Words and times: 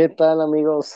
¿Qué 0.00 0.08
tal 0.08 0.40
amigos 0.40 0.94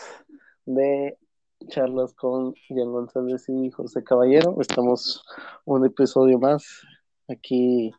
de 0.65 1.19
charlas 1.67 2.15
con 2.15 2.55
Jan 2.71 2.91
González 2.91 3.45
y 3.51 3.71
José 3.71 4.03
Caballero? 4.03 4.57
Estamos 4.63 5.23
un 5.67 5.85
episodio 5.85 6.39
más 6.39 6.65
aquí 7.29 7.93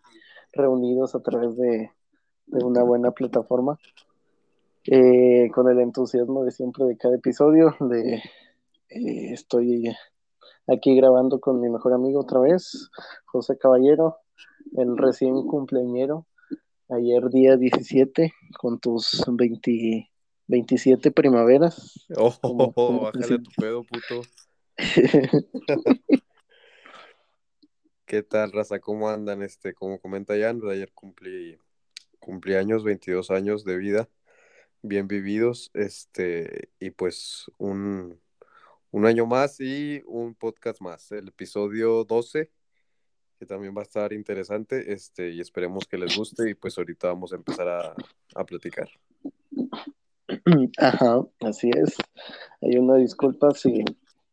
reunidos 0.52 1.14
a 1.14 1.22
través 1.22 1.56
de, 1.58 1.92
una 2.48 2.82
buena 2.82 3.12
plataforma. 3.12 3.78
Eh, 4.86 5.52
con 5.54 5.70
el 5.70 5.80
entusiasmo 5.80 6.44
de 6.44 6.50
siempre 6.50 6.86
de 6.86 6.98
cada 6.98 7.18
episodio, 7.18 7.76
de, 7.82 8.16
eh, 8.90 9.32
estoy 9.32 9.96
aquí 10.66 10.96
grabando 10.96 11.40
con 11.40 11.62
mi 11.62 11.70
mejor 11.70 11.94
amigo 11.94 12.22
otra 12.22 12.40
vez, 12.40 12.90
José 13.26 13.60
Caballero, 13.60 14.18
el 14.76 14.98
recién 14.98 15.46
cumpleañero, 15.46 16.26
ayer 16.90 17.30
día 17.30 17.58
17, 17.58 18.34
con 18.60 18.80
tus 18.80 19.24
20, 19.28 20.10
27 20.48 21.12
primaveras. 21.12 22.06
Oh, 22.16 22.36
oh, 22.42 23.02
bájale 23.14 23.40
tu 23.40 23.52
pedo, 23.58 23.84
puto. 23.84 24.22
¿Qué 28.06 28.22
tal, 28.22 28.52
raza? 28.52 28.80
¿Cómo 28.80 29.10
andan? 29.10 29.42
Este, 29.42 29.74
como 29.74 30.00
comenta 30.00 30.38
Jan, 30.38 30.62
ayer 30.70 30.92
cumplí, 30.94 31.58
cumplí 32.20 32.54
años, 32.56 32.84
22 32.84 33.32
años 33.32 33.66
de 33.66 33.78
vida, 33.78 34.10
bien 34.84 35.08
vividos, 35.08 35.72
este, 35.74 36.70
y 36.80 36.92
pues 36.92 37.46
un, 37.58 38.20
un 38.92 39.06
año 39.08 39.26
más 39.26 39.60
y 39.60 40.04
un 40.06 40.36
podcast 40.36 40.82
más, 40.82 41.12
el 41.12 41.30
episodio 41.30 42.04
12, 42.04 42.52
que 43.40 43.46
también 43.48 43.76
va 43.76 43.82
a 43.82 43.84
estar 43.84 44.14
interesante, 44.14 44.94
este, 44.94 45.32
y 45.32 45.42
esperemos 45.42 45.88
que 45.88 45.98
les 45.98 46.16
guste, 46.16 46.48
y 46.50 46.54
pues 46.54 46.78
ahorita 46.78 47.08
vamos 47.08 47.34
a 47.34 47.38
empezar 47.38 47.68
a, 47.68 47.96
a 48.36 48.46
platicar. 48.46 48.88
Ajá, 50.78 51.26
así 51.42 51.70
es. 51.70 51.96
Hay 52.62 52.78
una 52.78 52.96
disculpa 52.96 53.52
si 53.52 53.84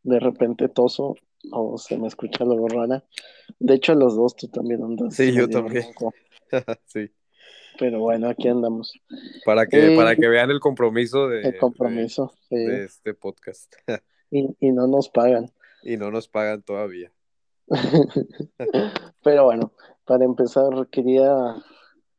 de 0.02 0.20
repente 0.20 0.68
toso 0.68 1.14
o 1.50 1.78
se 1.78 1.98
me 1.98 2.08
escucha 2.08 2.44
algo 2.44 2.68
rara. 2.68 3.04
De 3.58 3.74
hecho, 3.74 3.94
los 3.94 4.16
dos 4.16 4.36
tú 4.36 4.48
también 4.48 4.82
andas. 4.82 5.14
Sí, 5.14 5.32
yo 5.32 5.48
también. 5.48 5.86
sí. 6.86 7.10
Pero 7.78 8.00
bueno, 8.00 8.28
aquí 8.28 8.48
andamos. 8.48 8.92
Para 9.44 9.66
que, 9.66 9.94
para 9.96 10.14
que 10.14 10.28
vean 10.28 10.50
el 10.50 10.60
compromiso 10.60 11.28
de, 11.28 11.42
el 11.42 11.56
compromiso, 11.58 12.32
de, 12.50 12.84
este 12.84 13.14
podcast. 13.14 13.74
y, 14.30 14.56
y 14.60 14.72
no 14.72 14.86
nos 14.86 15.08
pagan. 15.08 15.50
Y 15.82 15.96
no 15.96 16.10
nos 16.10 16.28
pagan 16.28 16.62
todavía. 16.62 17.10
Pero 19.22 19.44
bueno, 19.44 19.72
para 20.04 20.24
empezar, 20.24 20.88
quería. 20.90 21.32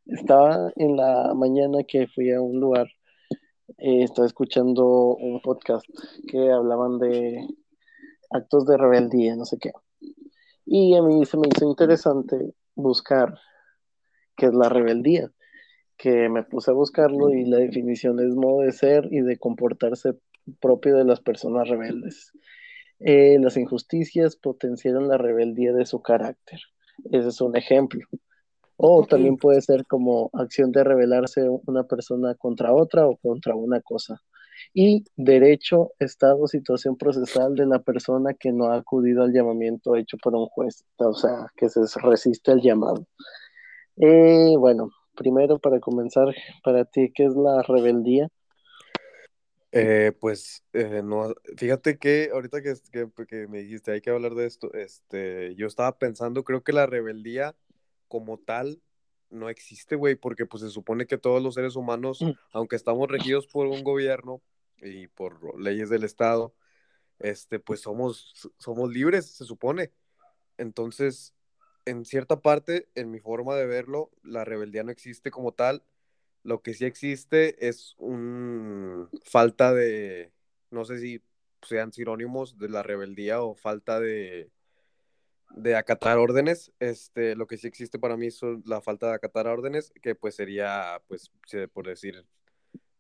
Estaba 0.06 0.70
en 0.76 0.98
la 0.98 1.34
mañana 1.34 1.84
que 1.88 2.08
fui 2.08 2.32
a 2.32 2.42
un 2.42 2.60
lugar 2.60 2.88
eh, 3.78 4.04
estaba 4.04 4.28
escuchando 4.28 5.16
un 5.16 5.42
podcast 5.42 5.86
que 6.28 6.52
hablaban 6.52 7.00
de 7.00 7.48
actos 8.30 8.66
de 8.66 8.78
rebeldía, 8.78 9.36
no 9.36 9.46
sé 9.46 9.58
qué. 9.60 9.72
Y 10.66 10.96
a 10.96 11.02
mí 11.02 11.26
se 11.26 11.38
me 11.38 11.48
hizo 11.48 11.68
interesante 11.68 12.54
buscar 12.76 13.38
qué 14.36 14.48
es 14.48 14.54
la 14.54 14.70
rebeldía, 14.70 15.32
que 15.98 16.30
me 16.30 16.44
puse 16.44 16.72
a 16.72 16.74
buscarlo 16.74 17.30
y 17.30 17.46
la 17.46 17.58
definición 17.58 18.20
es 18.20 18.36
modo 18.36 18.62
de 18.62 18.72
ser 18.72 19.08
y 19.12 19.22
de 19.22 19.38
comportarse 19.38 20.14
propio 20.60 20.98
de 20.98 21.06
las 21.06 21.22
personas 21.22 21.70
rebeldes. 21.70 22.32
Eh, 23.00 23.38
las 23.40 23.58
injusticias 23.58 24.36
potenciaron 24.36 25.08
la 25.08 25.18
rebeldía 25.18 25.74
de 25.74 25.86
su 25.86 26.02
carácter. 26.02 26.60
Ese 27.12 27.30
es 27.30 27.42
un 27.42 27.56
ejemplo. 27.56 28.08
O 28.86 29.06
también 29.06 29.38
puede 29.38 29.62
ser 29.62 29.86
como 29.86 30.30
acción 30.34 30.74
de 30.74 30.84
rebelarse 30.84 31.48
una 31.68 31.84
persona 31.86 32.36
contra 32.36 32.74
otra 32.74 33.08
o 33.08 33.16
contra 33.16 33.56
una 33.56 33.80
cosa. 33.80 34.22
Y 34.74 35.06
derecho, 35.16 35.94
estado, 36.00 36.48
situación 36.48 36.98
procesal 36.98 37.56
de 37.56 37.66
la 37.66 37.80
persona 37.80 38.34
que 38.34 38.52
no 38.52 38.66
ha 38.66 38.76
acudido 38.76 39.24
al 39.24 39.32
llamamiento 39.32 39.96
hecho 39.96 40.18
por 40.18 40.36
un 40.36 40.48
juez, 40.48 40.84
o 40.98 41.14
sea, 41.14 41.48
que 41.56 41.70
se 41.70 41.80
resiste 42.02 42.52
al 42.52 42.60
llamado. 42.60 43.08
Eh, 43.96 44.54
bueno, 44.58 44.90
primero 45.16 45.60
para 45.60 45.80
comenzar, 45.80 46.36
para 46.62 46.84
ti, 46.84 47.10
¿qué 47.16 47.24
es 47.24 47.36
la 47.38 47.62
rebeldía? 47.62 48.28
Eh, 49.72 50.12
pues 50.20 50.66
eh, 50.74 51.02
no, 51.02 51.34
fíjate 51.56 51.98
que 51.98 52.32
ahorita 52.34 52.62
que, 52.62 52.76
que, 53.30 53.48
me 53.48 53.60
dijiste 53.60 53.94
hay 53.94 54.02
que 54.02 54.10
hablar 54.10 54.36
de 54.36 54.46
esto, 54.46 54.74
este, 54.74 55.56
yo 55.56 55.68
estaba 55.68 55.98
pensando, 55.98 56.44
creo 56.44 56.64
que 56.64 56.74
la 56.74 56.86
rebeldía 56.86 57.56
como 58.14 58.38
tal 58.38 58.80
no 59.32 59.50
existe, 59.50 59.96
güey, 59.96 60.14
porque 60.14 60.46
pues 60.46 60.62
se 60.62 60.70
supone 60.70 61.08
que 61.08 61.18
todos 61.18 61.42
los 61.42 61.56
seres 61.56 61.76
humanos, 61.76 62.22
mm. 62.22 62.34
aunque 62.52 62.76
estamos 62.76 63.10
regidos 63.10 63.48
por 63.48 63.66
un 63.66 63.84
gobierno 63.84 64.40
y 64.78 65.08
por 65.08 65.60
leyes 65.60 65.90
del 65.90 66.04
Estado, 66.04 66.54
este, 67.18 67.58
pues 67.58 67.82
somos, 67.82 68.52
somos 68.60 68.94
libres, 68.94 69.32
se 69.32 69.46
supone. 69.46 69.92
Entonces, 70.60 71.34
en 71.86 72.06
cierta 72.06 72.40
parte, 72.40 72.88
en 72.94 73.10
mi 73.10 73.20
forma 73.20 73.56
de 73.56 73.66
verlo, 73.66 74.12
la 74.22 74.46
rebeldía 74.46 74.84
no 74.84 74.92
existe 74.92 75.32
como 75.32 75.52
tal. 75.52 75.84
Lo 76.44 76.62
que 76.62 76.76
sí 76.76 76.86
existe 76.86 77.68
es 77.68 77.96
un 77.98 79.10
falta 79.24 79.74
de, 79.74 80.32
no 80.70 80.86
sé 80.86 81.00
si 81.00 81.24
sean 81.64 81.92
sinónimos 81.92 82.60
de 82.60 82.70
la 82.70 82.84
rebeldía 82.84 83.42
o 83.42 83.56
falta 83.56 84.00
de, 84.00 84.52
de 85.56 85.76
acatar 85.76 86.18
órdenes. 86.18 86.72
Este, 86.80 87.36
lo 87.36 87.48
que 87.48 87.58
sí 87.58 87.68
existe 87.68 88.00
para 88.00 88.18
mí 88.18 88.28
es 88.28 88.42
la 88.66 88.82
falta 88.82 89.08
de 89.08 89.14
acatar 89.16 89.48
órdenes, 89.48 89.92
que 90.02 90.16
pues 90.16 90.36
sería, 90.36 91.02
pues, 91.08 91.32
por 91.74 91.88
decir, 91.88 92.26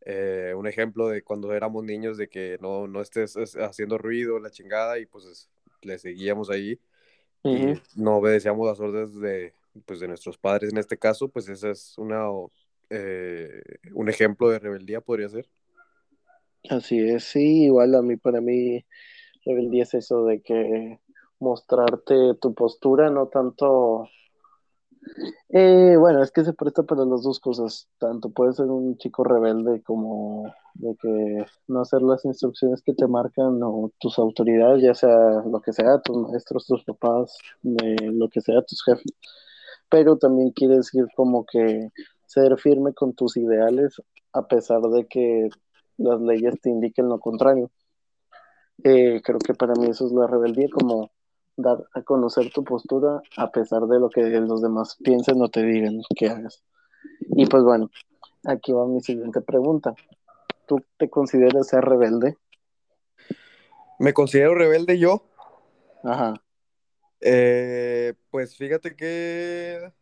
eh, 0.06 0.54
un 0.56 0.68
ejemplo 0.68 1.08
de 1.08 1.24
cuando 1.24 1.54
éramos 1.54 1.84
niños, 1.84 2.18
de 2.18 2.28
que 2.28 2.58
no, 2.62 2.88
no 2.88 3.02
estés 3.02 3.36
haciendo 3.58 3.98
ruido, 3.98 4.40
la 4.40 4.52
chingada, 4.52 5.00
y 5.00 5.06
pues 5.06 5.50
le 5.82 5.98
seguíamos 5.98 6.50
ahí 6.50 6.80
y 7.44 7.74
no 7.96 8.18
obedecíamos 8.18 8.68
las 8.68 8.80
órdenes 8.80 9.20
de, 9.20 9.54
pues, 9.86 10.00
de 10.00 10.08
nuestros 10.08 10.38
padres 10.38 10.72
en 10.72 10.78
este 10.78 10.98
caso, 10.98 11.28
pues 11.28 11.50
ese 11.50 11.72
es 11.72 11.98
una, 11.98 12.26
eh, 12.90 13.62
un 13.94 14.10
ejemplo 14.10 14.50
de 14.50 14.60
rebeldía, 14.60 15.02
podría 15.02 15.28
ser. 15.30 15.50
Así 16.70 17.00
es, 17.00 17.26
sí, 17.26 17.66
igual 17.66 17.96
a 17.96 18.02
mí, 18.02 18.16
para 18.16 18.40
mí, 18.40 18.86
rebeldía 19.46 19.84
es 19.84 19.94
eso 19.94 20.26
de 20.26 20.42
que 20.42 21.00
mostrarte 21.44 22.36
tu 22.42 22.54
postura, 22.54 23.10
no 23.10 23.28
tanto... 23.28 24.08
Eh, 25.50 25.98
bueno, 25.98 26.24
es 26.24 26.32
que 26.32 26.46
se 26.46 26.54
presta 26.54 26.84
para 26.84 27.06
las 27.06 27.24
dos 27.24 27.40
cosas, 27.42 27.90
tanto 28.00 28.30
puedes 28.30 28.56
ser 28.56 28.68
un 28.68 28.98
chico 28.98 29.24
rebelde 29.26 29.84
como 29.84 30.46
de 30.76 30.96
que 30.96 31.46
no 31.68 31.82
hacer 31.82 32.02
las 32.02 32.24
instrucciones 32.26 32.82
que 32.82 32.94
te 32.94 33.06
marcan 33.08 33.62
o 33.62 33.92
tus 34.00 34.18
autoridades, 34.18 34.82
ya 34.82 34.96
sea 34.96 35.44
lo 35.46 35.62
que 35.62 35.74
sea, 35.74 36.00
tus 36.02 36.18
maestros, 36.18 36.66
tus 36.66 36.84
papás, 36.86 37.38
lo 37.64 38.30
que 38.30 38.42
sea, 38.42 38.62
tus 38.62 38.82
jefes, 38.84 39.12
pero 39.90 40.18
también 40.18 40.52
quiere 40.52 40.78
decir 40.78 41.06
como 41.16 41.46
que 41.46 41.90
ser 42.26 42.58
firme 42.58 42.94
con 42.94 43.14
tus 43.14 43.38
ideales 43.38 44.02
a 44.32 44.48
pesar 44.48 44.82
de 44.82 45.06
que 45.08 45.50
las 45.98 46.20
leyes 46.22 46.60
te 46.62 46.70
indiquen 46.70 47.10
lo 47.10 47.20
contrario. 47.20 47.72
Eh, 48.84 49.22
creo 49.24 49.40
que 49.40 49.54
para 49.54 49.74
mí 49.76 49.88
eso 49.88 50.08
es 50.08 50.12
la 50.12 50.28
rebeldía, 50.28 50.68
como 50.72 51.12
dar 51.56 51.86
a 51.94 52.02
conocer 52.02 52.52
tu 52.52 52.64
postura 52.64 53.22
a 53.38 53.52
pesar 53.52 53.84
de 53.84 54.00
lo 54.00 54.10
que 54.10 54.22
los 54.22 54.62
demás 54.62 54.98
piensen 55.04 55.42
o 55.42 55.50
te 55.50 55.64
digan 55.64 56.02
que 56.16 56.30
hagas. 56.30 56.64
Y 57.36 57.46
pues 57.46 57.64
bueno, 57.64 57.90
aquí 58.46 58.72
va 58.72 58.86
mi 58.88 59.02
siguiente 59.02 59.42
pregunta. 59.42 59.94
¿Tú 60.66 60.84
te 60.98 61.10
consideras 61.10 61.68
ser 61.68 61.84
rebelde? 61.84 62.38
¿Me 64.00 64.14
considero 64.14 64.56
rebelde 64.56 64.98
yo? 64.98 65.24
Ajá. 66.04 66.34
Eh, 67.22 68.14
pues 68.32 68.58
fíjate 68.58 68.96
que, 68.96 69.94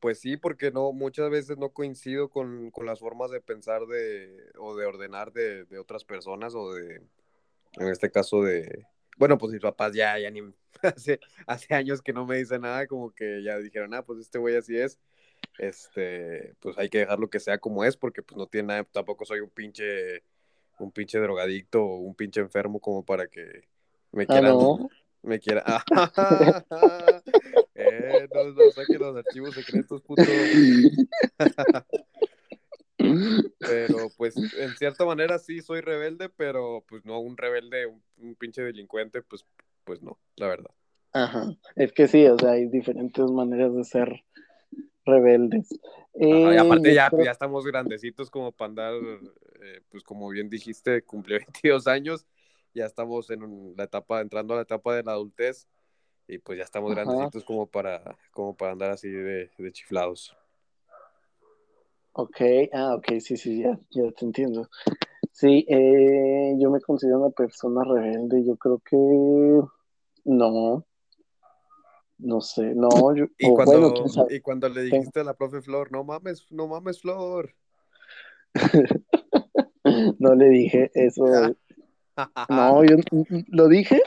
pues 0.00 0.20
sí, 0.20 0.36
porque 0.36 0.72
no, 0.72 0.92
muchas 0.92 1.30
veces 1.30 1.58
no 1.58 1.70
coincido 1.70 2.30
con, 2.30 2.72
las 2.84 3.00
formas 3.00 3.30
de 3.30 3.40
pensar 3.40 3.86
de, 3.86 4.36
o 4.58 4.74
de 4.74 4.86
ordenar 4.86 5.32
de, 5.32 5.64
de 5.66 5.78
otras 5.78 6.04
personas 6.04 6.54
o 6.56 6.72
de, 6.72 7.02
en 7.76 7.88
este 7.88 8.10
caso 8.10 8.42
de, 8.42 8.86
bueno, 9.16 9.38
pues 9.38 9.52
mis 9.52 9.60
papás 9.60 9.92
ya, 9.92 10.18
ya 10.18 10.30
ni 10.30 10.42
hace, 10.82 11.20
hace 11.46 11.74
años 11.74 12.02
que 12.02 12.12
no 12.12 12.26
me 12.26 12.36
dicen 12.36 12.62
nada, 12.62 12.86
como 12.86 13.12
que 13.12 13.42
ya 13.42 13.58
dijeron, 13.58 13.94
ah, 13.94 14.04
pues 14.04 14.20
este 14.20 14.38
güey 14.38 14.56
así 14.56 14.76
es, 14.76 14.98
este, 15.58 16.54
pues 16.60 16.76
hay 16.78 16.88
que 16.88 16.98
dejarlo 16.98 17.30
que 17.30 17.40
sea 17.40 17.58
como 17.58 17.84
es, 17.84 17.96
porque 17.96 18.22
pues 18.22 18.36
no 18.36 18.46
tiene 18.46 18.68
nada, 18.68 18.84
tampoco 18.84 19.24
soy 19.24 19.40
un 19.40 19.50
pinche, 19.50 20.22
un 20.78 20.90
pinche 20.90 21.18
drogadicto 21.18 21.82
o 21.82 21.98
un 21.98 22.14
pinche 22.14 22.40
enfermo 22.40 22.80
como 22.80 23.04
para 23.04 23.26
que 23.26 23.68
me 24.12 24.24
ah, 24.24 24.26
quieran, 24.26 24.56
me 25.22 25.38
quiera, 25.38 25.64
eh, 27.74 28.28
no, 28.34 28.44
no 28.52 28.70
saquen 28.70 28.98
los 28.98 29.16
archivos 29.16 29.54
secretos, 29.54 30.02
puto. 30.02 30.22
Pero 33.58 34.08
pues 34.16 34.36
en 34.36 34.76
cierta 34.76 35.04
manera 35.04 35.38
sí 35.38 35.60
soy 35.60 35.80
rebelde, 35.80 36.28
pero 36.28 36.84
pues 36.88 37.04
no 37.04 37.18
un 37.20 37.36
rebelde, 37.36 37.86
un, 37.86 38.34
pinche 38.36 38.62
delincuente, 38.62 39.22
pues, 39.22 39.46
pues 39.84 40.02
no, 40.02 40.18
la 40.36 40.48
verdad. 40.48 40.70
Ajá, 41.12 41.54
es 41.76 41.92
que 41.92 42.08
sí, 42.08 42.26
o 42.26 42.38
sea, 42.38 42.52
hay 42.52 42.66
diferentes 42.66 43.24
maneras 43.30 43.74
de 43.74 43.84
ser 43.84 44.24
rebeldes. 45.04 45.68
y 46.14 46.56
aparte 46.56 46.94
ya, 46.94 47.10
ya 47.22 47.30
estamos 47.30 47.64
grandecitos 47.64 48.30
como 48.30 48.52
para 48.52 48.68
andar 48.68 48.94
eh, 49.64 49.80
pues 49.88 50.02
como 50.02 50.28
bien 50.28 50.50
dijiste, 50.50 51.02
cumplió 51.02 51.38
22 51.62 51.86
años, 51.86 52.26
ya 52.74 52.86
estamos 52.86 53.30
en 53.30 53.74
la 53.76 53.84
etapa, 53.84 54.20
entrando 54.20 54.54
a 54.54 54.56
la 54.58 54.62
etapa 54.62 54.94
de 54.94 55.02
la 55.02 55.12
adultez 55.12 55.68
y 56.26 56.38
pues 56.38 56.58
ya 56.58 56.64
estamos 56.64 56.94
grandecitos 56.94 57.44
como 57.44 57.66
para, 57.66 58.16
como 58.30 58.56
para 58.56 58.72
andar 58.72 58.90
así 58.90 59.08
de, 59.08 59.50
de 59.56 59.72
chiflados. 59.72 60.36
Ok, 62.16 62.40
ah, 62.72 62.94
ok, 62.94 63.18
sí, 63.20 63.36
sí, 63.36 63.60
ya, 63.60 63.78
ya 63.90 64.10
te 64.12 64.24
entiendo. 64.24 64.68
Sí, 65.32 65.66
eh, 65.68 66.54
yo 66.58 66.70
me 66.70 66.80
considero 66.80 67.20
una 67.20 67.30
persona 67.30 67.82
rebelde, 67.82 68.44
yo 68.44 68.56
creo 68.56 68.78
que 68.78 68.96
no, 70.24 70.86
no 72.18 72.40
sé, 72.40 72.72
no, 72.76 73.14
yo, 73.16 73.26
y, 73.36 73.52
cuando, 73.52 73.92
y 74.30 74.40
cuando 74.40 74.68
le 74.68 74.82
dijiste 74.82 75.20
a 75.20 75.24
la 75.24 75.34
profe 75.34 75.60
Flor, 75.60 75.90
no 75.90 76.04
mames, 76.04 76.46
no 76.50 76.68
mames, 76.68 77.00
Flor. 77.00 77.52
no 80.18 80.34
le 80.36 80.48
dije 80.50 80.90
eso. 80.94 81.24
no, 82.48 82.84
yo 82.84 82.96
lo 83.48 83.66
dije. 83.66 84.02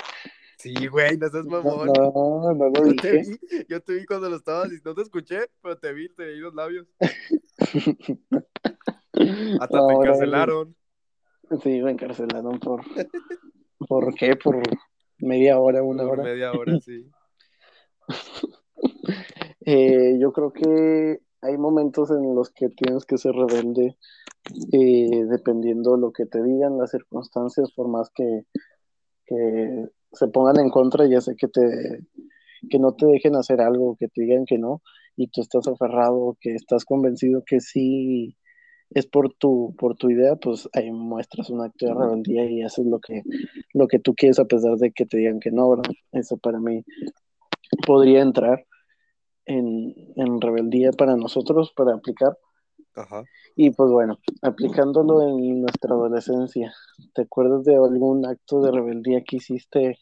Sí, 0.68 0.88
güey, 0.88 1.18
no 1.18 1.30
seas 1.30 1.46
mamón. 1.46 1.88
No, 1.88 2.54
no, 2.54 2.54
lo 2.54 2.74
yo 2.84 2.84
dije. 2.84 3.02
Te 3.02 3.12
vi, 3.20 3.40
yo 3.70 3.82
te 3.82 3.94
vi 3.94 4.06
cuando 4.06 4.30
lo 4.30 4.36
estabas 4.36 4.70
y 4.74 4.82
no 4.84 4.94
te 4.94 5.02
escuché, 5.02 5.50
pero 5.62 5.78
te 5.78 5.94
vi, 5.94 6.10
te 6.10 6.26
vi 6.26 6.40
los 6.40 6.54
labios. 6.54 6.88
Hasta 9.62 9.88
te 9.88 9.94
encarcelaron. 9.94 10.76
Sí, 11.64 11.82
me 11.82 11.92
encarcelaron 11.92 12.60
por. 12.60 12.82
¿Por 13.88 14.14
qué? 14.16 14.36
Por 14.36 14.62
media 15.20 15.58
hora, 15.60 15.82
una 15.84 16.04
por 16.04 16.20
hora. 16.20 16.24
Media 16.24 16.52
hora, 16.52 16.78
sí. 16.82 17.10
eh, 19.62 20.18
yo 20.20 20.34
creo 20.34 20.52
que 20.52 21.22
hay 21.42 21.58
momentos 21.58 22.12
en 22.12 22.36
los 22.36 22.50
que 22.50 22.68
tienes 22.70 23.06
que 23.06 23.18
ser 23.18 23.34
rebelde, 23.34 23.98
eh, 24.74 25.26
dependiendo 25.30 25.96
de 25.96 26.02
lo 26.02 26.12
que 26.12 26.26
te 26.26 26.44
digan, 26.44 26.78
las 26.78 26.92
circunstancias, 26.92 27.72
por 27.72 27.88
más 27.88 28.10
que, 28.10 28.44
que 29.26 29.88
se 30.18 30.28
pongan 30.28 30.60
en 30.60 30.70
contra, 30.70 31.08
ya 31.08 31.22
sé 31.22 31.36
que 31.36 31.48
te 31.48 31.62
que 32.70 32.80
no 32.80 32.94
te 32.94 33.06
dejen 33.06 33.36
hacer 33.36 33.62
algo, 33.62 33.96
que 33.98 34.08
te 34.08 34.22
digan 34.22 34.46
que 34.46 34.58
no, 34.58 34.82
y 35.16 35.28
tú 35.28 35.42
estás 35.42 35.68
aferrado, 35.68 36.38
que 36.40 36.56
estás 36.56 36.86
convencido 36.86 37.44
que 37.46 37.60
sí 37.60 38.36
es 38.92 39.06
por 39.06 39.34
tu, 39.34 39.76
por 39.78 39.96
tu 39.96 40.10
idea, 40.10 40.36
pues 40.36 40.70
ahí 40.74 40.92
muestras 40.92 41.50
un 41.50 41.62
acto 41.62 41.88
de 41.88 41.94
rebeldía 41.94 42.50
y 42.50 42.62
haces 42.62 42.86
lo 42.86 43.00
que, 43.00 43.24
lo 43.74 43.88
que 43.88 44.00
tú 44.00 44.16
quieres 44.16 44.40
a 44.40 44.46
pesar 44.46 44.78
de 44.78 44.92
que 44.92 45.06
te 45.06 45.18
digan 45.18 45.40
que 45.40 45.52
no, 45.52 45.70
¿verdad? 45.70 45.92
Eso 46.14 46.38
para 46.38 46.60
mí 46.60 46.84
podría 47.86 48.22
entrar 48.22 48.66
en, 49.46 49.94
en 50.16 50.40
rebeldía 50.40 50.92
para 50.92 51.16
nosotros, 51.16 51.74
para 51.76 51.96
aplicar. 51.96 52.38
Ajá. 52.96 53.24
Y 53.56 53.72
pues 53.72 53.92
bueno, 53.92 54.20
aplicándolo 54.42 55.22
en 55.22 55.62
nuestra 55.62 55.94
adolescencia, 55.94 56.74
¿te 57.14 57.24
acuerdas 57.24 57.64
de 57.66 57.76
algún 57.76 58.26
acto 58.26 58.62
de 58.62 58.72
rebeldía 58.72 59.24
que 59.24 59.38
hiciste, 59.38 59.98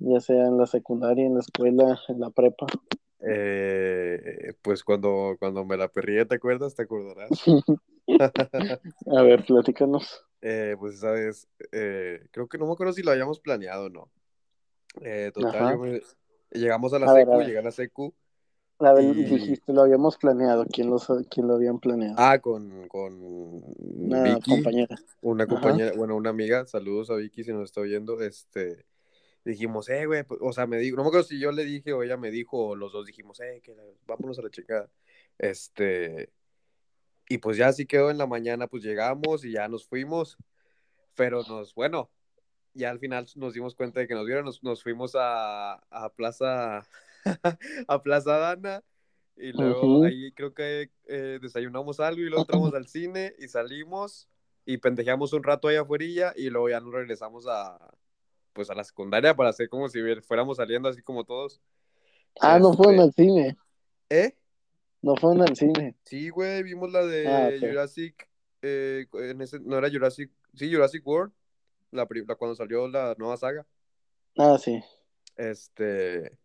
ya 0.00 0.20
sea 0.20 0.46
en 0.46 0.58
la 0.58 0.66
secundaria, 0.66 1.26
en 1.26 1.34
la 1.34 1.40
escuela, 1.40 1.98
en 2.08 2.20
la 2.20 2.30
prepa? 2.30 2.66
Eh, 3.24 4.54
pues 4.62 4.82
cuando, 4.82 5.36
cuando 5.38 5.64
me 5.64 5.76
la 5.76 5.88
perría, 5.88 6.26
¿te 6.26 6.34
acuerdas? 6.36 6.74
¿Te 6.74 6.82
acordarás? 6.82 7.30
A 9.06 9.22
ver, 9.22 9.44
platícanos. 9.44 10.24
Eh, 10.40 10.74
pues 10.78 10.98
sabes, 10.98 11.46
eh, 11.70 12.20
creo 12.32 12.48
que 12.48 12.58
no 12.58 12.66
me 12.66 12.72
acuerdo 12.72 12.92
si 12.92 13.02
lo 13.02 13.12
habíamos 13.12 13.38
planeado 13.38 13.86
o 13.86 13.90
no. 13.90 14.10
Eh, 15.02 15.30
total, 15.32 15.78
llegamos 16.50 16.92
a 16.92 16.98
la 16.98 17.08
A 17.08 17.12
ver, 17.14 17.28
secu, 17.28 17.32
a 17.32 17.44
llegué 17.44 17.58
a 17.58 17.62
la 17.62 17.70
secu. 17.70 18.14
A 18.80 18.92
ver, 18.92 19.04
Y- 19.04 19.24
dijiste, 19.24 19.72
lo 19.72 19.82
habíamos 19.82 20.16
planeado. 20.18 20.66
¿Quién 20.66 20.90
lo, 20.90 20.98
sa- 20.98 21.22
quién 21.30 21.46
lo 21.46 21.54
habían 21.54 21.78
planeado? 21.78 22.16
Ah, 22.18 22.38
con, 22.40 22.88
con 22.88 23.20
Una 23.22 24.34
Vicky, 24.34 24.50
compañera. 24.56 24.96
una 25.22 25.44
Ajá. 25.44 25.48
compañera, 25.48 25.92
bueno, 25.96 26.16
una 26.16 26.30
amiga, 26.30 26.66
saludos 26.66 27.10
a 27.10 27.14
Vicky 27.16 27.44
si 27.44 27.52
nos 27.52 27.64
está 27.64 27.80
oyendo, 27.80 28.20
este, 28.20 28.84
dijimos, 29.44 29.88
eh, 29.88 30.06
güey, 30.06 30.24
pues, 30.24 30.40
o 30.42 30.52
sea, 30.52 30.66
me 30.66 30.78
dijo, 30.78 30.96
no 30.96 31.02
me 31.02 31.08
acuerdo 31.08 31.26
si 31.26 31.38
yo 31.40 31.52
le 31.52 31.64
dije 31.64 31.92
o 31.92 32.02
ella 32.02 32.16
me 32.16 32.30
dijo, 32.30 32.68
o 32.68 32.76
los 32.76 32.92
dos 32.92 33.06
dijimos, 33.06 33.40
eh, 33.40 33.60
que 33.62 33.74
la- 33.74 33.82
vámonos 34.06 34.38
a 34.38 34.42
la 34.42 34.50
chingada, 34.50 34.90
este, 35.38 36.30
y 37.28 37.38
pues 37.38 37.56
ya 37.56 37.68
así 37.68 37.86
quedó 37.86 38.10
en 38.10 38.18
la 38.18 38.26
mañana, 38.26 38.66
pues 38.68 38.82
llegamos 38.82 39.44
y 39.44 39.52
ya 39.52 39.68
nos 39.68 39.86
fuimos, 39.86 40.38
pero 41.14 41.42
nos, 41.48 41.74
bueno, 41.74 42.10
ya 42.74 42.90
al 42.90 42.98
final 42.98 43.26
nos 43.36 43.54
dimos 43.54 43.74
cuenta 43.74 44.00
de 44.00 44.08
que 44.08 44.14
nos 44.14 44.26
vieron, 44.26 44.44
nos, 44.44 44.62
nos 44.62 44.82
fuimos 44.82 45.14
a, 45.14 45.74
a 45.90 46.08
Plaza, 46.14 46.86
a 47.88 48.02
Plaza 48.02 48.38
Dana, 48.38 48.82
y 49.36 49.52
luego 49.52 49.96
Ujú. 49.96 50.04
ahí 50.04 50.32
creo 50.32 50.54
que 50.54 50.90
eh, 51.06 51.38
desayunamos 51.40 52.00
algo 52.00 52.20
y 52.20 52.24
luego 52.24 52.42
entramos 52.42 52.74
al 52.74 52.86
cine 52.86 53.34
y 53.38 53.48
salimos 53.48 54.28
y 54.66 54.78
pendejeamos 54.78 55.32
un 55.32 55.42
rato 55.42 55.68
ahí 55.68 55.76
afuera 55.76 56.32
y 56.36 56.50
luego 56.50 56.68
ya 56.68 56.80
nos 56.80 56.92
regresamos 56.92 57.46
a, 57.48 57.78
pues 58.52 58.70
a 58.70 58.74
la 58.74 58.84
secundaria 58.84 59.34
para 59.34 59.50
hacer 59.50 59.68
como 59.68 59.88
si 59.88 60.00
fuéramos 60.22 60.56
saliendo 60.58 60.88
así 60.88 61.02
como 61.02 61.24
todos. 61.24 61.60
Ah, 62.40 62.58
no 62.58 62.72
fueron 62.72 62.94
Este, 63.00 63.02
al 63.02 63.12
cine. 63.12 63.56
¿Eh? 64.10 64.36
No 65.02 65.16
fueron 65.16 65.42
al 65.42 65.56
cine. 65.56 65.96
Sí, 66.04 66.28
güey, 66.30 66.62
vimos 66.62 66.90
la 66.92 67.04
de 67.04 67.26
Ah. 67.26 67.50
Jurassic, 67.58 68.28
eh, 68.62 69.06
en 69.12 69.40
ese, 69.42 69.58
no 69.60 69.76
era 69.78 69.90
Jurassic, 69.90 70.30
sí, 70.54 70.72
Jurassic 70.72 71.06
World, 71.06 71.32
la, 71.90 72.06
la 72.26 72.34
cuando 72.36 72.54
salió 72.54 72.88
la 72.88 73.14
nueva 73.18 73.36
saga. 73.36 73.66
Ah, 74.38 74.56
sí. 74.58 74.82
Este, 75.36 76.38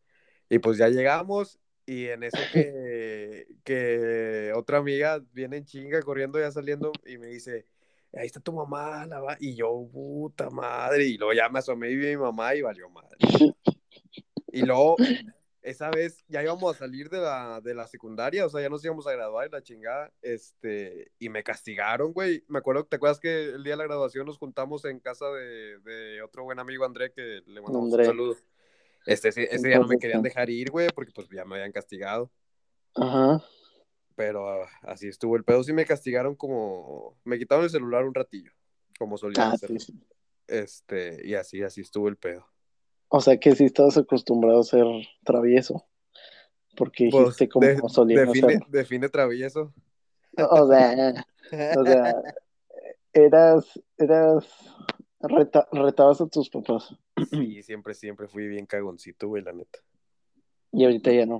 y 0.50 0.60
pues 0.60 0.77
ya 0.77 0.89
llegamos 0.89 1.60
y 1.86 2.07
en 2.07 2.24
eso 2.24 2.38
que, 2.51 3.48
que 3.63 4.51
otra 4.56 4.80
amiga 4.80 5.24
viene 5.33 5.57
en 5.57 5.65
chinga 5.65 6.01
corriendo 6.01 6.39
ya 6.39 6.51
saliendo 6.51 6.92
y 7.06 7.18
me 7.18 7.27
dice, 7.27 7.65
ahí 8.18 8.28
está 8.28 8.40
tu 8.40 8.54
mamá, 8.54 9.06
la 9.06 9.19
va-". 9.19 9.38
y 9.40 9.56
yo, 9.56 9.88
puta 9.92 10.50
madre, 10.50 11.06
y 11.06 11.18
luego 11.18 11.34
ya 11.34 11.50
me 11.50 11.60
asomé 11.60 11.92
y 11.92 11.96
vi 11.96 12.08
a 12.08 12.10
mi 12.12 12.18
mamá 12.18 12.56
y 12.56 12.62
valió 12.62 12.90
madre. 12.90 13.18
Y 14.52 14.62
luego, 14.62 14.96
esa 15.62 15.90
vez 15.90 16.24
ya 16.28 16.42
íbamos 16.42 16.75
a 16.75 16.80
salir 16.80 17.10
de 17.10 17.19
la, 17.19 17.62
de 17.62 17.75
la 17.75 17.88
secundaria, 17.88 18.46
o 18.46 18.50
sea, 18.50 18.62
ya 18.62 18.69
nos 18.69 18.84
íbamos 18.84 19.06
a 19.08 19.12
graduar 19.12 19.48
y 19.48 19.52
la 19.52 19.62
chingada, 19.62 20.12
este, 20.22 21.12
y 21.19 21.30
me 21.30 21.44
castigaron, 21.44 22.14
güey. 22.14 22.44
Me 22.48 22.60
acuerdo, 22.60 22.86
¿te 22.86 22.96
acuerdas 22.96 23.19
que 23.19 23.50
el 23.50 23.64
día 23.64 23.74
de 23.74 23.78
la 23.78 23.84
graduación 23.84 24.25
nos 24.25 24.38
juntamos 24.38 24.86
en 24.86 25.00
casa 25.00 25.28
de, 25.31 25.80
de 25.80 26.22
otro 26.22 26.44
buen 26.44 26.60
amigo 26.60 26.86
André, 26.86 27.12
que 27.12 27.42
le 27.46 27.62
mandamos 27.62 27.94
André. 27.94 28.04
un 28.04 28.10
saludo? 28.10 28.36
Este, 29.06 29.30
ese, 29.30 29.44
ese 29.44 29.68
día 29.68 29.80
no 29.80 29.88
me 29.88 30.00
querían 30.00 30.22
dejar 30.22 30.50
ir, 30.50 30.72
güey, 30.72 30.90
porque 30.94 31.12
pues 31.13 31.28
ya 31.30 31.46
me 31.46 31.56
habían 31.56 31.72
castigado. 31.72 32.31
Ajá. 32.96 33.44
Pero 34.18 34.66
así 34.81 35.08
estuvo 35.08 35.36
el 35.38 35.44
pedo. 35.44 35.64
Sí 35.64 35.72
me 35.74 35.86
castigaron 35.86 36.36
como... 36.36 37.15
Me 37.24 37.38
quitaron 37.38 37.63
el 37.65 37.70
celular 37.70 38.03
un 38.03 38.15
ratillo, 38.15 38.51
como 38.98 39.15
solían 39.15 39.51
Ah, 39.51 39.53
hacerlo. 39.53 39.80
sí, 39.80 39.94
sí. 39.94 40.03
Este, 40.48 41.22
y 41.24 41.36
así, 41.36 41.62
así 41.62 41.82
estuvo 41.82 42.08
el 42.10 42.18
pedo. 42.18 42.46
O 43.10 43.22
sea 43.22 43.38
que 43.38 43.56
sí 43.56 43.65
estabas 43.65 43.96
acostumbrado 43.96 44.60
a 44.60 44.63
ser 44.63 44.86
travieso. 45.24 45.86
Porque 46.75 47.10
Pues, 47.12 47.25
dijiste 47.25 47.48
como 47.48 47.68
de- 47.68 47.80
solían 47.89 48.25
define, 48.25 48.48
hacerlo. 48.48 48.65
define 48.70 49.10
travieso. 49.10 49.74
O 50.36 50.68
sea, 50.68 51.25
o 51.77 51.86
sea, 51.86 52.15
eras, 53.13 53.80
eras, 54.00 54.46
reta- 55.20 55.68
retabas 55.72 56.22
a 56.22 56.27
tus 56.27 56.50
papás. 56.50 56.96
Sí, 57.30 57.62
siempre, 57.62 57.94
siempre 57.94 58.27
fui 58.27 58.48
bien 58.48 58.65
cagoncito, 58.65 59.27
güey, 59.27 59.44
la 59.44 59.53
neta. 59.53 59.80
Y 60.72 60.86
ahorita 60.86 61.12
ya 61.12 61.25
no. 61.27 61.38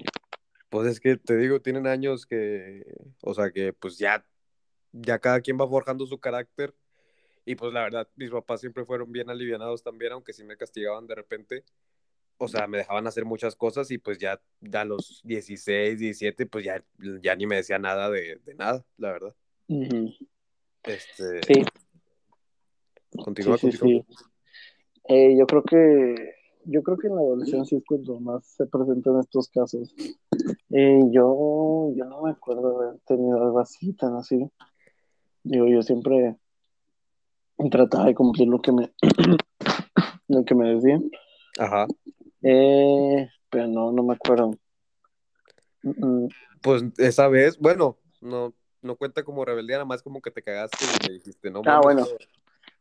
Pues 0.70 0.88
es 0.88 1.00
que 1.00 1.16
te 1.18 1.38
digo, 1.38 1.62
tienen 1.62 1.88
años 1.88 2.26
que, 2.26 2.86
o 3.22 3.34
sea, 3.34 3.52
que 3.52 3.74
pues 3.74 3.98
ya, 3.98 4.26
ya 4.92 5.20
cada 5.20 5.42
quien 5.42 5.58
va 5.60 5.68
forjando 5.68 6.06
su 6.06 6.20
carácter. 6.20 6.74
Y 7.46 7.56
pues 7.56 7.72
la 7.72 7.84
verdad, 7.84 8.10
mis 8.18 8.30
papás 8.30 8.60
siempre 8.60 8.84
fueron 8.84 9.12
bien 9.12 9.30
alivianados 9.30 9.82
también, 9.82 10.12
aunque 10.12 10.34
sí 10.34 10.44
me 10.44 10.58
castigaban 10.58 11.08
de 11.08 11.16
repente. 11.16 11.64
O 12.38 12.48
sea, 12.48 12.68
me 12.68 12.78
dejaban 12.78 13.08
hacer 13.08 13.26
muchas 13.26 13.56
cosas 13.56 13.90
y 13.90 13.98
pues 13.98 14.18
ya 14.18 14.40
a 14.74 14.86
los 14.86 15.22
16, 15.24 15.98
17, 15.98 16.46
pues 16.46 16.66
ya, 16.66 16.84
ya 17.22 17.36
ni 17.36 17.48
me 17.48 17.56
decía 17.56 17.80
nada 17.80 18.10
de, 18.10 18.40
de 18.44 18.54
nada, 18.54 18.86
la 18.98 19.12
verdad. 19.12 19.36
Este, 20.84 21.42
Sí, 21.44 21.66
continúa, 23.24 23.58
sí, 23.58 23.72
sí, 23.72 23.78
continúa. 23.80 24.06
sí. 24.08 24.16
Eh, 25.10 25.36
yo 25.38 25.48
creo 25.48 25.64
que 25.64 26.36
yo 26.70 26.84
creo 26.84 26.98
que 26.98 27.08
en 27.08 27.16
la 27.16 27.22
adolescencia 27.22 27.78
es 27.78 27.84
cuando 27.88 28.20
más 28.20 28.46
se 28.46 28.66
presentan 28.66 29.20
estos 29.20 29.48
casos. 29.50 29.94
Eh, 30.70 31.00
yo, 31.12 31.92
yo 31.96 32.06
no 32.06 32.22
me 32.24 32.32
acuerdo 32.32 32.80
de 32.80 32.88
haber 32.88 33.00
tenido 33.02 33.42
algo 33.42 33.60
así, 33.60 33.94
tan 33.94 34.16
así. 34.16 34.50
Digo, 35.44 35.68
yo 35.68 35.82
siempre 35.82 36.36
trataba 37.72 38.06
de 38.06 38.16
cumplir 38.16 38.50
lo 38.50 38.62
que 38.62 38.72
me, 38.72 38.92
lo 40.28 40.44
que 40.44 40.56
me 40.56 40.76
decían. 40.76 41.10
Ajá. 41.58 41.88
Eh, 42.44 43.30
pero 43.50 43.68
no, 43.68 43.92
no 43.92 44.04
me 44.04 44.14
acuerdo. 44.14 44.52
Pues 46.62 46.84
esa 46.98 47.30
vez, 47.30 47.58
bueno, 47.58 47.98
no, 48.20 48.54
no 48.82 48.96
cuenta 48.98 49.24
como 49.24 49.46
rebeldía, 49.46 49.78
nada 49.78 49.86
más 49.86 50.04
como 50.04 50.22
que 50.22 50.32
te 50.32 50.44
cagaste 50.44 50.78
y 50.84 51.08
me 51.08 51.14
dijiste, 51.14 51.50
no 51.50 51.62
Ah, 51.66 51.80
bueno. 51.82 52.02
no. 52.02 52.08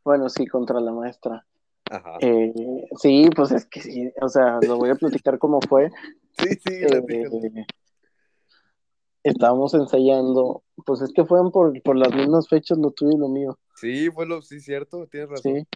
Bueno, 0.03 0.29
sí, 0.29 0.45
contra 0.45 0.79
la 0.79 0.91
maestra. 0.91 1.45
Ajá. 1.89 2.17
Eh, 2.21 2.53
sí, 2.99 3.29
pues 3.35 3.51
es 3.51 3.65
que 3.65 3.81
sí, 3.81 4.11
o 4.21 4.29
sea, 4.29 4.59
lo 4.67 4.77
voy 4.77 4.89
a 4.89 4.95
platicar 4.95 5.37
cómo 5.37 5.59
fue. 5.61 5.89
Sí, 6.39 6.49
sí, 6.67 6.75
Eh, 6.83 7.65
estábamos 9.23 9.73
ensayando, 9.73 10.63
pues 10.85 11.01
es 11.01 11.11
que 11.11 11.25
fueron 11.25 11.51
por, 11.51 11.81
por 11.81 11.97
las 11.97 12.13
mismas 12.13 12.47
fechas 12.47 12.77
lo 12.77 12.91
tuyo 12.91 13.17
y 13.17 13.19
lo 13.19 13.27
mío. 13.27 13.57
Sí, 13.75 14.11
fue 14.11 14.27
lo, 14.27 14.43
sí, 14.43 14.59
cierto, 14.59 15.07
tienes 15.07 15.29
razón. 15.31 15.53
Sí. 15.55 15.67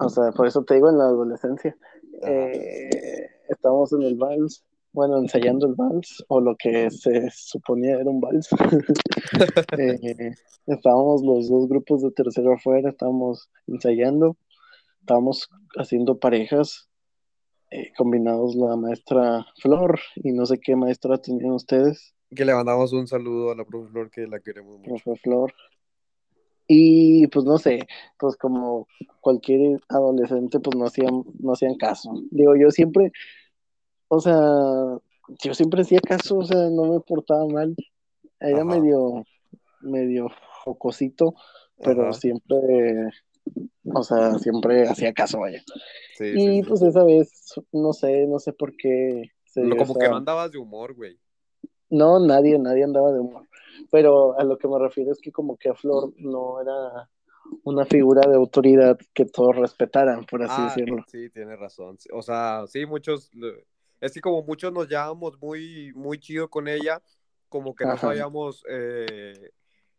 O 0.00 0.08
sea, 0.08 0.32
por 0.32 0.46
eso 0.46 0.62
te 0.64 0.74
digo 0.74 0.90
en 0.90 0.98
la 0.98 1.04
adolescencia. 1.04 1.76
Eh, 2.22 3.30
estábamos 3.48 3.92
en 3.92 4.02
el 4.02 4.16
vals, 4.16 4.64
bueno, 4.92 5.18
ensayando 5.18 5.66
el 5.66 5.74
vals, 5.74 6.24
o 6.28 6.40
lo 6.40 6.56
que 6.56 6.90
se 6.90 7.30
suponía 7.30 7.96
era 7.96 8.10
un 8.10 8.20
vals. 8.20 8.48
Eh, 9.78 10.34
estábamos 10.66 11.22
los 11.22 11.48
dos 11.48 11.68
grupos 11.68 12.02
de 12.02 12.10
tercero 12.10 12.54
afuera, 12.54 12.90
estábamos 12.90 13.50
ensayando, 13.66 14.36
estábamos 15.08 15.48
haciendo 15.76 16.18
parejas, 16.18 16.90
eh, 17.70 17.92
combinados 17.96 18.54
la 18.54 18.76
maestra 18.76 19.46
Flor 19.60 19.98
y 20.16 20.32
no 20.32 20.44
sé 20.44 20.58
qué 20.60 20.76
maestra 20.76 21.16
tenían 21.16 21.52
ustedes, 21.52 22.14
Que 22.36 22.44
le 22.44 22.54
mandamos 22.54 22.92
un 22.92 23.06
saludo 23.06 23.50
a 23.50 23.54
la 23.54 23.64
profe 23.64 23.90
Flor, 23.90 24.10
que 24.10 24.26
la 24.26 24.38
queremos 24.40 24.78
mucho. 24.78 25.02
profe 25.02 25.18
Flor. 25.22 25.54
Y 26.66 27.26
pues 27.28 27.46
no 27.46 27.56
sé, 27.56 27.86
pues 28.18 28.36
como 28.36 28.86
cualquier 29.22 29.80
adolescente, 29.88 30.60
pues 30.60 30.76
no 30.76 30.84
hacían, 30.84 31.24
no 31.40 31.52
hacían 31.52 31.76
caso. 31.76 32.12
Digo, 32.30 32.54
yo 32.54 32.70
siempre, 32.70 33.10
o 34.08 34.20
sea, 34.20 34.36
yo 35.42 35.54
siempre 35.54 35.80
hacía 35.80 36.00
caso, 36.00 36.36
o 36.36 36.44
sea, 36.44 36.68
no 36.68 36.84
me 36.92 37.00
portaba 37.00 37.46
mal. 37.46 37.74
Era 38.40 38.56
Ajá. 38.60 38.64
medio, 38.66 39.24
medio 39.80 40.28
jocosito, 40.64 41.34
pero 41.82 42.02
Ajá. 42.02 42.12
siempre, 42.12 43.08
o 43.94 44.02
sea, 44.02 44.38
siempre 44.38 44.88
hacía 44.88 45.12
caso, 45.12 45.40
vaya. 45.40 45.62
Sí, 46.16 46.38
Y 46.38 46.38
sí, 46.38 46.62
sí. 46.62 46.68
pues 46.68 46.82
esa 46.82 47.04
vez, 47.04 47.30
no 47.72 47.92
sé, 47.92 48.26
no 48.26 48.38
sé 48.38 48.52
por 48.52 48.76
qué 48.76 49.30
se 49.46 49.62
dio 49.62 49.76
como 49.76 49.94
esa- 49.94 50.04
que 50.04 50.08
no 50.08 50.16
andabas 50.16 50.50
de 50.52 50.58
humor, 50.58 50.94
güey. 50.94 51.18
No, 51.90 52.18
nadie, 52.20 52.58
nadie 52.58 52.84
andaba 52.84 53.12
de 53.12 53.20
humor. 53.20 53.46
Pero 53.90 54.38
a 54.38 54.44
lo 54.44 54.58
que 54.58 54.68
me 54.68 54.78
refiero 54.78 55.12
es 55.12 55.20
que 55.20 55.32
como 55.32 55.56
que 55.56 55.70
a 55.70 55.74
Flor 55.74 56.12
no 56.18 56.60
era 56.60 57.08
una 57.64 57.86
figura 57.86 58.28
de 58.28 58.36
autoridad 58.36 58.98
que 59.14 59.24
todos 59.24 59.56
respetaran, 59.56 60.24
por 60.26 60.42
así 60.42 60.62
Ah, 60.62 60.64
decirlo. 60.64 61.04
sí, 61.08 61.30
tienes 61.30 61.58
razón. 61.58 61.96
O 62.12 62.22
sea, 62.22 62.64
sí, 62.66 62.84
muchos, 62.84 63.30
es 64.00 64.12
que 64.12 64.20
como 64.20 64.42
muchos 64.42 64.72
nos 64.72 64.88
llevábamos 64.88 65.40
muy, 65.40 65.92
muy 65.94 66.18
chido 66.18 66.48
con 66.48 66.68
ella, 66.68 67.00
como 67.48 67.74
que 67.74 67.84
no 67.86 67.92
Ajá. 67.92 68.08
sabíamos, 68.08 68.62
eh, 68.70 69.50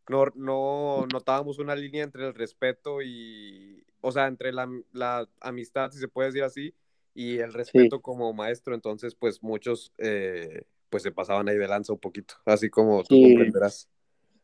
no, 0.09 0.25
no 0.35 1.05
notábamos 1.13 1.59
una 1.59 1.75
línea 1.75 2.03
entre 2.03 2.27
el 2.27 2.33
respeto 2.33 3.01
y, 3.01 3.83
o 4.01 4.11
sea, 4.11 4.27
entre 4.27 4.51
la, 4.51 4.67
la 4.91 5.27
amistad, 5.39 5.91
si 5.91 5.99
se 5.99 6.07
puede 6.07 6.29
decir 6.29 6.43
así, 6.43 6.73
y 7.13 7.37
el 7.37 7.53
respeto 7.53 8.01
como 8.01 8.33
maestro. 8.33 8.73
Entonces, 8.75 9.15
pues 9.15 9.41
muchos, 9.43 9.93
eh, 9.97 10.63
pues 10.89 11.03
se 11.03 11.11
pasaban 11.11 11.47
ahí 11.47 11.57
de 11.57 11.67
lanza 11.67 11.93
un 11.93 11.99
poquito, 11.99 12.33
así 12.45 12.69
como 12.69 13.03
tú 13.03 13.15
Sí. 13.15 13.23
comprenderás. 13.23 13.87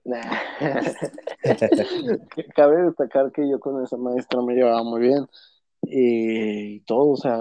Nah. 0.03 0.21
Cabe 2.55 2.83
destacar 2.83 3.31
que 3.31 3.49
yo 3.49 3.59
con 3.59 3.83
esa 3.83 3.97
maestra 3.97 4.41
me 4.41 4.53
llevaba 4.53 4.83
muy 4.83 5.01
bien 5.01 5.27
y 5.81 6.79
todo, 6.81 7.09
o 7.09 7.17
sea, 7.17 7.39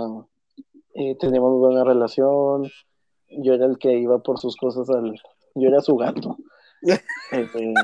eh, 0.95 1.17
teníamos 1.19 1.59
buena 1.59 1.85
relación. 1.85 2.71
Yo 3.29 3.55
era 3.55 3.67
el 3.67 3.79
que 3.79 3.99
iba 3.99 4.19
por 4.23 4.39
sus 4.39 4.57
cosas 4.57 4.89
al. 4.91 5.15
Yo 5.55 5.69
era 5.69 5.81
su 5.81 5.97
gato. 5.97 6.37
Eh, 7.33 7.75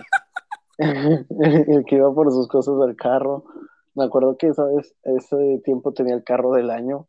el 0.80 1.84
que 1.86 1.96
iba 1.96 2.12
por 2.14 2.30
sus 2.32 2.48
cosas 2.48 2.74
al 2.80 2.96
carro. 2.96 3.44
Me 3.94 4.04
acuerdo 4.04 4.36
que 4.36 4.52
¿sabes? 4.54 4.94
ese 5.02 5.60
tiempo 5.64 5.92
tenía 5.92 6.14
el 6.14 6.24
carro 6.24 6.52
del 6.52 6.70
año, 6.70 7.08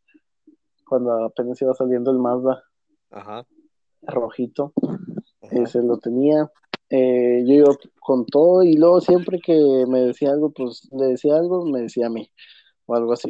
cuando 0.87 1.23
apenas 1.25 1.61
iba 1.61 1.73
saliendo 1.73 2.11
el 2.11 2.17
Mazda 2.19 2.63
Ajá. 3.11 3.45
rojito. 4.01 4.73
ajá. 5.41 5.55
Ese 5.63 5.81
lo 5.81 5.97
tenía. 5.97 6.51
Eh, 6.89 7.43
yo 7.45 7.53
iba 7.53 7.75
con 8.01 8.25
todo 8.25 8.63
y 8.63 8.75
luego 8.75 8.99
siempre 8.99 9.39
que 9.39 9.85
me 9.87 10.01
decía 10.01 10.31
algo, 10.31 10.51
pues 10.51 10.89
le 10.91 11.05
decía 11.07 11.35
algo, 11.35 11.65
me 11.65 11.81
decía 11.81 12.07
a 12.07 12.09
mí 12.09 12.29
o 12.85 12.95
algo 12.95 13.13
así. 13.13 13.29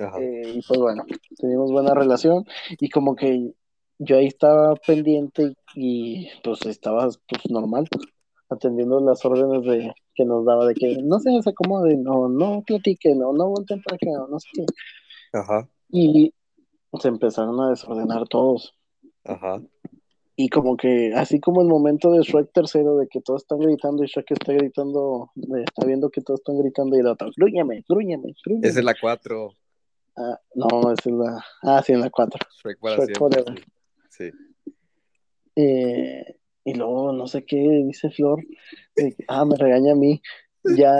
Ajá. 0.00 0.20
Eh, 0.20 0.54
y 0.56 0.62
pues 0.66 0.80
bueno, 0.80 1.04
teníamos 1.36 1.70
buena 1.70 1.94
relación 1.94 2.44
y 2.80 2.88
como 2.88 3.14
que 3.14 3.52
yo 3.98 4.16
ahí 4.16 4.26
estaba 4.26 4.74
pendiente 4.74 5.54
y 5.74 6.28
pues 6.42 6.64
estaba 6.66 7.02
pues 7.28 7.50
normal, 7.50 7.88
atendiendo 8.48 9.00
las 9.00 9.24
órdenes 9.24 9.62
de 9.64 9.94
que 10.14 10.24
nos 10.24 10.44
daba 10.44 10.66
de 10.66 10.74
que 10.74 10.96
no 11.02 11.20
se 11.20 11.30
desacomoden, 11.30 12.02
no, 12.02 12.28
no 12.28 12.62
platiquen, 12.66 13.22
o 13.22 13.32
no 13.32 13.48
volteen 13.48 13.82
para 13.82 13.96
acá, 13.96 14.24
o 14.24 14.28
no 14.28 14.38
sé 14.40 14.48
qué. 14.54 14.66
Ajá. 15.32 15.68
Y 15.90 16.34
se 17.00 17.08
empezaron 17.08 17.60
a 17.60 17.70
desordenar 17.70 18.26
todos. 18.28 18.74
Ajá. 19.24 19.60
Y 20.40 20.48
como 20.50 20.76
que, 20.76 21.12
así 21.14 21.40
como 21.40 21.62
el 21.62 21.68
momento 21.68 22.12
de 22.12 22.20
Shrek 22.20 22.52
tercero, 22.52 22.96
de 22.96 23.08
que 23.08 23.20
todos 23.20 23.42
están 23.42 23.58
gritando 23.58 24.04
y 24.04 24.06
Shrek 24.06 24.30
está 24.30 24.52
gritando, 24.52 25.32
está 25.34 25.84
viendo 25.84 26.10
que 26.10 26.20
todos 26.20 26.40
están 26.40 26.58
gritando 26.58 26.96
y 26.96 27.00
el 27.00 27.08
otro, 27.08 27.30
grúñame, 27.36 27.84
grúñame, 27.88 28.34
grúñame. 28.44 28.68
Esa 28.68 28.78
es 28.78 28.84
la 28.84 28.94
4. 28.98 29.50
Ah, 30.16 30.38
no, 30.54 30.92
esa 30.92 31.10
es 31.10 31.16
la, 31.16 31.44
ah, 31.62 31.82
sí, 31.84 31.92
en 31.92 32.00
la 32.00 32.10
4. 32.10 32.40
Shrek 32.62 32.78
para 32.78 32.96
Shrek 32.96 33.16
siempre. 33.16 33.42
forever. 33.42 33.64
Sí. 34.10 34.30
Eh, 35.56 36.36
y 36.64 36.74
luego, 36.74 37.12
no 37.12 37.26
sé 37.26 37.44
qué 37.44 37.56
dice 37.86 38.10
Flor, 38.10 38.44
de 38.96 39.14
que, 39.14 39.24
ah, 39.28 39.44
me 39.44 39.56
regaña 39.56 39.92
a 39.92 39.96
mí. 39.96 40.20
Ya 40.76 40.92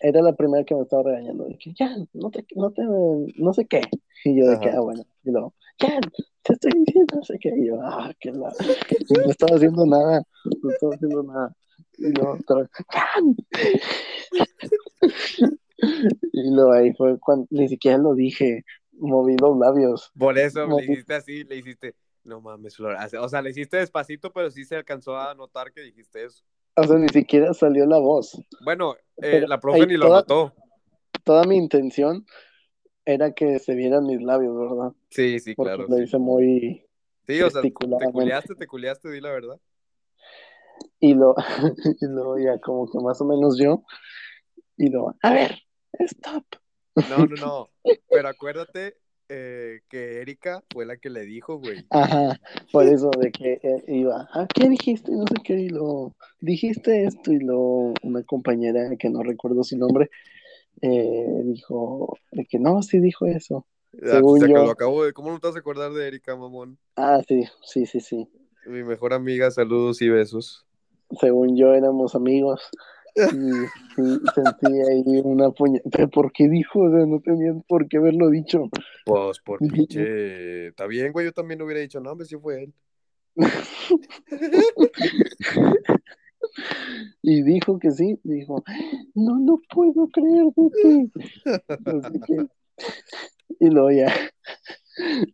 era 0.00 0.22
la 0.22 0.34
primera 0.34 0.64
que 0.64 0.74
me 0.74 0.82
estaba 0.82 1.04
regañando, 1.04 1.44
de 1.44 1.56
que 1.58 1.72
ya, 1.74 1.94
no 2.14 2.30
te, 2.30 2.44
no 2.56 2.72
te, 2.72 2.82
no 3.36 3.52
sé 3.52 3.66
qué. 3.66 3.82
Y 4.24 4.40
yo 4.40 4.50
de 4.50 4.58
que, 4.58 4.70
ah, 4.70 4.80
bueno, 4.80 5.04
y 5.22 5.30
luego, 5.30 5.54
ya, 5.78 6.00
te 6.42 6.54
estoy 6.54 6.72
diciendo, 6.84 7.16
no 7.16 7.22
sé 7.22 7.38
qué. 7.38 7.52
Y 7.56 7.66
yo, 7.66 7.80
ah, 7.82 8.12
que 8.18 8.32
la, 8.32 8.52
y 9.08 9.14
no 9.14 9.30
estaba 9.30 9.56
haciendo 9.56 9.86
nada, 9.86 10.22
no 10.62 10.70
estaba 10.70 10.94
haciendo 10.94 11.22
nada. 11.22 11.56
Y 11.98 12.12
luego, 12.12 12.38
otra. 12.40 12.68
Y 16.32 16.50
luego 16.50 16.72
ahí 16.72 16.92
fue 16.94 17.18
cuando, 17.18 17.46
ni 17.50 17.68
siquiera 17.68 17.98
lo 17.98 18.14
dije, 18.14 18.64
moví 18.92 19.36
los 19.36 19.58
labios. 19.58 20.10
Por 20.18 20.38
eso 20.38 20.66
No, 20.66 20.78
le 20.78 20.84
hiciste 20.84 21.14
así, 21.14 21.44
le 21.44 21.56
hiciste, 21.56 21.94
no 22.24 22.40
mames, 22.40 22.76
Flor. 22.76 22.96
O 23.20 23.28
sea, 23.28 23.42
le 23.42 23.50
hiciste 23.50 23.76
despacito, 23.78 24.32
pero 24.32 24.50
sí 24.50 24.64
se 24.64 24.76
alcanzó 24.76 25.16
a 25.16 25.34
notar 25.34 25.72
que 25.72 25.80
dijiste 25.82 26.24
eso. 26.24 26.44
O 26.76 26.84
sea, 26.84 26.96
ni 26.96 27.08
siquiera 27.08 27.52
salió 27.54 27.84
la 27.86 27.98
voz. 27.98 28.40
Bueno, 28.64 28.96
eh, 29.18 29.44
la 29.46 29.60
profe 29.60 29.86
ni 29.86 29.96
lo 29.96 30.06
toda- 30.06 30.20
notó. 30.20 30.54
Toda 31.24 31.44
mi 31.44 31.56
intención 31.56 32.26
era 33.04 33.32
que 33.32 33.58
se 33.58 33.74
vieran 33.74 34.06
mis 34.06 34.22
labios, 34.22 34.56
¿verdad? 34.58 34.92
Sí, 35.10 35.38
sí, 35.40 35.54
Porque 35.54 35.74
claro. 35.74 35.88
lo 35.88 35.96
Sí, 35.96 36.02
hice 36.04 36.18
muy 36.18 36.86
Sí, 37.26 37.40
o 37.42 37.50
sea, 37.50 37.62
te 37.62 37.72
culiaste, 37.72 38.54
te 38.56 38.66
culiaste, 38.66 39.10
di 39.10 39.20
la 39.20 39.30
verdad. 39.30 39.60
Y 40.98 41.14
lo, 41.14 41.34
y 42.00 42.06
luego 42.06 42.38
ya 42.38 42.58
como 42.60 42.90
que 42.90 42.98
más 42.98 43.20
o 43.20 43.24
menos 43.24 43.58
yo, 43.58 43.84
y 44.76 44.88
lo, 44.88 45.14
a 45.22 45.32
ver, 45.32 45.58
stop. 46.00 46.44
No, 47.08 47.18
no, 47.26 47.36
no. 47.36 47.70
Pero 48.08 48.28
acuérdate 48.28 48.96
eh, 49.34 49.80
que 49.88 50.20
Erika 50.20 50.62
fue 50.70 50.84
la 50.84 50.98
que 50.98 51.08
le 51.08 51.22
dijo, 51.22 51.58
güey. 51.58 51.86
Ajá, 51.90 52.38
por 52.70 52.86
eso 52.86 53.10
de 53.18 53.32
que 53.32 53.58
eh, 53.62 53.84
iba, 53.88 54.28
¿a 54.30 54.46
qué 54.46 54.68
dijiste? 54.68 55.10
No 55.12 55.24
sé 55.26 55.36
qué, 55.42 55.54
y 55.54 55.68
lo 55.70 56.12
dijiste 56.40 57.04
esto, 57.04 57.32
y 57.32 57.38
luego 57.38 57.94
una 58.02 58.22
compañera 58.24 58.94
que 58.98 59.08
no 59.08 59.22
recuerdo 59.22 59.64
su 59.64 59.78
nombre, 59.78 60.10
eh, 60.82 61.42
dijo 61.44 62.18
de 62.32 62.44
que 62.44 62.58
no, 62.58 62.82
sí 62.82 63.00
dijo 63.00 63.26
eso. 63.26 63.66
Ah, 63.94 64.16
Según 64.16 64.38
pues, 64.38 64.44
que 64.44 64.50
yo. 64.50 64.64
lo 64.64 64.70
acabo 64.70 65.04
de. 65.04 65.12
¿Cómo 65.12 65.30
no 65.30 65.40
te 65.40 65.46
vas 65.46 65.56
a 65.56 65.60
acordar 65.60 65.92
de 65.92 66.06
Erika, 66.06 66.36
mamón? 66.36 66.78
Ah, 66.96 67.20
sí, 67.26 67.44
sí, 67.62 67.86
sí, 67.86 68.00
sí. 68.00 68.28
Mi 68.66 68.84
mejor 68.84 69.14
amiga, 69.14 69.50
saludos 69.50 70.02
y 70.02 70.08
besos. 70.08 70.66
Según 71.20 71.56
yo 71.56 71.72
éramos 71.74 72.14
amigos. 72.14 72.70
Y 73.14 73.20
sí, 73.94 74.20
sentí 74.34 74.66
ahí 74.90 75.04
una. 75.22 75.50
¿Pero 75.90 76.08
por 76.08 76.32
qué 76.32 76.48
dijo? 76.48 76.80
O 76.80 76.90
sea, 76.90 77.04
no 77.06 77.20
tenía 77.20 77.52
por 77.68 77.86
qué 77.88 77.98
haberlo 77.98 78.30
dicho. 78.30 78.68
Pues 79.04 79.38
por 79.40 79.58
pinche. 79.58 80.68
Está 80.68 80.86
bien, 80.86 81.12
güey. 81.12 81.26
Yo 81.26 81.32
también 81.32 81.60
hubiera 81.62 81.80
dicho, 81.80 82.00
no, 82.00 82.12
hombre, 82.12 82.26
sí 82.26 82.36
fue 82.36 82.64
él. 82.64 82.74
Y 87.22 87.42
dijo 87.42 87.78
que 87.78 87.90
sí. 87.90 88.18
Dijo, 88.24 88.62
no, 89.14 89.38
no 89.38 89.60
puedo 89.72 90.08
creer 90.08 90.46
de 90.56 90.70
ti. 90.82 91.12
Así 91.86 92.20
que- 92.26 92.46
Y 93.60 93.70
luego 93.70 93.90
ya, 93.90 94.12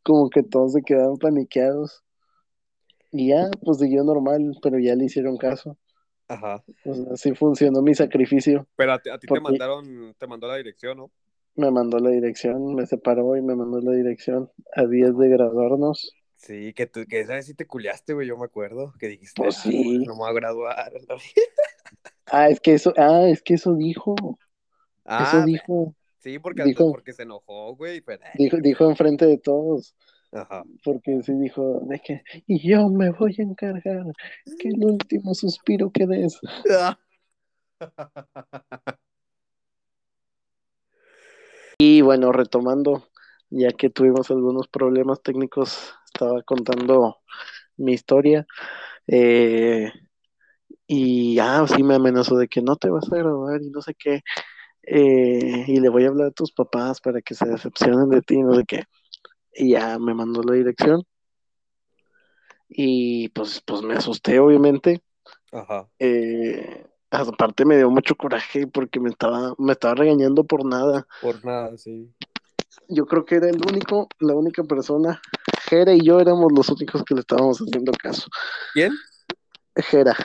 como 0.04 0.28
que 0.28 0.42
todos 0.42 0.72
se 0.74 0.82
quedaron 0.82 1.16
paniqueados. 1.18 2.02
Y 3.10 3.28
ya, 3.28 3.50
pues 3.64 3.78
siguió 3.78 4.04
normal, 4.04 4.52
pero 4.62 4.78
ya 4.78 4.94
le 4.94 5.06
hicieron 5.06 5.38
caso. 5.38 5.78
Ajá. 6.28 6.62
Pues 6.84 7.00
así 7.12 7.34
funcionó 7.34 7.80
mi 7.82 7.94
sacrificio. 7.94 8.66
Pero 8.76 8.92
a 8.92 8.98
ti, 9.00 9.08
a 9.10 9.18
ti 9.18 9.26
te 9.26 9.40
mandaron, 9.40 10.14
te 10.18 10.26
mandó 10.26 10.46
la 10.46 10.56
dirección, 10.56 10.98
¿no? 10.98 11.10
Me 11.56 11.70
mandó 11.70 11.98
la 11.98 12.10
dirección, 12.10 12.74
me 12.74 12.86
separó 12.86 13.36
y 13.36 13.42
me 13.42 13.56
mandó 13.56 13.80
la 13.80 13.92
dirección 13.92 14.50
a 14.76 14.84
días 14.86 15.16
de 15.18 15.28
graduarnos. 15.28 16.12
Sí, 16.36 16.72
que, 16.72 16.86
tú, 16.86 17.04
que 17.08 17.20
esa 17.20 17.34
vez 17.34 17.46
sí 17.46 17.54
te 17.54 17.66
culiaste, 17.66 18.12
güey, 18.14 18.28
yo 18.28 18.36
me 18.36 18.44
acuerdo. 18.44 18.92
Que 19.00 19.08
dijiste, 19.08 19.42
Pues 19.42 19.58
"Ah, 19.58 19.62
sí. 19.62 19.98
no 20.06 20.12
me 20.14 20.18
voy 20.20 20.30
a 20.30 20.32
graduar. 20.34 20.92
Ah, 22.30 22.50
es 22.50 22.60
que 22.60 22.74
eso, 22.74 22.92
ah, 22.98 23.26
es 23.26 23.42
que 23.42 23.54
eso 23.54 23.74
dijo. 23.74 24.14
Ah, 25.06 25.24
eso 25.26 25.46
dijo. 25.46 25.94
sí, 26.18 26.38
porque, 26.38 26.62
dijo- 26.62 26.90
porque 26.92 27.14
se 27.14 27.22
enojó, 27.22 27.74
güey. 27.74 28.02
Pero... 28.02 28.22
Dijo, 28.34 28.58
dijo 28.58 28.88
enfrente 28.90 29.24
de 29.24 29.38
todos. 29.38 29.96
Ajá. 30.32 30.62
Porque 30.84 31.22
sí 31.22 31.32
dijo 31.34 31.80
de 31.88 32.00
que, 32.00 32.22
y 32.46 32.68
yo 32.68 32.88
me 32.88 33.10
voy 33.10 33.34
a 33.38 33.42
encargar 33.42 34.04
que 34.58 34.68
el 34.68 34.84
último 34.84 35.34
suspiro 35.34 35.90
que 35.90 36.06
des. 36.06 36.38
Y 41.80 42.00
bueno, 42.00 42.32
retomando, 42.32 43.04
ya 43.50 43.68
que 43.70 43.88
tuvimos 43.88 44.32
algunos 44.32 44.66
problemas 44.66 45.22
técnicos, 45.22 45.94
estaba 46.06 46.42
contando 46.42 47.18
mi 47.76 47.92
historia. 47.92 48.44
Eh, 49.06 49.92
y 50.88 51.38
ah, 51.38 51.64
sí 51.68 51.82
me 51.84 51.94
amenazó 51.94 52.36
de 52.36 52.48
que 52.48 52.62
no 52.62 52.76
te 52.76 52.90
vas 52.90 53.12
a 53.12 53.16
graduar 53.16 53.62
y 53.62 53.70
no 53.70 53.80
sé 53.82 53.94
qué. 53.94 54.22
Eh, 54.82 55.64
y 55.68 55.80
le 55.80 55.88
voy 55.88 56.04
a 56.04 56.08
hablar 56.08 56.28
a 56.28 56.30
tus 56.32 56.52
papás 56.52 57.00
para 57.00 57.20
que 57.22 57.34
se 57.34 57.46
decepcionen 57.48 58.08
de 58.08 58.22
ti, 58.22 58.42
no 58.42 58.54
sé 58.56 58.64
qué. 58.66 58.82
Y 59.58 59.72
ya 59.72 59.98
me 59.98 60.14
mandó 60.14 60.42
la 60.42 60.54
dirección. 60.54 61.04
Y 62.68 63.28
pues, 63.30 63.60
pues 63.66 63.82
me 63.82 63.94
asusté, 63.94 64.38
obviamente. 64.38 65.02
Ajá. 65.50 65.88
Eh, 65.98 66.86
aparte 67.10 67.64
me 67.64 67.76
dio 67.76 67.90
mucho 67.90 68.14
coraje 68.14 68.66
porque 68.66 69.00
me 69.00 69.10
estaba, 69.10 69.54
me 69.58 69.72
estaba 69.72 69.94
regañando 69.96 70.44
por 70.44 70.64
nada. 70.64 71.06
Por 71.20 71.44
nada, 71.44 71.76
sí. 71.76 72.14
Yo 72.88 73.06
creo 73.06 73.24
que 73.24 73.36
era 73.36 73.48
el 73.48 73.60
único, 73.68 74.08
la 74.20 74.34
única 74.34 74.62
persona. 74.62 75.20
Jera 75.68 75.92
y 75.92 76.00
yo 76.04 76.20
éramos 76.20 76.52
los 76.54 76.68
únicos 76.68 77.02
que 77.04 77.14
le 77.14 77.20
estábamos 77.20 77.58
haciendo 77.58 77.92
caso. 77.92 78.28
¿Quién? 78.72 78.92
Jera. 79.74 80.16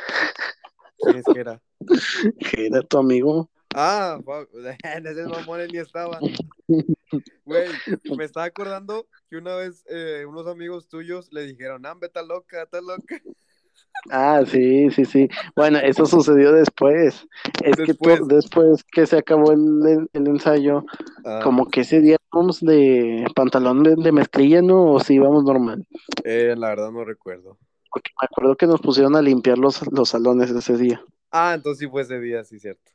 ¿Quién 1.00 1.18
es 1.18 1.26
Jera? 1.34 1.62
Jera, 2.40 2.82
tu 2.84 2.98
amigo. 3.00 3.50
Ah, 3.74 4.20
en 4.84 5.08
ese 5.08 5.26
mamón 5.28 5.68
ni 5.72 5.78
estaba. 5.78 6.20
Güey, 7.46 7.70
me 8.18 8.24
estaba 8.26 8.46
acordando 8.46 9.08
que 9.30 9.38
una 9.38 9.56
vez 9.56 9.84
eh, 9.90 10.26
unos 10.28 10.48
amigos 10.48 10.88
tuyos 10.88 11.32
le 11.32 11.44
dijeron, 11.46 11.86
ah, 11.86 11.96
está 12.02 12.22
loca, 12.22 12.64
está 12.64 12.82
loca. 12.82 13.22
Ah, 14.10 14.44
sí, 14.46 14.90
sí, 14.92 15.06
sí. 15.06 15.30
Bueno, 15.56 15.78
eso 15.80 16.06
sucedió 16.06 16.52
después. 16.52 17.26
Es 17.64 17.76
que 17.78 17.84
Después. 17.88 18.28
después 18.28 18.84
que 18.84 19.06
se 19.06 19.18
acabó 19.18 19.52
el, 19.52 20.08
el 20.12 20.28
ensayo, 20.28 20.84
Ah, 21.26 21.40
como 21.44 21.68
que 21.70 21.82
ese 21.82 22.02
día 22.02 22.18
íbamos 22.34 22.60
de 22.60 23.26
pantalón 23.36 23.84
de, 23.84 23.96
de 23.96 24.12
mezclilla, 24.12 24.62
¿no? 24.62 24.94
O 24.94 25.00
si 25.00 25.16
íbamos 25.16 25.44
normal. 25.44 25.86
eh, 26.26 26.54
la 26.58 26.70
verdad 26.70 26.92
no 26.92 27.06
recuerdo. 27.06 27.58
Porque 27.92 28.12
me 28.20 28.26
acuerdo 28.30 28.56
que 28.56 28.68
nos 28.68 28.82
pusieron 28.82 29.16
a 29.16 29.22
limpiar 29.22 29.58
los, 29.58 29.82
los 29.92 30.10
salones 30.10 30.50
ese 30.50 30.76
día. 30.78 31.02
Ah, 31.32 31.54
entonces 31.56 31.80
sí 31.80 31.88
fue 31.88 32.02
ese 32.02 32.20
día, 32.20 32.44
sí, 32.44 32.60
cierto. 32.60 32.92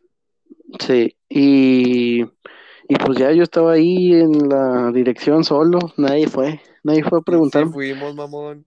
Sí, 0.79 1.17
y, 1.29 2.23
y 2.23 2.97
pues 3.05 3.19
ya 3.19 3.33
yo 3.33 3.43
estaba 3.43 3.73
ahí 3.73 4.13
en 4.15 4.49
la 4.49 4.91
dirección 4.93 5.45
solo, 5.45 5.79
nadie 5.97 6.27
fue, 6.29 6.61
nadie 6.85 7.03
fue 7.03 7.19
a 7.19 7.23
preguntar. 7.23 7.67
sí 7.67 7.73
fuimos, 7.73 8.15
mamón. 8.15 8.65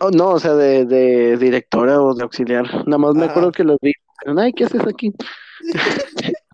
Oh, 0.00 0.10
no, 0.10 0.30
o 0.30 0.38
sea, 0.38 0.54
de, 0.54 0.84
de 0.84 1.36
directora 1.38 2.00
o 2.02 2.14
de 2.14 2.22
auxiliar. 2.22 2.64
Nada 2.86 2.98
más 2.98 3.14
me 3.14 3.24
acuerdo 3.24 3.50
que 3.50 3.64
los 3.64 3.78
vi. 3.80 3.92
Ay, 4.36 4.52
¿qué 4.52 4.64
haces 4.64 4.86
aquí? 4.86 5.12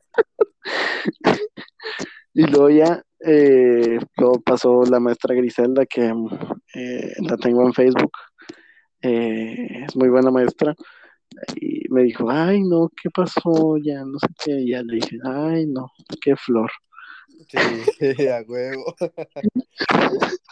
Y 2.35 2.47
luego 2.47 2.71
ya 2.71 3.03
eh, 3.21 3.99
luego 4.17 4.41
pasó 4.41 4.85
la 4.85 5.01
maestra 5.01 5.35
Griselda, 5.35 5.87
que 5.87 6.13
eh, 6.75 7.13
la 7.21 7.37
tengo 7.37 7.63
en 7.67 7.73
Facebook. 7.73 8.13
Eh, 9.03 9.85
es 9.87 9.97
muy 9.97 10.09
buena 10.09 10.31
maestra. 10.31 10.75
Y 11.57 11.89
me 11.91 12.05
dijo, 12.05 12.31
ay, 12.31 12.63
no, 12.63 12.91
¿qué 13.01 13.11
pasó? 13.11 13.77
Ya 13.79 14.05
no 14.05 14.19
sé 14.19 14.29
qué. 14.45 14.61
Y 14.61 14.71
ya 14.71 14.83
le 14.83 14.97
dije, 14.97 15.19
ay, 15.25 15.67
no, 15.67 15.91
qué 16.21 16.37
flor. 16.37 16.71
Sí, 17.49 17.57
a 18.29 18.43
huevo. 18.47 18.95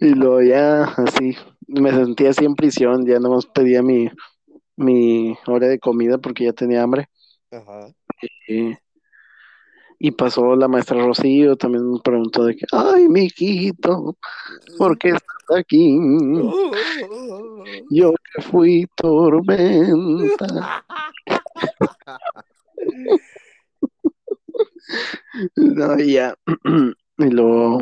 Y 0.00 0.08
luego 0.14 0.42
ya 0.42 0.84
así, 0.84 1.36
me 1.66 1.90
sentía 1.90 2.30
así 2.30 2.44
en 2.44 2.54
prisión, 2.54 3.06
ya 3.06 3.18
nomás 3.18 3.46
pedía 3.46 3.82
mi, 3.82 4.08
mi 4.76 5.36
hora 5.46 5.68
de 5.68 5.78
comida 5.78 6.18
porque 6.18 6.44
ya 6.44 6.52
tenía 6.52 6.82
hambre. 6.82 7.08
Ajá. 7.50 7.88
Y, 8.48 8.76
y 9.98 10.10
pasó 10.10 10.54
la 10.56 10.68
maestra 10.68 10.98
Rocío, 10.98 11.56
también 11.56 11.90
me 11.90 11.98
preguntó 12.00 12.44
de 12.44 12.56
que, 12.56 12.66
ay, 12.72 13.08
mi 13.08 13.24
hijito, 13.24 14.16
¿por 14.78 14.98
qué 14.98 15.08
estás 15.08 15.58
aquí? 15.58 15.96
Yo 17.90 18.12
que 18.12 18.42
fui 18.42 18.86
tormenta. 18.96 20.84
No, 25.56 25.98
ya, 25.98 26.34
y 27.18 27.30
luego, 27.30 27.80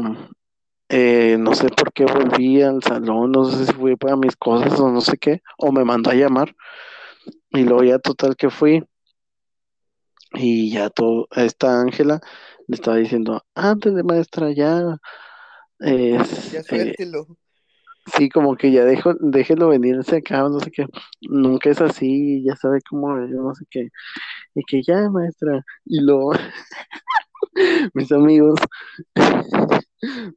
eh, 0.89 1.37
no 1.39 1.55
sé 1.55 1.69
por 1.69 1.93
qué 1.93 2.05
volví 2.05 2.63
al 2.63 2.83
salón, 2.83 3.33
no 3.33 3.45
sé 3.45 3.67
si 3.67 3.73
fui 3.73 3.97
para 3.97 4.17
mis 4.17 4.37
cosas 4.37 4.79
o 4.81 4.91
no 4.91 5.01
sé 5.01 5.19
qué, 5.19 5.43
o 5.59 5.73
me 5.73 5.85
mandó 5.85 6.11
a 6.11 6.15
llamar, 6.15 6.55
y 7.51 7.63
luego 7.65 7.85
ya 7.85 7.99
total 7.99 8.37
que 8.37 8.51
fui, 8.51 8.83
y 10.35 10.71
ya 10.73 10.91
todo, 10.91 11.29
esta 11.37 11.81
Ángela 11.81 12.21
le 12.69 12.77
estaba 12.77 12.97
diciendo, 12.99 13.43
ándale 13.55 14.03
maestra, 14.03 14.53
ya, 14.53 14.99
es, 15.81 16.53
Ya 16.53 16.61
eh, 16.61 16.63
suéltelo. 16.63 17.27
sí, 18.17 18.29
como 18.29 18.57
que 18.57 18.73
ya 18.73 18.85
dejo, 18.85 19.15
déjelo 19.21 19.69
venirse 19.69 20.17
acá, 20.19 20.43
no 20.43 20.61
sé 20.61 20.71
qué, 20.71 20.87
nunca 21.23 21.71
es 21.71 21.81
así, 21.81 22.43
ya 22.45 22.57
sabe 22.57 22.81
cómo 22.89 23.17
no 23.17 23.55
sé 23.55 23.65
qué, 23.71 23.89
y 24.55 24.63
que 24.65 24.83
ya 24.83 25.09
maestra, 25.11 25.65
y 25.85 26.01
luego 26.01 26.33
mis 27.95 28.13
amigos, 28.13 28.59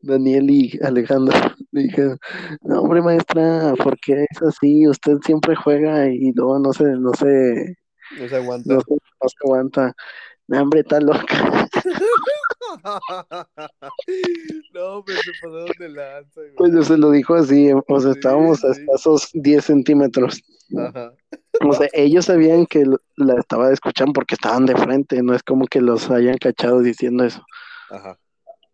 Daniel 0.02 0.50
y 0.50 0.80
Alejandro, 0.84 1.36
le 1.72 1.84
dijeron, 1.84 2.18
no 2.62 2.82
hombre 2.82 3.02
maestra, 3.02 3.74
¿por 3.84 4.00
qué 4.00 4.26
es 4.30 4.42
así? 4.42 4.88
Usted 4.88 5.18
siempre 5.26 5.56
juega 5.56 6.08
y 6.10 6.32
luego 6.34 6.60
no 6.60 6.74
se, 6.74 6.86
no 6.86 7.14
se, 7.14 7.76
No 8.20 8.28
se 8.30 8.36
aguanta. 8.36 8.74
no 8.74 8.82
se, 8.82 8.96
no 9.22 9.30
se 9.30 9.36
aguanta. 9.44 9.94
No, 10.50 10.62
hombre, 10.62 10.80
está 10.80 11.02
loca. 11.02 11.68
No, 14.74 15.04
pero 15.06 15.20
se 15.20 15.32
pasaron 15.42 15.68
de 15.80 15.90
lanza, 15.90 16.40
güey. 16.42 16.56
Pues 16.56 16.74
yo 16.74 16.84
se 16.84 16.98
lo 16.98 17.12
dijo 17.12 17.36
así, 17.36 17.70
o 17.74 18.00
sea, 18.00 18.14
Sí, 18.14 18.18
estábamos 18.20 18.64
a 18.64 18.74
sí. 18.74 18.82
escasos 18.82 19.30
10 19.34 19.66
centímetros. 19.66 20.42
Ajá. 20.78 21.14
O 21.68 21.74
sea, 21.74 21.88
ellos 21.94 22.26
sabían 22.26 22.66
que 22.66 22.86
la 23.18 23.34
estaba 23.40 23.72
escuchando 23.72 24.14
porque 24.14 24.36
estaban 24.36 24.66
de 24.66 24.76
frente, 24.76 25.22
no 25.22 25.34
es 25.34 25.44
como 25.44 25.66
que 25.66 25.82
los 25.82 26.10
hayan 26.12 26.38
cachado 26.38 26.80
diciendo 26.82 27.24
eso. 27.26 27.44
Ajá. 27.90 28.18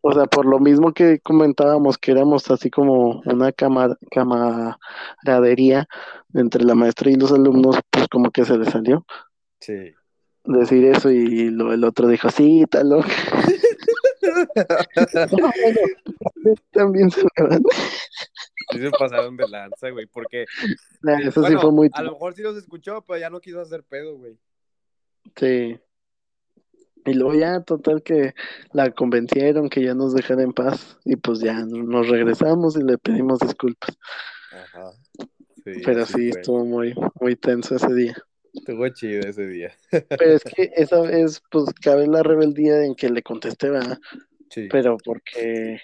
O 0.01 0.11
sea, 0.13 0.25
por 0.25 0.45
lo 0.45 0.59
mismo 0.59 0.91
que 0.93 1.19
comentábamos 1.21 1.97
que 1.97 2.11
éramos 2.11 2.51
así 2.51 2.69
como 2.69 3.21
una 3.25 3.51
cama- 3.53 3.97
camaradería 4.11 5.87
entre 6.33 6.63
la 6.65 6.75
maestra 6.75 7.09
y 7.09 7.15
los 7.15 7.31
alumnos, 7.31 7.77
pues 7.89 8.07
como 8.09 8.29
que 8.31 8.43
se 8.45 8.57
les 8.57 8.69
salió 8.69 9.05
Sí. 9.61 9.93
Decir 10.45 10.85
eso 10.85 11.09
y 11.09 11.49
lo, 11.49 11.73
el 11.73 11.83
otro 11.83 12.07
dijo, 12.07 12.29
sí, 12.29 12.61
está 12.63 12.83
loca. 12.83 13.07
No, 15.31 15.51
bueno, 15.61 15.79
también 16.71 17.11
se 17.11 17.21
me 17.21 17.47
van. 17.47 17.61
Sí 18.71 18.79
se 18.79 18.89
pasaron 18.91 19.35
de 19.37 19.47
lanza, 19.47 19.89
güey, 19.89 20.07
porque... 20.07 20.45
Eso 21.23 21.45
sí 21.45 21.55
fue 21.57 21.71
muy... 21.71 21.89
a 21.93 22.01
lo 22.01 22.13
mejor 22.13 22.33
sí 22.33 22.41
los 22.41 22.57
escuchó, 22.57 23.03
pero 23.05 23.19
ya 23.19 23.29
no 23.29 23.41
quiso 23.41 23.59
hacer 23.59 23.83
pedo, 23.83 24.17
güey. 24.17 24.37
Sí. 25.35 25.77
Y 27.05 27.13
luego 27.13 27.35
ya, 27.35 27.61
total 27.61 28.01
que 28.01 28.33
la 28.71 28.91
convencieron 28.91 29.69
que 29.69 29.83
ya 29.83 29.93
nos 29.93 30.13
dejara 30.13 30.43
en 30.43 30.53
paz 30.53 30.97
y 31.03 31.17
pues 31.17 31.39
ya 31.39 31.65
nos 31.65 32.07
regresamos 32.07 32.77
y 32.77 32.83
le 32.83 32.97
pedimos 32.97 33.39
disculpas. 33.39 33.97
Ajá. 34.51 34.91
Sí, 35.63 35.81
Pero 35.85 36.05
sí, 36.05 36.31
fue. 36.31 36.39
estuvo 36.39 36.65
muy, 36.65 36.93
muy 37.19 37.35
tenso 37.35 37.75
ese 37.75 37.93
día. 37.93 38.15
Estuvo 38.53 38.87
chido 38.89 39.27
ese 39.27 39.47
día. 39.47 39.73
Pero 39.89 40.33
es 40.33 40.43
que 40.43 40.71
esa 40.75 41.01
vez, 41.01 41.41
pues 41.51 41.65
cabe 41.81 42.07
la 42.07 42.23
rebeldía 42.23 42.83
en 42.85 42.95
que 42.95 43.09
le 43.09 43.23
contesté, 43.23 43.69
¿verdad? 43.69 43.97
Sí. 44.49 44.67
Pero 44.71 44.97
porque 45.03 45.81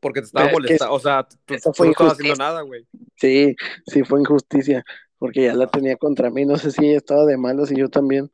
Porque 0.00 0.20
te 0.20 0.26
estaba 0.26 0.46
Pero 0.46 0.58
es 0.58 0.62
que 0.62 0.62
molestando. 0.68 0.94
O 0.94 0.98
sea, 1.00 1.26
tú, 1.46 1.54
tú 1.62 1.72
fue 1.72 1.86
no 1.86 1.92
estabas 1.92 2.12
haciendo 2.14 2.34
nada, 2.36 2.62
güey. 2.62 2.86
sí, 3.16 3.54
sí 3.86 4.02
fue 4.02 4.20
injusticia, 4.20 4.84
porque 5.18 5.44
ya 5.44 5.54
la 5.54 5.66
tenía 5.68 5.96
contra 5.96 6.30
mí. 6.30 6.44
No 6.44 6.56
sé 6.56 6.70
si 6.72 6.86
ella 6.88 6.96
estaba 6.98 7.24
de 7.24 7.36
malas 7.36 7.70
y 7.70 7.76
yo 7.76 7.88
también, 7.88 8.30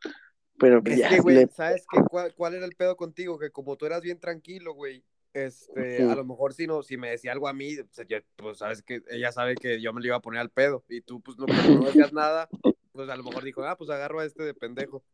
pero 0.58 0.80
Es 0.84 0.98
ya 0.98 1.08
que, 1.10 1.20
güey, 1.20 1.36
le- 1.36 1.48
¿sabes 1.48 1.84
qué? 1.90 2.00
¿Cuál, 2.08 2.34
cuál 2.34 2.54
era 2.54 2.64
el 2.64 2.74
pedo 2.76 2.96
contigo? 2.96 3.38
Que 3.38 3.50
como 3.50 3.76
tú 3.76 3.84
eras 3.84 4.00
bien 4.00 4.18
tranquilo, 4.18 4.72
güey, 4.74 5.04
este, 5.34 6.02
a 6.02 6.14
lo 6.14 6.24
mejor 6.24 6.54
si 6.54 6.66
no, 6.66 6.82
si 6.82 6.96
me 6.96 7.10
decía 7.10 7.32
algo 7.32 7.46
a 7.48 7.52
mí, 7.52 7.76
pues, 7.76 8.08
ya- 8.08 8.22
pues 8.36 8.58
sabes 8.58 8.82
que 8.82 9.02
ella 9.10 9.30
sabe 9.32 9.54
que 9.56 9.80
yo 9.82 9.92
me 9.92 10.00
lo 10.00 10.06
iba 10.06 10.16
a 10.16 10.22
poner 10.22 10.40
al 10.40 10.50
pedo. 10.50 10.84
Y 10.88 11.02
tú, 11.02 11.20
pues, 11.20 11.36
no, 11.36 11.46
no 11.46 11.84
decías 11.84 12.12
nada, 12.14 12.48
pues 12.96 13.08
a 13.08 13.16
lo 13.16 13.22
mejor 13.22 13.44
dijo, 13.44 13.62
ah, 13.64 13.76
pues 13.76 13.90
agarro 13.90 14.20
a 14.20 14.24
este 14.24 14.42
de 14.42 14.54
pendejo. 14.54 15.04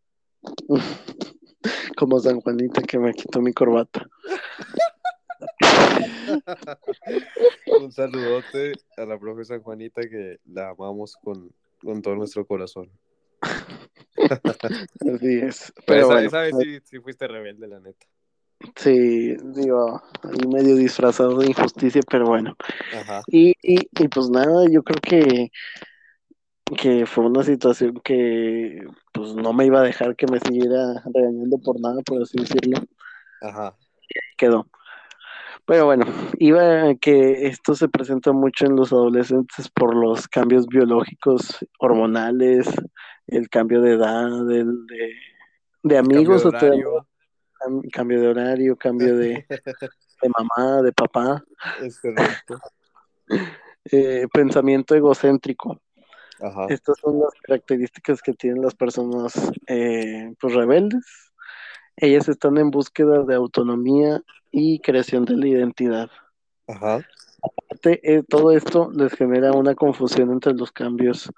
como 1.97 2.19
San 2.19 2.41
Juanita 2.41 2.83
que 2.83 2.99
me 2.99 3.13
quitó 3.13 3.41
mi 3.41 3.53
corbata. 3.53 4.09
Un 7.81 7.93
saludote 7.93 8.73
a 8.97 9.05
la 9.05 9.19
profe 9.19 9.45
San 9.45 9.61
Juanita 9.63 10.03
que 10.03 10.39
la 10.47 10.71
amamos 10.71 11.17
con, 11.17 11.53
con 11.81 12.03
todo 12.03 12.17
nuestro 12.17 12.47
corazón. 12.47 12.91
Así 15.15 15.39
es. 15.43 15.73
Pero 15.75 15.87
Pero 15.87 16.07
bueno, 16.07 16.27
esa 16.29 16.41
vez 16.43 16.55
sí, 16.61 16.79
sí 16.85 17.01
fuiste 17.01 17.27
rebelde, 17.27 17.67
la 17.67 17.81
neta. 17.81 18.07
sí, 18.77 19.37
digo, 19.55 20.01
ahí 20.23 20.47
medio 20.49 20.77
disfrazado 20.77 21.39
de 21.39 21.47
injusticia, 21.47 22.03
pero 22.09 22.27
bueno. 22.27 22.57
Ajá. 22.95 23.23
Y, 23.27 23.51
y, 23.63 23.89
y 23.91 24.09
pues 24.09 24.31
nada, 24.31 24.67
yo 24.71 24.83
creo 24.83 25.01
que, 25.01 25.51
que 26.77 27.07
fue 27.07 27.27
una 27.27 27.43
situación 27.43 28.01
que 28.05 28.85
pues 29.13 29.35
no 29.35 29.53
me 29.53 29.67
iba 29.67 29.81
a 29.81 29.85
dejar 29.85 30.17
que 30.17 30.27
me 30.27 30.39
siguiera 30.41 31.03
regañando 31.13 31.59
por 31.59 31.81
nada, 31.81 32.01
por 32.03 32.23
así 32.23 32.39
decirlo. 32.39 32.79
Ajá. 33.41 33.77
quedó. 34.37 34.67
Pero 35.67 35.87
bueno, 35.87 36.05
iba 36.39 36.89
a 36.91 36.95
que 36.97 37.47
esto 37.47 37.75
se 37.75 37.89
presenta 37.89 38.33
mucho 38.33 38.67
en 38.67 38.75
los 38.77 38.93
adolescentes 38.93 39.69
por 39.71 39.95
los 39.95 40.27
cambios 40.29 40.67
biológicos, 40.67 41.65
hormonales, 41.79 42.69
el 43.29 43.49
cambio 43.49 43.81
de 43.81 43.93
edad, 43.93 44.51
el 44.51 44.87
de, 44.87 45.13
de 45.85 45.99
amigos, 45.99 46.43
cambio 46.43 46.51
de 46.51 46.57
o 46.57 46.61
te- 46.61 46.67
horario. 46.67 47.07
cam- 47.61 47.91
cambio 47.93 48.21
de 48.21 48.29
horario, 48.29 48.77
cambio 48.77 49.17
de, 49.17 49.47
de 50.23 50.29
mamá, 50.37 50.83
de 50.83 50.93
papá, 50.93 51.43
Es 51.81 52.01
correcto. 52.01 52.59
eh, 53.93 54.27
pensamiento 54.33 54.95
egocéntrico. 54.97 55.81
Ajá. 56.43 56.67
Estas 56.69 56.99
son 56.99 57.21
las 57.21 57.33
características 57.43 58.21
que 58.21 58.33
tienen 58.33 58.63
las 58.63 58.75
personas 58.75 59.33
eh, 59.69 60.35
pues 60.41 60.55
rebeldes. 60.55 61.05
Ellas 61.97 62.29
están 62.29 62.59
en 62.59 62.71
búsqueda 62.71 63.23
de 63.23 63.35
autonomía 63.35 64.23
y 64.51 64.81
creación 64.81 65.25
de 65.25 65.37
la 65.37 65.47
identidad. 65.47 66.11
Ajá. 66.67 67.01
Aparte, 67.43 68.01
eh, 68.03 68.23
todo 68.29 68.51
esto 68.53 68.91
les 68.93 69.13
genera 69.15 69.53
una 69.53 69.75
confusión 69.75 70.31
entre 70.33 70.55
los 70.55 70.73
cambios 70.73 71.31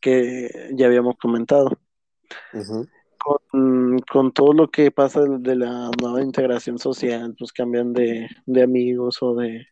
que 0.00 0.50
ya 0.74 0.86
habíamos 0.86 1.16
comentado. 1.16 1.70
Con, 3.18 3.98
con 4.10 4.32
todo 4.32 4.52
lo 4.52 4.70
que 4.70 4.90
pasa 4.90 5.20
de, 5.22 5.38
de 5.38 5.56
la 5.56 5.90
nueva 6.00 6.22
integración 6.22 6.78
social, 6.78 7.34
pues 7.38 7.52
cambian 7.52 7.92
de, 7.92 8.28
de 8.46 8.62
amigos 8.62 9.18
o 9.20 9.34
de, 9.34 9.66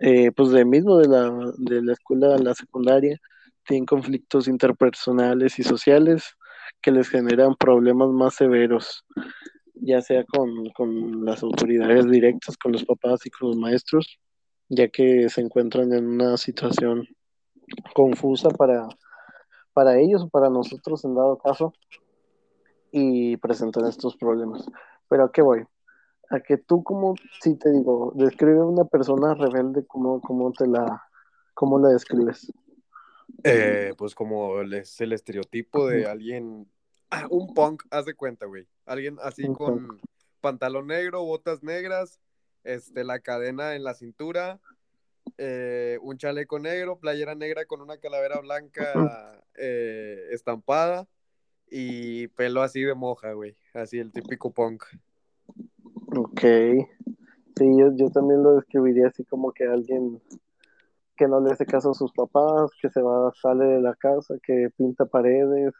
eh, 0.00 0.30
pues 0.32 0.50
de 0.50 0.64
mismo 0.64 0.98
de 0.98 1.08
la, 1.08 1.52
de 1.56 1.82
la 1.82 1.92
escuela 1.92 2.34
a 2.34 2.38
la 2.38 2.54
secundaria, 2.54 3.18
tienen 3.66 3.86
conflictos 3.86 4.48
interpersonales 4.48 5.58
y 5.58 5.62
sociales 5.62 6.36
que 6.80 6.90
les 6.90 7.08
generan 7.08 7.54
problemas 7.54 8.10
más 8.10 8.34
severos, 8.34 9.04
ya 9.74 10.00
sea 10.00 10.24
con, 10.24 10.70
con 10.70 11.24
las 11.24 11.42
autoridades 11.42 12.10
directas, 12.10 12.56
con 12.56 12.72
los 12.72 12.84
papás 12.84 13.24
y 13.26 13.30
con 13.30 13.48
los 13.48 13.56
maestros, 13.56 14.18
ya 14.68 14.88
que 14.88 15.28
se 15.28 15.40
encuentran 15.40 15.92
en 15.92 16.06
una 16.06 16.36
situación 16.36 17.06
confusa 17.94 18.48
para, 18.50 18.88
para 19.72 19.98
ellos 19.98 20.22
o 20.22 20.28
para 20.28 20.50
nosotros 20.50 21.04
en 21.04 21.14
dado 21.14 21.38
caso 21.38 21.72
y 22.90 23.36
presentan 23.38 23.86
estos 23.86 24.16
problemas. 24.16 24.66
Pero 25.08 25.24
¿a 25.24 25.32
qué 25.32 25.42
voy? 25.42 25.64
A 26.30 26.40
que 26.40 26.56
tú 26.58 26.82
como, 26.82 27.14
si 27.40 27.56
te 27.56 27.70
digo, 27.70 28.12
describe 28.14 28.62
una 28.62 28.84
persona 28.84 29.34
rebelde, 29.34 29.86
¿cómo, 29.86 30.20
cómo 30.20 30.52
te 30.52 30.66
la, 30.66 31.02
cómo 31.54 31.78
la 31.78 31.90
describes? 31.90 32.52
Eh, 33.44 33.94
pues 33.96 34.14
como 34.14 34.60
el- 34.60 34.74
es 34.74 35.00
el 35.00 35.12
estereotipo 35.12 35.86
de 35.88 36.06
alguien, 36.06 36.68
ah, 37.10 37.26
un 37.30 37.52
punk, 37.54 37.84
haz 37.90 38.04
de 38.06 38.14
cuenta, 38.14 38.46
güey. 38.46 38.66
Alguien 38.86 39.16
así 39.22 39.44
Un 39.44 39.54
con 39.54 40.00
pantalón 40.40 40.86
negro, 40.88 41.22
botas 41.24 41.62
negras, 41.62 42.20
este, 42.64 43.04
la 43.04 43.20
cadena 43.20 43.74
en 43.74 43.84
la 43.84 43.94
cintura, 43.94 44.60
eh, 45.38 45.98
un 46.02 46.18
chaleco 46.18 46.58
negro, 46.58 46.98
playera 46.98 47.34
negra 47.34 47.64
con 47.64 47.80
una 47.80 47.96
calavera 47.98 48.40
blanca 48.40 49.42
eh, 49.54 50.28
estampada 50.30 51.08
y 51.70 52.28
pelo 52.28 52.62
así 52.62 52.82
de 52.82 52.94
moja, 52.94 53.32
güey. 53.32 53.56
Así 53.74 53.98
el 53.98 54.12
típico 54.12 54.50
punk. 54.52 54.84
Ok. 56.14 56.40
Sí, 57.56 57.66
yo, 57.78 57.94
yo 57.96 58.10
también 58.10 58.42
lo 58.42 58.56
describiría 58.56 59.08
así 59.08 59.24
como 59.24 59.52
que 59.52 59.64
alguien 59.64 60.20
que 61.16 61.28
no 61.28 61.40
le 61.40 61.52
hace 61.52 61.66
caso 61.66 61.90
a 61.90 61.94
sus 61.94 62.12
papás, 62.12 62.70
que 62.80 62.90
se 62.90 63.02
va, 63.02 63.32
sale 63.40 63.64
de 63.66 63.80
la 63.82 63.94
casa, 63.94 64.34
que 64.42 64.70
pinta 64.76 65.06
paredes, 65.06 65.74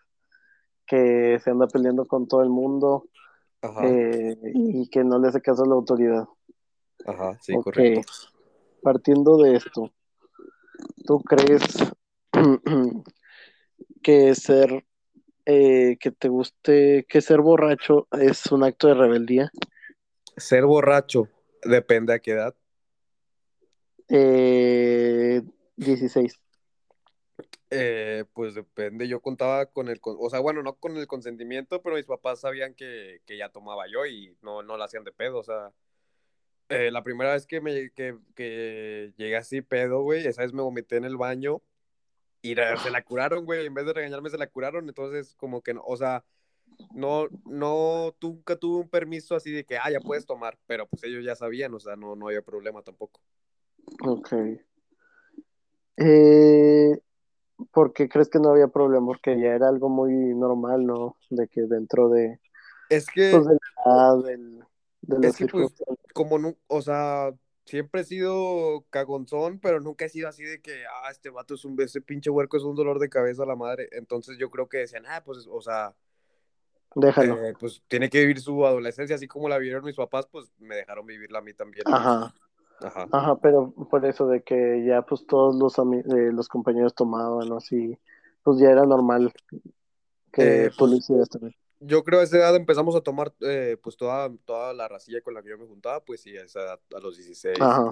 que 0.87 1.39
se 1.43 1.51
anda 1.51 1.67
peleando 1.69 2.07
con 2.07 2.29
todo 2.29 2.43
el 2.43 2.51
mundo 2.51 3.07
Ajá, 3.63 3.89
eh, 3.89 4.37
y 4.55 4.89
que 4.91 5.05
no 5.05 5.19
le 5.19 5.29
hace 5.29 5.43
caso 5.43 5.65
a 5.65 5.69
la 5.69 5.75
autoridad. 5.75 6.27
ajá, 7.07 7.39
sí, 7.41 7.57
Ok. 7.57 7.59
correcto. 7.59 8.01
Partiendo 8.83 9.39
de 9.39 9.57
esto, 9.57 9.91
¿tú 11.07 11.21
crees 11.21 11.63
que 14.03 14.35
ser, 14.35 14.85
eh, 15.47 15.97
que 16.01 16.11
te 16.13 16.29
guste, 16.29 17.07
que 17.09 17.21
ser 17.21 17.41
borracho 17.41 18.09
es 18.13 18.47
un 18.53 18.65
acto 18.65 18.89
de 18.89 18.95
rebeldía? 18.95 19.51
Ser 20.37 20.67
borracho, 20.67 21.29
depende 21.65 22.13
a 22.13 22.19
qué 22.19 22.33
edad. 22.33 22.55
Eh, 24.09 25.43
16. 25.77 26.41
Eh, 27.71 28.25
pues 28.35 28.55
depende, 28.55 29.09
yo 29.09 29.21
contaba 29.21 29.65
con 29.65 29.89
el, 29.89 29.99
o 30.03 30.29
sea, 30.29 30.41
bueno, 30.41 30.63
no 30.63 30.75
con 30.77 30.95
el 30.99 31.07
consentimiento, 31.07 31.81
pero 31.81 31.97
mis 31.97 32.05
papás 32.05 32.41
sabían 32.41 32.75
que, 32.75 33.23
que 33.25 33.39
ya 33.39 33.49
tomaba 33.49 33.87
yo 33.91 34.05
y 34.05 34.37
no, 34.43 34.63
no 34.63 34.77
la 34.77 34.85
hacían 34.85 35.05
de 35.05 35.13
pedo, 35.13 35.39
o 35.39 35.43
sea, 35.43 35.73
eh, 36.69 36.91
la 36.91 37.03
primera 37.03 37.33
vez 37.33 37.47
que 37.47 37.63
me 37.63 37.91
que, 37.93 38.19
que 38.35 39.15
llegué 39.17 39.37
así 39.37 39.63
pedo, 39.63 40.03
güey, 40.03 40.27
esa 40.27 40.43
vez 40.43 40.53
me 40.53 40.61
vomité 40.61 40.97
en 40.97 41.05
el 41.05 41.17
baño 41.17 41.63
y 42.43 42.55
se 42.55 42.91
la 42.91 43.03
curaron, 43.03 43.47
güey, 43.47 43.65
en 43.65 43.73
vez 43.73 43.87
de 43.87 43.95
regañarme 43.95 44.29
se 44.29 44.37
la 44.37 44.49
curaron, 44.49 44.89
entonces 44.89 45.35
como 45.37 45.63
que, 45.63 45.73
no, 45.73 45.83
o 45.83 45.97
sea, 45.97 46.25
no, 46.95 47.29
no, 47.47 48.15
nunca 48.21 48.57
tuve 48.57 48.81
un 48.81 48.89
permiso 48.91 49.35
así 49.35 49.51
de 49.51 49.65
que, 49.65 49.79
ah, 49.79 49.91
ya 49.91 50.01
puedes 50.01 50.27
tomar, 50.27 50.59
pero 50.67 50.87
pues 50.87 51.05
ellos 51.05 51.25
ya 51.25 51.37
sabían, 51.37 51.73
o 51.73 51.81
sea, 51.81 51.97
no, 51.97 52.17
no 52.17 52.27
había 52.29 52.43
problema 52.43 52.83
tampoco. 52.83 53.21
Ok. 54.05 54.33
Eh, 55.97 56.99
¿por 57.71 57.93
qué 57.93 58.09
crees 58.09 58.29
que 58.29 58.39
no 58.39 58.51
había 58.51 58.69
problema? 58.69 59.07
Porque 59.07 59.39
ya 59.39 59.55
era 59.55 59.69
algo 59.69 59.89
muy 59.89 60.13
normal, 60.13 60.87
¿no? 60.87 61.17
De 61.31 61.49
que 61.49 61.63
dentro 61.63 62.09
de, 62.09 62.41
Es 62.89 63.07
que... 63.07 63.31
pues, 63.33 63.47
de 63.47 63.55
la 63.55 63.93
edad, 63.93 64.25
del, 64.25 64.65
de 65.03 65.29
Es 65.29 65.37
que, 65.37 65.47
pues, 65.47 65.73
como 66.15 66.39
no, 66.39 66.57
o 66.67 66.83
sea, 66.83 67.33
siempre 67.65 68.01
he 68.01 68.05
sido 68.05 68.85
cagonzón, 68.91 69.61
pero 69.61 69.81
nunca 69.81 70.05
he 70.05 70.09
sido 70.09 70.29
así 70.29 70.43
de 70.43 70.61
que, 70.61 70.85
ah, 70.87 71.11
este 71.11 71.31
vato 71.31 71.55
es 71.55 71.65
un, 71.65 71.81
ese 71.81 72.01
pinche 72.01 72.31
huerco 72.31 72.57
es 72.57 72.65
un 72.65 72.75
dolor 72.75 72.99
de 72.99 73.09
cabeza 73.09 73.43
a 73.45 73.47
la 73.47 73.57
madre. 73.57 73.89
Entonces 73.93 74.39
yo 74.39 74.51
creo 74.51 74.69
que 74.69 74.79
decían, 74.79 75.05
ah, 75.07 75.23
pues, 75.25 75.47
o 75.51 75.61
sea, 75.61 75.95
Déjalo. 76.95 77.43
eh, 77.45 77.55
pues 77.59 77.83
tiene 77.89 78.11
que 78.11 78.21
vivir 78.21 78.41
su 78.41 78.67
adolescencia 78.67 79.17
así 79.17 79.27
como 79.27 79.49
la 79.49 79.59
vivieron 79.59 79.85
mis 79.85 79.97
papás, 79.97 80.27
pues 80.31 80.53
me 80.59 80.77
dejaron 80.77 81.07
vivirla 81.07 81.39
a 81.39 81.43
mí 81.43 81.55
también. 81.55 81.85
Ajá. 81.87 82.35
Ajá. 82.85 83.07
Ajá, 83.11 83.37
pero 83.37 83.73
por 83.91 84.05
eso 84.05 84.27
de 84.27 84.43
que 84.43 84.85
ya 84.85 85.03
pues 85.03 85.27
todos 85.27 85.57
los, 85.57 85.79
eh, 85.79 86.33
los 86.33 86.49
compañeros 86.49 86.95
tomaban, 86.95 87.53
así, 87.53 87.99
pues 88.43 88.59
ya 88.59 88.71
era 88.71 88.85
normal 88.85 89.33
que 90.33 90.65
Eh, 90.67 90.71
lo 90.71 90.77
pues, 90.77 91.29
también. 91.31 91.55
Yo 91.81 92.05
creo 92.05 92.21
a 92.21 92.23
esa 92.23 92.39
edad 92.39 92.55
empezamos 92.55 92.95
a 92.95 93.01
tomar, 93.01 93.33
eh, 93.41 93.77
pues, 93.83 93.97
toda, 93.97 94.31
toda 94.45 94.73
la 94.73 94.87
racilla 94.87 95.21
con 95.21 95.35
la 95.35 95.43
que 95.43 95.51
yo 95.51 95.59
me 95.59 95.67
juntaba, 95.67 96.01
pues 96.01 96.21
sí, 96.21 96.37
a 96.37 96.45
esa 96.45 96.61
edad, 96.61 96.81
a 96.97 97.01
los 97.01 97.17
16. 97.17 97.61
Ajá. 97.61 97.91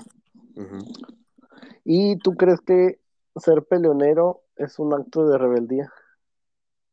¿Y 1.84 2.16
tú 2.18 2.36
crees 2.36 2.60
que 2.60 3.00
ser 3.36 3.64
peleonero 3.64 4.42
es 4.56 4.78
un 4.78 4.94
acto 4.94 5.28
de 5.28 5.38
rebeldía? 5.38 5.92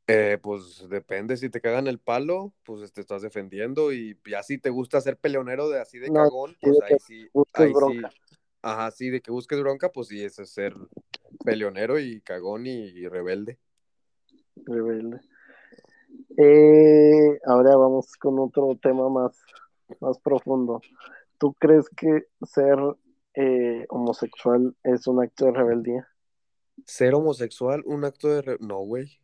Eh, 0.10 0.38
pues 0.42 0.88
depende, 0.90 1.36
si 1.36 1.50
te 1.50 1.60
cagan 1.60 1.88
el 1.88 2.00
palo, 2.00 2.54
pues 2.64 2.94
te 2.94 3.02
estás 3.02 3.22
defendiendo 3.22 3.92
y 3.92 4.18
ya 4.26 4.42
si 4.42 4.58
te 4.58 4.70
gusta 4.70 5.02
ser 5.02 5.18
peleonero 5.18 5.68
de 5.70 5.82
así 5.82 6.00
de 6.00 6.10
No, 6.10 6.24
cagón, 6.24 6.56
pues 6.62 6.78
de 6.80 6.86
que 6.88 6.94
ahí 6.94 7.00
sí, 7.00 7.30
ahí 7.54 7.74
sí, 7.76 8.02
ajá, 8.62 8.92
sí, 8.92 9.10
de 9.10 9.22
que 9.22 9.32
busques 9.32 9.60
bronca, 9.60 9.92
pues 9.92 10.08
sí, 10.08 10.24
ese 10.24 10.44
es 10.44 10.50
ser 10.52 10.74
peleonero 11.44 12.00
y 12.00 12.22
cagón 12.22 12.68
y, 12.68 12.72
y 12.88 13.08
rebelde. 13.10 13.60
Rebelde. 14.66 15.20
Eh, 16.38 17.40
ahora 17.46 17.76
vamos 17.76 18.16
con 18.16 18.40
otro 18.40 18.78
tema 18.82 19.10
más, 19.10 19.38
más 20.00 20.20
profundo. 20.20 20.82
¿Tú 21.38 21.54
crees 21.60 21.90
que 21.90 22.28
ser 22.44 22.78
eh, 23.36 23.86
homosexual 23.90 24.76
es 24.84 25.08
un 25.08 25.22
acto 25.22 25.46
de 25.46 25.52
rebeldía? 25.52 26.08
Ser 26.86 27.14
homosexual, 27.14 27.84
un 27.86 28.04
acto 28.04 28.30
de... 28.30 28.42
re- 28.42 28.58
No, 28.60 28.80
güey, 28.80 29.20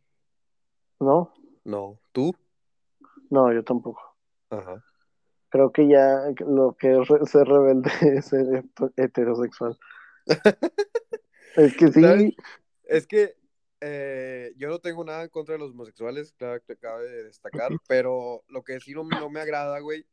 ¿No? 1.04 1.32
no, 1.64 2.00
¿tú? 2.12 2.34
No, 3.30 3.52
yo 3.52 3.62
tampoco. 3.62 4.00
Ajá. 4.50 4.82
Creo 5.50 5.70
que 5.70 5.86
ya 5.86 6.32
lo 6.46 6.76
que 6.78 6.98
es 7.00 7.08
re- 7.08 7.26
ser 7.26 7.46
rebelde 7.46 7.90
es 8.18 8.26
ser 8.26 8.64
heterosexual. 8.96 9.78
Es 11.56 11.76
que 11.76 11.92
¿Sabes? 11.92 12.20
sí, 12.22 12.36
Es 12.82 13.06
que 13.06 13.36
eh, 13.80 14.52
yo 14.56 14.68
no 14.68 14.80
tengo 14.80 15.04
nada 15.04 15.22
en 15.22 15.28
contra 15.28 15.52
de 15.52 15.60
los 15.60 15.70
homosexuales, 15.70 16.32
claro 16.32 16.60
que 16.66 16.76
cabe 16.76 17.08
de 17.08 17.24
destacar, 17.24 17.70
pero 17.86 18.42
lo 18.48 18.64
que 18.64 18.80
sí 18.80 18.92
no, 18.92 19.04
no 19.04 19.30
me 19.30 19.38
agrada, 19.38 19.78
güey, 19.78 20.04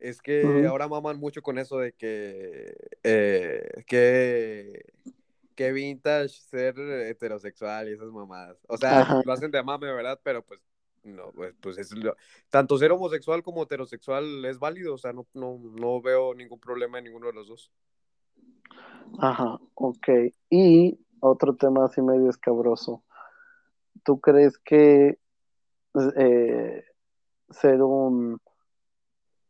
es 0.00 0.20
que 0.20 0.66
ahora 0.66 0.88
maman 0.88 1.20
mucho 1.20 1.40
con 1.40 1.58
eso 1.58 1.78
de 1.78 1.92
que, 1.92 2.74
eh, 3.04 3.84
que, 3.86 4.86
que 5.54 5.72
vintage 5.72 6.28
ser 6.30 6.78
heterosexual 6.78 7.88
y 7.88 7.92
esas 7.92 8.10
mamadas. 8.10 8.58
O 8.68 8.76
sea, 8.76 9.00
Ajá. 9.00 9.22
lo 9.24 9.32
hacen 9.32 9.50
de 9.50 9.62
mame, 9.62 9.92
¿verdad? 9.92 10.18
Pero 10.22 10.42
pues, 10.42 10.60
no, 11.04 11.32
pues, 11.32 11.54
pues 11.60 11.78
es 11.78 11.92
lo- 11.92 12.16
tanto 12.50 12.78
ser 12.78 12.92
homosexual 12.92 13.42
como 13.42 13.62
heterosexual 13.64 14.44
es 14.44 14.58
válido, 14.58 14.94
o 14.94 14.98
sea, 14.98 15.12
no, 15.12 15.26
no, 15.34 15.58
no 15.58 16.00
veo 16.00 16.34
ningún 16.34 16.60
problema 16.60 16.98
en 16.98 17.04
ninguno 17.04 17.26
de 17.28 17.32
los 17.32 17.48
dos. 17.48 17.72
Ajá, 19.18 19.58
ok. 19.74 20.08
Y 20.50 20.98
otro 21.20 21.54
tema 21.56 21.84
así 21.84 22.00
medio 22.02 22.30
escabroso. 22.30 23.04
¿Tú 24.04 24.20
crees 24.20 24.58
que 24.58 25.18
eh, 26.16 26.84
ser 27.50 27.82
un... 27.82 28.40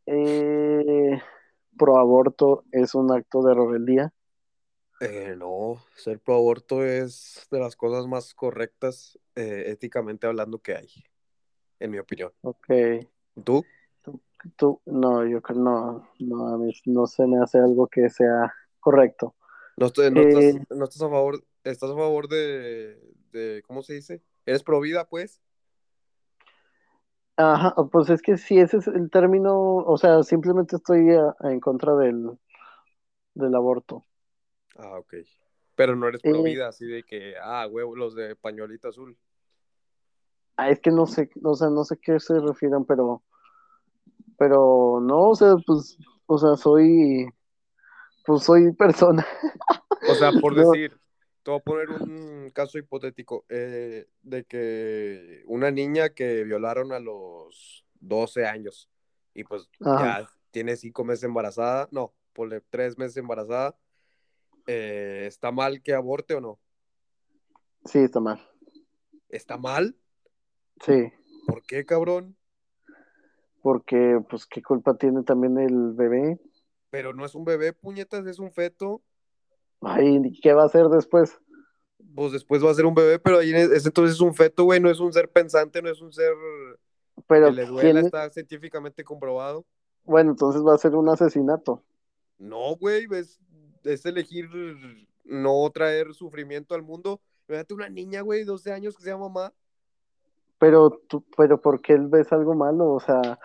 eh, 0.07 1.21
pro 1.79 1.99
aborto 1.99 2.65
es 2.73 2.95
un 2.95 3.13
acto 3.13 3.43
de 3.43 3.55
rebeldía? 3.55 4.13
Eh, 5.03 5.35
no, 5.37 5.83
ser 5.97 6.21
pro 6.21 6.37
aborto 6.37 6.85
es 6.85 7.47
de 7.51 7.59
las 7.59 7.75
cosas 7.75 8.07
más 8.07 8.35
correctas 8.35 9.19
eh, 9.35 9.65
éticamente 9.67 10.27
hablando 10.29 10.61
que 10.61 10.77
hay, 10.77 10.89
en 11.81 11.91
mi 11.91 11.99
opinión. 11.99 12.33
Ok. 12.43 12.69
¿Tú? 13.45 13.65
Tú, 14.03 14.21
tú- 14.57 14.81
no, 14.87 15.27
yo 15.27 15.43
creo, 15.43 15.59
no, 15.59 16.09
no, 16.21 16.49
a 16.55 16.59
mí 16.59 16.73
no 16.87 17.07
se 17.07 17.27
me 17.27 17.39
hace 17.43 17.59
algo 17.59 17.89
que 17.89 18.09
sea 18.11 18.55
correcto. 18.79 19.35
¿No, 19.77 19.87
estoy- 19.87 20.11
no 20.13 20.21
Eh, 20.21 20.29
estás, 20.29 20.69
no 20.71 20.85
estás 20.85 21.03
a 21.03 21.09
favor, 21.11 21.45
estás 21.65 21.91
a 21.91 21.97
favor 21.97 22.29
de, 22.29 23.01
de, 23.33 23.63
¿cómo 23.67 23.83
se 23.83 23.95
dice? 23.95 24.23
¿Eres 24.47 24.63
pro 24.63 24.81
vida, 24.81 25.09
pues? 25.09 25.41
Ajá, 27.37 27.75
pues 27.91 28.11
es 28.11 28.21
que 28.23 28.37
si 28.37 28.59
ese 28.59 28.77
es 28.77 28.87
el 28.87 29.11
término, 29.11 29.77
o 29.79 29.97
sea, 29.97 30.23
simplemente 30.23 30.77
estoy 30.77 31.11
a- 31.11 31.35
en 31.49 31.61
contra 31.61 31.95
del, 31.97 32.39
del 33.35 33.55
aborto. 33.55 34.05
Ah, 34.77 34.99
ok. 34.99 35.15
Pero 35.75 35.97
no 35.97 36.09
eres 36.09 36.23
pro 36.25 36.43
Eh, 36.43 36.43
vida, 36.43 36.69
así 36.69 36.87
de 36.87 37.05
que, 37.05 37.35
ah, 37.41 37.67
huevo, 37.71 37.97
los 37.97 38.15
de 38.15 38.37
pañuelito 38.37 38.89
azul. 38.89 39.17
ah, 40.57 40.71
es 40.71 40.81
que 40.81 40.91
no 40.91 41.07
sé, 41.07 41.29
o 41.45 41.55
sea, 41.55 41.69
no 41.71 41.85
sé 41.85 41.99
qué 41.99 42.19
se 42.21 42.39
refieren, 42.41 42.85
pero, 42.87 43.23
pero 44.39 45.01
no, 45.01 45.31
o 45.31 45.35
sea, 45.35 45.55
pues, 45.67 45.99
o 46.27 46.39
sea, 46.39 46.57
soy, 46.57 47.29
pues 48.27 48.45
soy 48.45 48.73
persona. 48.75 49.27
O 50.05 50.15
sea, 50.15 50.33
por 50.33 50.55
No, 50.55 50.57
decir, 50.57 50.99
te 51.43 51.51
voy 51.51 51.61
a 51.61 51.63
poner 51.63 51.91
un 51.91 52.51
caso 52.55 52.79
hipotético 52.79 53.45
eh, 53.49 54.09
de 54.23 54.45
que 54.45 55.43
una 55.47 55.71
niña 55.71 56.11
que 56.11 56.45
violaron 56.45 56.93
a 56.93 56.99
los 57.01 57.85
12 58.01 58.47
años 58.47 58.91
y 59.35 59.45
pues 59.45 59.69
ajá, 59.81 60.17
ya 60.17 60.27
tiene 60.51 60.77
cinco 60.77 61.05
meses 61.05 61.25
embarazada, 61.25 61.89
no, 61.93 62.15
ponle 62.33 62.61
tres 62.71 62.99
meses 62.99 63.17
embarazada, 63.19 63.77
eh, 64.67 65.25
¿está 65.27 65.51
mal 65.53 65.83
que 65.83 65.95
aborte 65.95 66.35
o 66.35 66.41
no? 66.41 66.59
sí, 67.85 67.99
está 67.99 68.21
mal. 68.21 68.41
¿Está 69.29 69.57
mal? 69.57 69.97
Sí, 70.85 71.13
¿Por 71.47 71.63
qué, 71.65 71.85
cabrón? 71.85 72.37
porque, 73.63 74.21
pues, 74.29 74.45
¿qué 74.47 74.61
culpa 74.61 74.97
tiene 74.97 75.23
también 75.23 75.57
el 75.57 75.93
bebé? 75.93 76.41
Pero 76.91 77.15
no 77.15 77.25
es 77.25 77.35
un 77.35 77.45
bebé, 77.45 77.73
puñetas, 77.73 78.27
es 78.27 78.39
un 78.41 78.53
feto. 78.53 79.03
Ay, 79.81 80.21
¿qué 80.43 80.53
va 80.53 80.63
a 80.65 80.67
hacer 80.67 80.87
después? 80.87 81.39
Pues 82.15 82.33
después 82.33 82.65
va 82.65 82.71
a 82.71 82.75
ser 82.75 82.87
un 82.87 82.95
bebé, 82.95 83.19
pero 83.19 83.39
ahí 83.39 83.53
es, 83.55 83.71
es 83.71 83.87
entonces 83.87 84.21
un 84.21 84.35
feto, 84.35 84.65
güey, 84.65 84.81
no 84.81 84.91
es 84.91 84.99
un 85.01 85.13
ser 85.13 85.31
pensante, 85.31 85.81
no 85.81 85.89
es 85.89 86.01
un 86.01 86.13
ser 86.13 86.33
que 87.15 87.23
Pero, 87.29 87.51
le 87.51 87.65
duela, 87.67 87.93
¿quién? 87.93 88.05
está 88.05 88.29
científicamente 88.31 89.05
comprobado. 89.05 89.65
Bueno, 90.05 90.33
entonces 90.33 90.63
va 90.63 90.75
a 90.75 90.79
ser 90.79 90.97
un 90.97 91.09
asesinato. 91.09 91.85
No, 92.39 92.75
güey, 92.77 93.07
es, 93.13 93.41
es 93.85 94.05
elegir 94.07 94.49
no 95.25 95.71
traer 95.71 96.15
sufrimiento 96.15 96.75
al 96.75 96.83
mundo. 96.83 97.21
Imagínate 97.49 97.75
una 97.75 97.89
niña, 97.89 98.21
güey, 98.23 98.45
12 98.45 98.73
años 98.73 98.97
que 98.97 99.03
sea 99.03 99.17
mamá. 99.17 99.53
Pero 100.59 100.91
tú, 101.09 101.25
pero 101.37 101.61
¿por 101.61 101.81
qué 101.83 101.97
ves 101.99 102.33
algo 102.33 102.55
malo? 102.55 102.93
O 102.93 103.01
sea, 103.01 103.39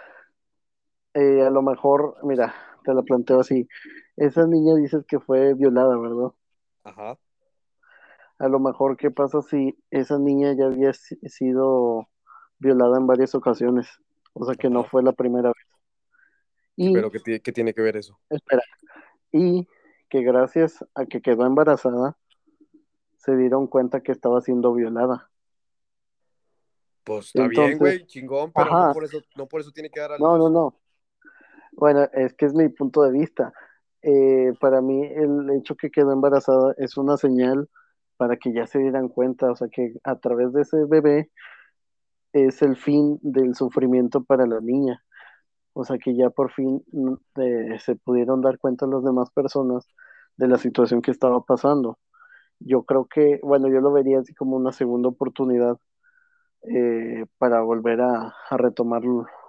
eh, 1.13 1.41
a 1.41 1.49
lo 1.49 1.61
mejor, 1.61 2.15
mira, 2.23 2.53
te 2.83 2.93
la 2.93 3.01
planteo 3.01 3.39
así. 3.39 3.67
Esa 4.15 4.45
niña 4.45 4.75
dices 4.75 5.03
que 5.07 5.19
fue 5.19 5.53
violada, 5.55 5.97
¿verdad? 5.97 6.31
Ajá. 6.83 7.17
A 8.39 8.47
lo 8.47 8.59
mejor, 8.59 8.97
¿qué 8.97 9.09
pasa 9.09 9.41
si 9.41 9.77
esa 9.89 10.19
niña 10.19 10.53
ya 10.55 10.65
había 10.67 10.93
si- 10.93 11.17
sido 11.27 12.07
violada 12.59 12.97
en 12.97 13.07
varias 13.07 13.33
ocasiones? 13.33 13.87
O 14.33 14.45
sea, 14.45 14.55
que 14.55 14.69
no 14.69 14.83
fue 14.83 15.01
la 15.01 15.11
primera 15.11 15.49
vez. 15.49 15.65
Y, 16.75 16.93
Pero 16.93 17.09
¿qué, 17.09 17.41
qué 17.41 17.51
tiene 17.51 17.73
que 17.73 17.81
ver 17.81 17.97
eso? 17.97 18.19
espera, 18.29 18.61
y 19.31 19.67
que 20.09 20.21
gracias 20.21 20.85
a 20.95 21.05
que 21.05 21.21
quedó 21.21 21.45
embarazada, 21.45 22.17
se 23.17 23.35
dieron 23.35 23.67
cuenta 23.67 24.01
que 24.01 24.11
estaba 24.11 24.41
siendo 24.41 24.73
violada. 24.73 25.29
Pues 27.03 27.27
está 27.27 27.47
bien, 27.47 27.77
güey, 27.77 28.05
chingón, 28.05 28.51
pero 28.53 28.69
no 28.69 28.93
por 28.93 29.03
eso, 29.03 29.21
no 29.35 29.47
por 29.47 29.61
eso 29.61 29.71
tiene 29.71 29.89
que 29.89 29.99
dar 29.99 30.13
a 30.13 30.17
no, 30.17 30.37
no, 30.37 30.49
no. 30.49 30.79
Bueno, 31.71 32.07
es 32.13 32.33
que 32.33 32.45
es 32.45 32.53
mi 32.53 32.67
punto 32.69 33.03
de 33.03 33.11
vista. 33.11 33.53
Eh, 34.01 34.53
para 34.59 34.81
mí, 34.81 35.05
el 35.05 35.49
hecho 35.57 35.75
que 35.75 35.89
quedó 35.89 36.11
embarazada 36.11 36.73
es 36.77 36.97
una 36.97 37.17
señal 37.17 37.69
para 38.17 38.35
que 38.35 38.51
ya 38.51 38.65
se 38.67 38.79
dieran 38.79 39.09
cuenta, 39.09 39.51
o 39.51 39.55
sea, 39.55 39.67
que 39.69 39.93
a 40.03 40.15
través 40.17 40.51
de 40.53 40.63
ese 40.63 40.77
bebé 40.85 41.29
es 42.33 42.61
el 42.61 42.75
fin 42.75 43.19
del 43.21 43.55
sufrimiento 43.55 44.23
para 44.23 44.45
la 44.45 44.59
niña. 44.59 45.03
O 45.79 45.85
sea, 45.85 45.99
que 45.99 46.15
ya 46.15 46.31
por 46.31 46.51
fin 46.51 46.83
mm, 46.91 47.13
eh, 47.39 47.77
se 47.79 47.95
pudieron 47.95 48.41
dar 48.41 48.57
cuenta 48.57 48.87
las 48.87 49.03
demás 49.03 49.29
personas 49.29 49.87
de 50.35 50.47
la 50.47 50.57
situación 50.57 51.03
que 51.03 51.11
estaba 51.11 51.41
pasando. 51.41 51.99
Yo 52.59 52.81
creo 52.81 53.05
que, 53.05 53.39
bueno, 53.43 53.67
yo 53.67 53.79
lo 53.79 53.91
vería 53.91 54.17
así 54.19 54.33
como 54.33 54.55
una 54.55 54.71
segunda 54.71 55.09
oportunidad 55.09 55.77
eh, 56.63 57.25
para 57.37 57.61
volver 57.61 58.01
a, 58.01 58.33
a 58.49 58.57
retomar 58.57 59.03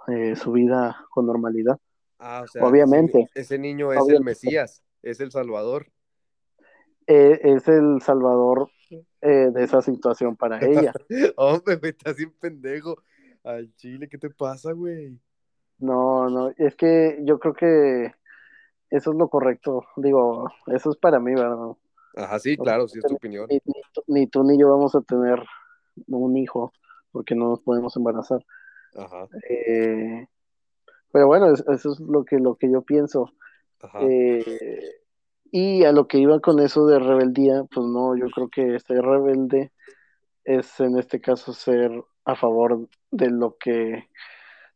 eh, 0.09 0.37
su 0.37 0.53
vida 0.53 1.07
con 1.09 1.25
normalidad. 1.27 1.79
Ah, 2.19 2.43
o 2.45 2.47
sea, 2.47 2.63
Obviamente, 2.63 3.27
ese 3.35 3.59
niño 3.59 3.91
es 3.95 4.07
el. 4.09 4.23
Mesías, 4.23 4.83
es 5.03 5.21
el 5.21 5.31
Salvador. 5.31 5.87
eh, 7.07 7.41
es 7.43 7.67
el 7.69 8.03
salvador 8.03 8.71
de 9.21 9.65
esa 9.65 9.81
situación 9.81 10.37
para 10.37 10.59
ella. 10.67 10.93
Hombre, 11.37 11.77
güey, 11.77 11.93
estás 11.93 12.17
bien 12.17 12.35
pendejo. 12.39 12.97
Al 13.43 13.75
chile, 13.77 14.09
¿qué 14.11 14.19
te 14.19 14.29
pasa, 14.29 14.73
güey? 14.73 15.19
No, 15.79 16.29
no, 16.29 16.51
es 16.57 16.75
que 16.77 17.19
yo 17.25 17.39
creo 17.39 17.55
que 17.55 18.07
eso 18.91 19.13
es 19.13 19.17
lo 19.19 19.29
correcto. 19.31 19.85
Digo, 19.97 20.51
eso 20.69 20.91
es 20.93 20.97
para 20.99 21.21
mí, 21.21 21.35
¿verdad? 21.35 21.77
Ajá, 22.15 22.39
sí, 22.39 22.59
claro, 22.59 22.87
sí 22.87 22.99
es 22.99 23.07
tu 23.07 23.15
opinión. 23.15 23.51
ni, 23.51 23.61
ni 24.09 24.27
tú, 24.29 24.43
ni 24.45 24.59
yo 24.59 24.71
vamos 24.71 24.95
a 24.95 25.03
tener 25.03 25.43
un 26.09 26.37
hijo 26.37 26.73
porque 27.13 27.35
no 27.35 27.51
nos 27.51 27.63
podemos 27.63 27.97
embarazar. 27.97 28.45
Ajá, 28.95 29.29
Eh, 29.49 30.27
pero 31.13 31.27
bueno, 31.27 31.53
es- 31.53 31.65
eso 31.69 31.93
es 31.93 32.01
lo 32.01 32.25
que, 32.25 32.39
lo 32.39 32.57
que 32.57 32.71
yo 32.71 32.83
pienso. 32.83 33.33
ajá. 33.81 34.13
Eh, 34.13 34.81
y 35.53 35.85
a 35.85 35.93
lo 35.93 36.09
que 36.09 36.19
iba 36.19 36.41
con 36.41 36.61
eso 36.61 36.87
de 36.87 36.99
rebeldía, 36.99 37.65
pues 37.73 37.87
no, 37.87 38.17
yo 38.17 38.29
creo 38.31 38.49
que 38.51 38.79
ser 38.81 39.03
rebelde 39.05 39.73
es 40.45 40.81
en 40.81 40.99
este 40.99 41.21
caso 41.21 41.53
ser 41.55 41.93
a 42.25 42.37
favor 42.37 42.89
de 43.11 43.31
lo 43.31 43.57
que, 43.59 44.09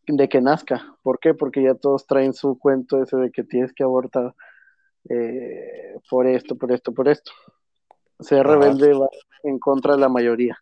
de 0.07 0.29
que 0.29 0.41
nazca. 0.41 0.97
¿Por 1.03 1.19
qué? 1.21 1.35
Porque 1.35 1.63
ya 1.63 1.75
todos 1.75 2.07
traen 2.07 2.33
su 2.35 2.59
cuento 2.59 3.03
ese 3.03 3.17
de 3.17 3.31
que 3.31 3.45
tienes 3.45 3.73
que 3.73 3.83
abortar 3.85 4.35
eh, 5.09 5.97
por 6.11 6.27
esto, 6.27 6.57
por 6.57 6.73
esto, 6.73 6.93
por 6.93 7.09
esto. 7.09 7.33
Ser 8.21 8.47
rebelde 8.47 8.95
va 8.95 9.09
en 9.45 9.59
contra 9.59 9.95
de 9.95 10.01
la 10.01 10.09
mayoría, 10.09 10.59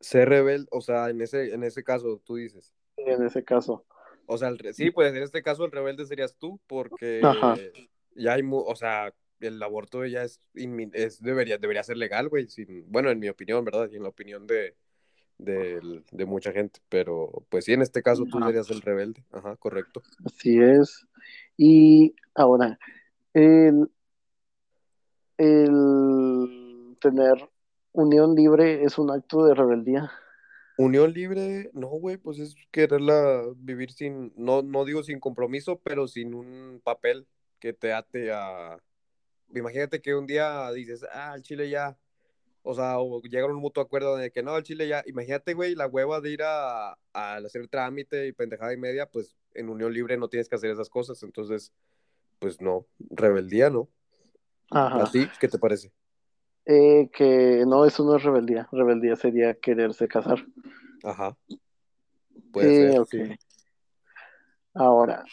Ser 0.00 0.28
rebelde, 0.28 0.68
o 0.70 0.80
sea, 0.80 1.10
en 1.10 1.20
ese, 1.20 1.52
en 1.52 1.64
ese 1.64 1.82
caso, 1.82 2.20
tú 2.24 2.36
dices. 2.36 2.72
en 2.96 3.24
ese 3.24 3.44
caso. 3.44 3.84
O 4.26 4.38
sea, 4.38 4.48
el 4.48 4.74
sí, 4.74 4.90
pues 4.90 5.14
en 5.14 5.22
este 5.22 5.42
caso 5.42 5.64
el 5.64 5.72
rebelde 5.72 6.06
serías 6.06 6.36
tú, 6.36 6.60
porque 6.66 7.22
Ajá. 7.24 7.56
ya 8.14 8.34
hay, 8.34 8.42
mu- 8.42 8.60
o 8.60 8.76
sea, 8.76 9.12
el 9.40 9.62
aborto 9.62 10.04
ya 10.04 10.22
es, 10.22 10.40
es 10.92 11.22
debería, 11.22 11.58
debería 11.58 11.82
ser 11.82 11.96
legal, 11.96 12.28
güey. 12.28 12.46
sin- 12.48 12.84
Bueno, 12.90 13.10
en 13.10 13.18
mi 13.18 13.28
opinión, 13.28 13.64
¿verdad? 13.64 13.88
Y 13.90 13.96
en 13.96 14.02
la 14.02 14.10
opinión 14.10 14.46
de, 14.46 14.76
de, 15.38 16.02
de 16.10 16.24
mucha 16.26 16.52
gente. 16.52 16.80
Pero, 16.88 17.44
pues 17.48 17.64
sí, 17.64 17.72
en 17.72 17.82
este 17.82 18.02
caso 18.02 18.24
tú 18.24 18.38
serías 18.40 18.70
el 18.70 18.82
rebelde. 18.82 19.24
Ajá, 19.32 19.56
correcto. 19.56 20.02
Así 20.24 20.58
es. 20.60 21.06
Y 21.56 22.14
ahora, 22.34 22.78
el, 23.34 23.90
el 25.36 26.96
tener 27.00 27.48
unión 27.92 28.34
libre 28.34 28.84
es 28.84 28.98
un 28.98 29.10
acto 29.10 29.44
de 29.44 29.54
rebeldía. 29.54 30.10
Unión 30.76 31.12
libre, 31.12 31.70
no, 31.72 31.88
güey, 31.88 32.18
pues 32.18 32.38
es 32.38 32.54
quererla 32.70 33.42
vivir 33.56 33.90
sin, 33.90 34.32
no, 34.36 34.62
no 34.62 34.84
digo 34.84 35.02
sin 35.02 35.18
compromiso, 35.18 35.80
pero 35.80 36.06
sin 36.06 36.34
un 36.34 36.80
papel 36.84 37.26
que 37.58 37.72
te 37.72 37.92
ate 37.92 38.30
a... 38.32 38.78
Imagínate 39.52 40.00
que 40.00 40.14
un 40.14 40.28
día 40.28 40.70
dices, 40.70 41.04
ah, 41.12 41.32
el 41.34 41.42
Chile 41.42 41.68
ya, 41.68 41.98
o 42.62 42.74
sea, 42.74 42.98
o 42.98 43.22
llegaron 43.22 43.52
a 43.52 43.54
un 43.56 43.62
mutuo 43.62 43.82
acuerdo 43.82 44.16
de 44.16 44.30
que 44.30 44.42
no, 44.42 44.56
el 44.56 44.62
Chile 44.62 44.88
ya, 44.88 45.02
imagínate, 45.06 45.54
güey, 45.54 45.74
la 45.74 45.86
hueva 45.86 46.20
de 46.20 46.30
ir 46.30 46.42
a, 46.42 46.92
a 47.12 47.36
hacer 47.36 47.68
trámite 47.68 48.26
y 48.26 48.32
pendejada 48.32 48.72
y 48.72 48.76
media, 48.76 49.06
pues 49.06 49.36
en 49.54 49.68
unión 49.68 49.92
libre 49.92 50.16
no 50.16 50.28
tienes 50.28 50.48
que 50.48 50.56
hacer 50.56 50.70
esas 50.70 50.88
cosas, 50.90 51.22
entonces, 51.22 51.72
pues 52.38 52.60
no, 52.60 52.86
rebeldía, 53.10 53.70
¿no? 53.70 53.88
¿A 54.70 54.86
Ajá. 54.86 55.10
ti 55.10 55.26
qué 55.40 55.48
te 55.48 55.58
parece? 55.58 55.92
Eh, 56.66 57.08
que 57.14 57.64
no, 57.66 57.86
eso 57.86 58.04
no 58.04 58.16
es 58.16 58.22
rebeldía. 58.22 58.68
Rebeldía 58.70 59.16
sería 59.16 59.54
quererse 59.54 60.06
casar. 60.06 60.44
Ajá, 61.02 61.34
puede 62.52 62.68
Eh, 62.68 62.92
ser, 62.92 63.00
ok. 63.00 63.08
sí. 63.08 63.38
Ahora, 64.74 65.24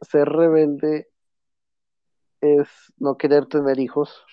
ser 0.00 0.28
rebelde 0.28 1.10
es 2.40 2.68
no 2.96 3.16
querer 3.18 3.46
tener 3.46 3.78
hijos. 3.78 4.24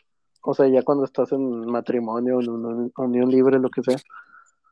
O 0.48 0.54
sea, 0.54 0.68
ya 0.68 0.84
cuando 0.84 1.06
estás 1.06 1.32
en 1.32 1.66
matrimonio, 1.66 2.40
en 2.40 2.50
una 2.50 2.92
unión 2.98 3.30
libre, 3.30 3.60
lo 3.60 3.70
que 3.70 3.82
sea. 3.82 3.98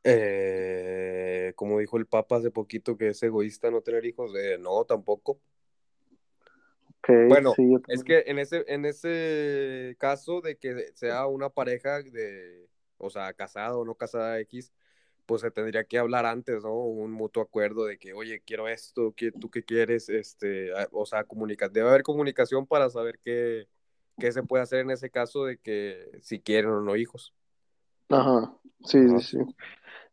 Eh, 0.03 1.53
como 1.55 1.79
dijo 1.79 1.97
el 1.97 2.05
Papa 2.05 2.37
hace 2.37 2.51
poquito 2.51 2.95
que 2.95 3.09
es 3.09 3.23
egoísta 3.23 3.71
no 3.71 3.81
tener 3.81 4.05
hijos, 4.05 4.31
eh, 4.37 4.57
no, 4.59 4.85
tampoco. 4.85 5.39
bueno, 7.07 7.53
es 7.87 8.03
que 8.03 8.23
en 8.27 8.37
ese, 8.37 8.63
en 8.67 8.85
ese 8.85 9.95
caso 9.97 10.41
de 10.41 10.57
que 10.57 10.91
sea 10.93 11.25
una 11.25 11.49
pareja 11.49 12.03
de, 12.03 12.67
o 12.97 13.09
sea, 13.09 13.33
casado 13.33 13.79
o 13.79 13.85
no 13.85 13.95
casada 13.95 14.39
X, 14.41 14.71
pues 15.25 15.41
se 15.41 15.49
tendría 15.49 15.85
que 15.85 15.97
hablar 15.97 16.27
antes, 16.27 16.63
¿no? 16.63 16.75
Un 16.75 17.11
mutuo 17.11 17.41
acuerdo 17.41 17.85
de 17.85 17.97
que, 17.97 18.13
oye, 18.13 18.41
quiero 18.45 18.67
esto, 18.67 19.15
¿tú 19.39 19.49
qué 19.49 19.63
quieres? 19.63 20.09
Este, 20.09 20.71
o 20.91 21.05
sea, 21.05 21.23
comunica 21.23 21.67
debe 21.67 21.89
haber 21.89 22.03
comunicación 22.03 22.67
para 22.67 22.89
saber 22.91 23.19
qué, 23.23 23.67
qué 24.17 24.31
se 24.31 24.43
puede 24.43 24.63
hacer 24.63 24.79
en 24.79 24.91
ese 24.91 25.09
caso 25.09 25.45
de 25.45 25.57
que 25.57 26.19
si 26.21 26.39
quieren 26.39 26.71
o 26.71 26.81
no 26.81 26.95
hijos. 26.95 27.33
Ajá, 28.09 28.53
sí, 28.85 28.99
sí. 29.19 29.37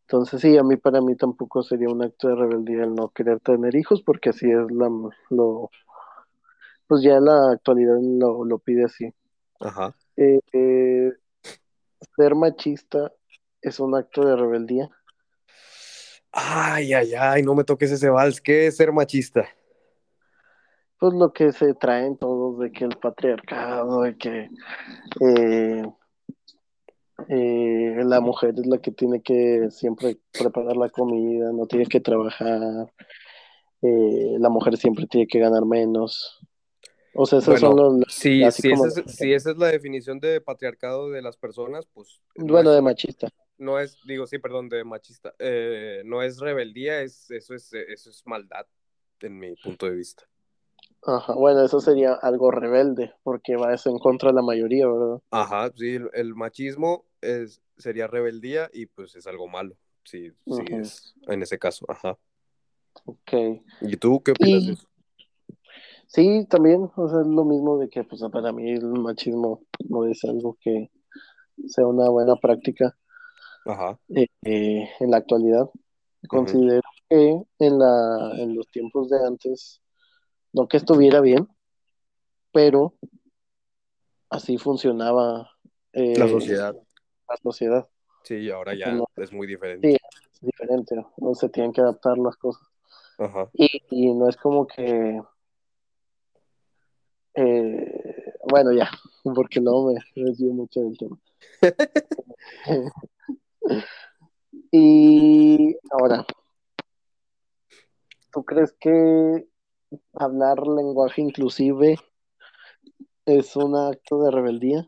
Entonces 0.03 0.41
sí, 0.41 0.57
a 0.57 0.63
mí 0.63 0.77
para 0.77 1.01
mí 1.01 1.15
tampoco 1.17 1.63
sería 1.63 1.89
un 1.89 2.03
acto 2.03 2.29
de 2.29 2.35
rebeldía 2.35 2.85
el 2.85 2.95
no 2.95 3.11
querer 3.11 3.41
tener 3.41 3.77
hijos, 3.77 4.03
porque 4.03 4.31
así 4.31 4.51
es 4.51 4.71
la, 4.71 4.91
lo, 5.31 5.71
pues 6.89 7.03
ya 7.03 7.21
la 7.21 7.53
actualidad 7.53 7.97
lo, 8.01 8.45
lo 8.45 8.59
pide 8.59 8.85
así. 8.85 9.15
Ajá. 9.61 9.95
Eh, 10.17 10.41
eh, 10.53 11.13
ser 12.17 12.35
machista 12.35 13.13
es 13.63 13.79
un 13.79 13.95
acto 13.95 14.25
de 14.25 14.35
rebeldía. 14.35 14.91
Ay, 16.33 16.93
ay, 16.93 17.15
ay, 17.15 17.43
no 17.43 17.55
me 17.55 17.65
toques 17.65 17.91
ese 17.91 18.09
vals. 18.09 18.41
¿Qué 18.41 18.67
es 18.67 18.77
ser 18.77 18.93
machista? 18.93 19.49
Pues 20.99 21.15
lo 21.15 21.33
que 21.33 21.53
se 21.53 21.75
traen 21.75 22.17
todos 22.17 22.40
de 22.59 22.73
que 22.73 22.85
el 22.85 22.97
patriarcado, 22.97 24.03
de 24.03 24.17
que 24.17 24.49
eh, 25.21 25.85
eh, 27.29 28.03
la 28.05 28.21
mujer 28.21 28.55
es 28.57 28.67
la 28.67 28.79
que 28.79 28.91
tiene 28.91 29.23
que 29.23 29.69
siempre 29.71 30.19
preparar 30.33 30.77
la 30.77 30.89
comida, 30.89 31.53
no 31.53 31.67
tiene 31.67 31.87
que 31.87 32.01
trabajar, 32.01 32.93
eh, 33.83 34.37
la 34.39 34.49
mujer 34.49 34.77
siempre 34.77 35.07
tiene 35.07 35.27
que 35.27 35.39
ganar 35.39 35.65
menos. 35.65 36.41
O 37.15 37.27
sea, 37.27 37.41
esos 37.41 37.59
son 37.59 37.77
los... 37.77 38.05
Si, 38.09 38.41
si, 38.53 39.33
esa 39.33 39.51
es, 39.51 39.57
la 39.57 39.67
definición 39.67 40.21
de 40.21 40.41
patriarcado 40.41 41.11
de 41.11 41.23
las 41.23 41.37
personas, 41.37 41.87
pues... 41.93 42.21
Bueno, 42.37 42.71
de 42.71 42.81
machista. 42.81 43.29
No 43.59 43.79
es, 43.79 43.99
digo, 44.07 44.27
sí, 44.27 44.39
perdón, 44.39 44.69
de 44.69 44.85
machista. 44.85 45.35
Eh, 45.39 46.03
no 46.05 46.23
es 46.23 46.39
rebeldía, 46.39 47.03
es, 47.03 47.31
eso, 47.31 47.55
es, 47.55 47.73
eso 47.73 48.11
es 48.11 48.23
maldad, 48.27 48.67
en 49.21 49.39
mi 49.39 49.55
punto 49.57 49.87
de 49.87 49.97
vista. 49.97 50.30
Ajá, 51.03 51.35
bueno, 51.35 51.65
eso 51.65 51.81
sería 51.81 52.13
algo 52.15 52.51
rebelde, 52.51 53.15
porque 53.23 53.57
va 53.57 53.73
eso 53.73 53.91
en 53.91 53.99
contra 53.99 54.31
de 54.31 54.37
la 54.37 54.43
mayoría, 54.43 54.87
¿verdad? 54.87 55.21
Ajá, 55.31 55.71
sí, 55.75 55.99
el, 56.13 56.35
machismo 56.35 57.05
es, 57.21 57.63
sería 57.77 58.07
rebeldía 58.07 58.69
y 58.73 58.87
pues 58.87 59.17
es 59.17 59.27
algo 59.27 59.49
malo, 59.49 59.77
sí, 60.05 60.31
sí 60.47 60.63
es 60.71 61.15
en 61.29 61.43
ese 61.43 61.59
caso, 61.59 61.87
ajá. 61.89 62.19
Ok. 63.07 63.33
¿Y 63.81 63.97
tú 63.97 64.23
qué 64.23 64.33
opinas? 64.33 64.87
Sí, 66.07 66.45
también, 66.51 66.91
o 66.95 67.09
sea, 67.09 67.21
es 67.21 67.27
lo 67.27 67.45
mismo 67.45 67.79
de 67.79 67.89
que 67.89 68.05
pues 68.05 68.21
para 68.33 68.53
mí 68.53 68.71
el 68.73 68.85
machismo 68.85 69.63
no 69.89 70.05
es 70.07 70.25
algo 70.25 70.59
que 70.61 70.91
sea 71.67 71.87
una 71.87 72.11
buena 72.11 72.37
práctica 72.37 72.97
Ajá. 73.67 73.99
Eh, 74.09 74.27
eh, 74.43 74.89
en 75.01 75.11
la 75.11 75.19
actualidad. 75.19 75.71
Considero 76.29 76.83
que 77.09 77.43
en, 77.59 77.79
la, 77.79 78.33
en 78.39 78.55
los 78.55 78.69
tiempos 78.69 79.09
de 79.09 79.25
antes 79.27 79.81
no 80.53 80.69
que 80.69 80.77
estuviera 80.77 81.21
bien, 81.21 81.49
pero 82.53 82.95
así 84.29 84.59
funcionaba 84.59 85.51
eh, 85.93 86.19
la 86.19 86.29
sociedad. 86.29 86.77
La 87.29 87.37
sociedad. 87.37 87.89
Sí, 88.25 88.51
ahora 88.51 88.75
ya 88.75 88.99
es 89.17 89.33
muy 89.33 89.47
diferente. 89.47 89.91
Sí, 89.91 89.97
es 90.35 90.41
diferente, 90.41 90.97
no 91.17 91.35
se 91.35 91.49
tienen 91.49 91.73
que 91.73 91.81
adaptar 91.81 92.19
las 92.19 92.37
cosas. 92.37 92.67
Ajá. 93.19 93.51
Y, 93.53 94.15
no 94.15 94.29
es 94.29 94.37
como 94.37 94.67
que 94.67 95.21
eh, 97.35 98.35
bueno, 98.51 98.73
ya, 98.73 98.91
porque 99.35 99.61
no 99.61 99.87
me 99.87 99.95
desvío 100.15 100.53
mucho 100.53 100.81
del 100.81 100.99
tema. 100.99 101.19
y 104.73 105.77
ahora, 105.91 106.27
¿tú 108.33 108.45
crees 108.45 108.73
que 108.73 109.47
hablar 110.15 110.67
lenguaje 110.67 111.21
inclusive 111.21 111.99
es 113.27 113.57
un 113.57 113.77
acto 113.77 114.23
de 114.23 114.31
rebeldía? 114.31 114.87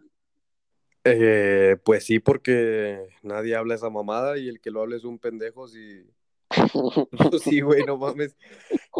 Eh, 1.04 1.76
pues 1.84 2.04
sí, 2.04 2.20
porque 2.20 3.08
nadie 3.22 3.56
habla 3.56 3.74
esa 3.74 3.90
mamada 3.90 4.38
y 4.38 4.48
el 4.48 4.60
que 4.60 4.70
lo 4.70 4.82
hable 4.82 4.96
es 4.96 5.04
un 5.04 5.18
pendejo, 5.18 5.66
sí. 5.66 6.06
sí, 7.42 7.60
güey, 7.60 7.84
no 7.84 7.96
mames. 7.96 8.36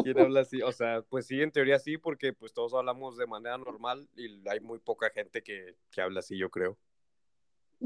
¿Quién 0.03 0.19
habla 0.19 0.41
así? 0.41 0.63
O 0.63 0.73
sea, 0.73 1.03
pues 1.03 1.27
sí, 1.27 1.41
en 1.41 1.53
teoría 1.53 1.79
sí, 1.79 1.99
porque 1.99 2.33
pues 2.33 2.53
todos 2.53 2.75
hablamos 2.75 3.17
de 3.17 3.27
manera 3.27 3.57
normal 3.59 4.09
y 4.17 4.49
hay 4.49 4.61
muy 4.61 4.79
poca 4.79 5.11
gente 5.11 5.43
que, 5.43 5.77
habla 5.97 6.21
así, 6.21 6.37
yo 6.37 6.51
creo. 6.51 6.77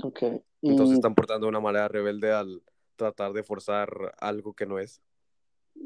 Ok. 0.02 0.22
Entonces 0.62 0.96
están 0.96 1.14
portando 1.14 1.46
de 1.46 1.50
una 1.50 1.60
manera 1.60 1.88
rebelde 1.88 2.32
al 2.32 2.62
tratar 2.96 3.32
de 3.32 3.42
forzar 3.42 4.14
algo 4.18 4.54
que 4.54 4.66
no 4.66 4.78
es. 4.78 5.02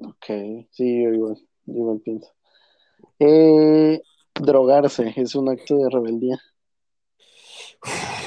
Ok, 0.03 0.67
sí, 0.71 1.03
yo 1.03 1.11
igual, 1.11 1.49
yo 1.71 1.79
igual 1.79 2.01
pienso. 2.01 2.33
Eh, 3.19 4.01
drogarse 4.35 5.13
es 5.17 5.35
un 5.35 5.49
acto 5.49 5.77
de 5.79 5.91
rebeldía. 5.91 6.41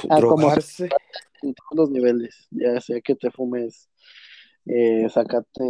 Ah, 0.08 0.18
drogarse. 0.18 0.88
en 1.42 1.54
todos 1.54 1.76
los 1.76 1.90
niveles, 1.90 2.48
ya 2.50 2.80
sea 2.80 3.00
que 3.00 3.14
te 3.14 3.30
fumes, 3.30 3.88
eh, 4.66 5.08
sacate 5.10 5.64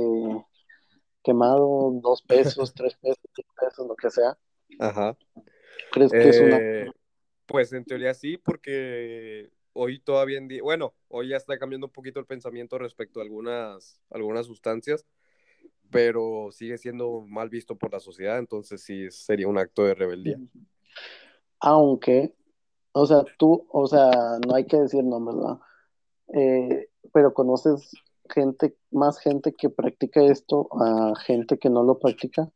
quemado, 1.22 1.90
dos 2.02 2.22
pesos, 2.22 2.72
tres 2.74 2.94
pesos, 2.96 3.22
diez 3.34 3.48
pesos, 3.60 3.86
lo 3.86 3.96
que 3.96 4.10
sea. 4.10 4.38
Ajá. 4.78 5.16
¿Crees 5.90 6.12
que 6.12 6.28
es 6.28 6.40
una... 6.40 6.58
Eh, 6.58 6.90
pues 7.46 7.72
en 7.72 7.84
teoría 7.84 8.14
sí, 8.14 8.38
porque 8.38 9.50
hoy 9.72 9.98
todavía 9.98 10.38
en 10.38 10.48
día, 10.48 10.62
bueno, 10.62 10.94
hoy 11.08 11.28
ya 11.28 11.36
está 11.36 11.58
cambiando 11.58 11.88
un 11.88 11.92
poquito 11.92 12.20
el 12.20 12.26
pensamiento 12.26 12.78
respecto 12.78 13.20
a 13.20 13.22
algunas, 13.22 14.00
algunas 14.10 14.46
sustancias, 14.46 15.04
pero 15.90 16.48
sigue 16.50 16.78
siendo 16.78 17.20
mal 17.28 17.48
visto 17.48 17.76
por 17.76 17.92
la 17.92 18.00
sociedad, 18.00 18.38
entonces 18.38 18.82
sí 18.82 19.10
sería 19.10 19.48
un 19.48 19.58
acto 19.58 19.84
de 19.84 19.94
rebeldía. 19.94 20.38
Aunque, 21.60 22.34
o 22.92 23.06
sea, 23.06 23.24
tú, 23.38 23.66
o 23.70 23.86
sea, 23.86 24.10
no 24.46 24.54
hay 24.54 24.66
que 24.66 24.78
decir 24.78 25.04
nombres, 25.04 25.36
¿verdad? 25.36 25.58
Eh, 26.34 26.88
pero 27.12 27.32
conoces 27.32 27.92
gente, 28.28 28.76
más 28.90 29.18
gente 29.18 29.52
que 29.52 29.70
practica 29.70 30.22
esto 30.24 30.68
a 30.80 31.14
gente 31.20 31.58
que 31.58 31.70
no 31.70 31.82
lo 31.82 31.98
practica. 31.98 32.50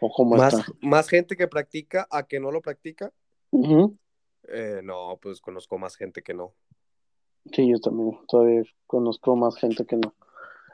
¿O 0.00 0.10
cómo 0.10 0.36
más, 0.36 0.54
está? 0.54 0.72
más 0.80 1.08
gente 1.08 1.36
que 1.36 1.46
practica 1.46 2.06
a 2.10 2.24
que 2.24 2.40
no 2.40 2.50
lo 2.50 2.60
practica. 2.60 3.12
Eh, 4.48 4.80
no, 4.82 5.18
pues 5.22 5.40
conozco 5.40 5.78
más 5.78 5.96
gente 5.96 6.22
que 6.22 6.34
no. 6.34 6.54
Sí, 7.52 7.70
yo 7.70 7.78
también 7.80 8.18
todavía 8.28 8.62
conozco 8.86 9.36
más 9.36 9.56
gente 9.56 9.84
que 9.86 9.96
no. 9.96 10.14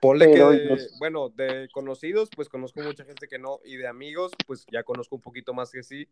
Ponle 0.00 0.32
que, 0.32 0.76
bueno, 0.98 1.28
de 1.30 1.68
conocidos, 1.72 2.30
pues 2.34 2.48
conozco 2.48 2.80
mucha 2.80 3.04
gente 3.04 3.28
que 3.28 3.38
no, 3.38 3.60
y 3.64 3.76
de 3.76 3.86
amigos, 3.86 4.32
pues 4.46 4.66
ya 4.70 4.82
conozco 4.82 5.16
un 5.16 5.22
poquito 5.22 5.54
más 5.54 5.70
que 5.70 5.82
sí, 5.82 6.08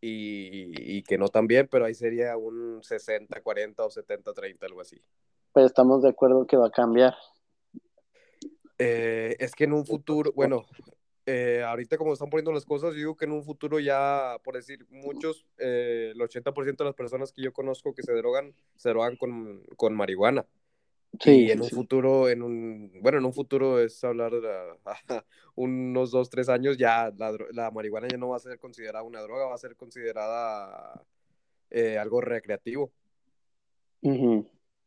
y, 0.00 1.02
que 1.02 1.18
no 1.18 1.28
también, 1.28 1.68
pero 1.70 1.84
ahí 1.84 1.94
sería 1.94 2.36
un 2.36 2.82
60, 2.82 3.40
40 3.40 3.84
o 3.84 3.90
70, 3.90 4.32
30, 4.32 4.66
algo 4.66 4.80
así. 4.80 5.00
Pero 5.52 5.66
estamos 5.66 6.02
de 6.02 6.10
acuerdo 6.10 6.46
que 6.46 6.56
va 6.56 6.66
a 6.66 6.70
cambiar. 6.70 7.14
Eh, 8.78 9.36
es 9.38 9.54
que 9.54 9.64
en 9.64 9.72
un 9.72 9.86
futuro, 9.86 10.32
bueno, 10.34 10.66
eh, 11.24 11.64
ahorita 11.66 11.96
como 11.96 12.12
están 12.12 12.28
poniendo 12.28 12.52
las 12.52 12.64
cosas, 12.64 12.92
yo 12.92 12.98
digo 12.98 13.16
que 13.16 13.24
en 13.24 13.32
un 13.32 13.42
futuro 13.42 13.80
ya, 13.80 14.36
por 14.44 14.54
decir, 14.54 14.86
muchos, 14.90 15.46
eh, 15.58 16.12
el 16.14 16.20
80% 16.20 16.76
de 16.76 16.84
las 16.84 16.94
personas 16.94 17.32
que 17.32 17.42
yo 17.42 17.52
conozco 17.52 17.94
que 17.94 18.02
se 18.02 18.12
drogan, 18.12 18.54
se 18.76 18.90
drogan 18.90 19.16
con, 19.16 19.64
con 19.76 19.94
marihuana. 19.94 20.46
Sí, 21.20 21.46
y 21.46 21.50
en 21.50 21.62
un 21.62 21.70
futuro, 21.70 22.28
en 22.28 22.42
un, 22.42 22.92
bueno, 23.00 23.18
en 23.18 23.24
un 23.24 23.32
futuro 23.32 23.78
es 23.78 24.02
hablar 24.04 24.32
de 24.32 24.78
unos 25.54 26.10
dos, 26.10 26.28
tres 26.30 26.48
años, 26.48 26.76
ya 26.76 27.12
la, 27.16 27.70
marihuana 27.70 28.08
ya 28.08 28.18
no 28.18 28.28
va 28.28 28.36
a 28.36 28.40
ser 28.40 28.58
considerada 28.58 29.02
una 29.02 29.20
droga, 29.20 29.46
va 29.46 29.54
a 29.54 29.58
ser 29.58 29.76
considerada 29.76 31.02
eh, 31.70 31.98
algo 31.98 32.20
recreativo. 32.20 32.92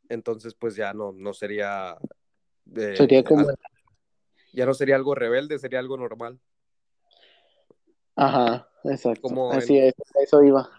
Entonces, 0.08 0.54
pues 0.54 0.76
ya 0.76 0.94
no, 0.94 1.12
no 1.12 1.34
sería... 1.34 1.98
Eh, 2.76 2.96
sería 2.96 3.24
como... 3.24 3.48
ya 4.54 4.66
no 4.66 4.74
sería 4.74 4.96
algo 4.96 5.16
rebelde, 5.16 5.60
sería 5.60 5.80
algo 5.80 5.98
normal. 5.98 6.40
Ajá, 8.16 8.70
exacto. 8.84 9.22
Como 9.22 9.52
Así 9.52 9.78
es, 9.78 9.94
eso 10.22 10.44
iba. 10.44 10.70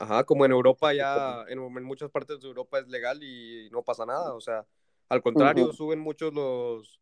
Ajá, 0.00 0.24
como 0.24 0.44
en 0.44 0.52
Europa 0.52 0.92
ya, 0.92 1.44
en, 1.48 1.58
en, 1.58 1.84
muchas 1.84 2.10
partes 2.10 2.40
de 2.40 2.48
Europa 2.48 2.78
es 2.78 2.88
legal 2.88 3.22
y 3.22 3.68
no 3.70 3.82
pasa 3.82 4.06
nada, 4.06 4.32
o 4.32 4.40
sea, 4.40 4.64
al 5.08 5.22
contrario, 5.22 5.72
suben 5.72 6.00
muchos 6.00 6.32
los, 6.34 7.00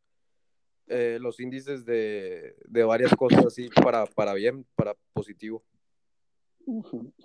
eh, 0.86 1.18
los 1.20 1.40
índices 1.40 1.84
de, 1.84 2.54
varias 2.86 3.14
cosas 3.16 3.46
así 3.46 3.68
para, 3.68 4.06
para 4.06 4.34
bien, 4.34 4.66
para 4.76 4.94
positivo. 5.12 5.64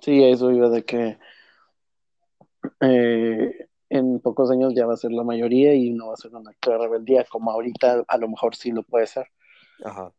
Sí, 0.02 0.24
eso 0.24 0.52
iba 0.52 0.70
de 0.70 0.84
que 0.84 1.18
eh, 2.80 3.68
en 3.90 4.20
pocos 4.20 4.52
años 4.52 4.74
ya 4.76 4.86
va 4.86 4.94
a 4.94 4.98
ser 4.98 5.12
la 5.12 5.24
mayoría 5.24 5.74
y 5.74 5.92
no 5.92 6.08
va 6.08 6.14
a 6.14 6.18
ser 6.18 6.34
una 6.34 6.52
acto 6.52 6.72
de 6.72 6.78
rebeldía, 6.78 7.26
como 7.26 7.52
ahorita 7.52 8.06
a 8.08 8.18
lo 8.18 8.30
mejor 8.30 8.56
sí 8.56 8.72
lo 8.72 8.84
puede 8.84 9.08
ser. 9.08 9.28
Ajá. 9.84 10.14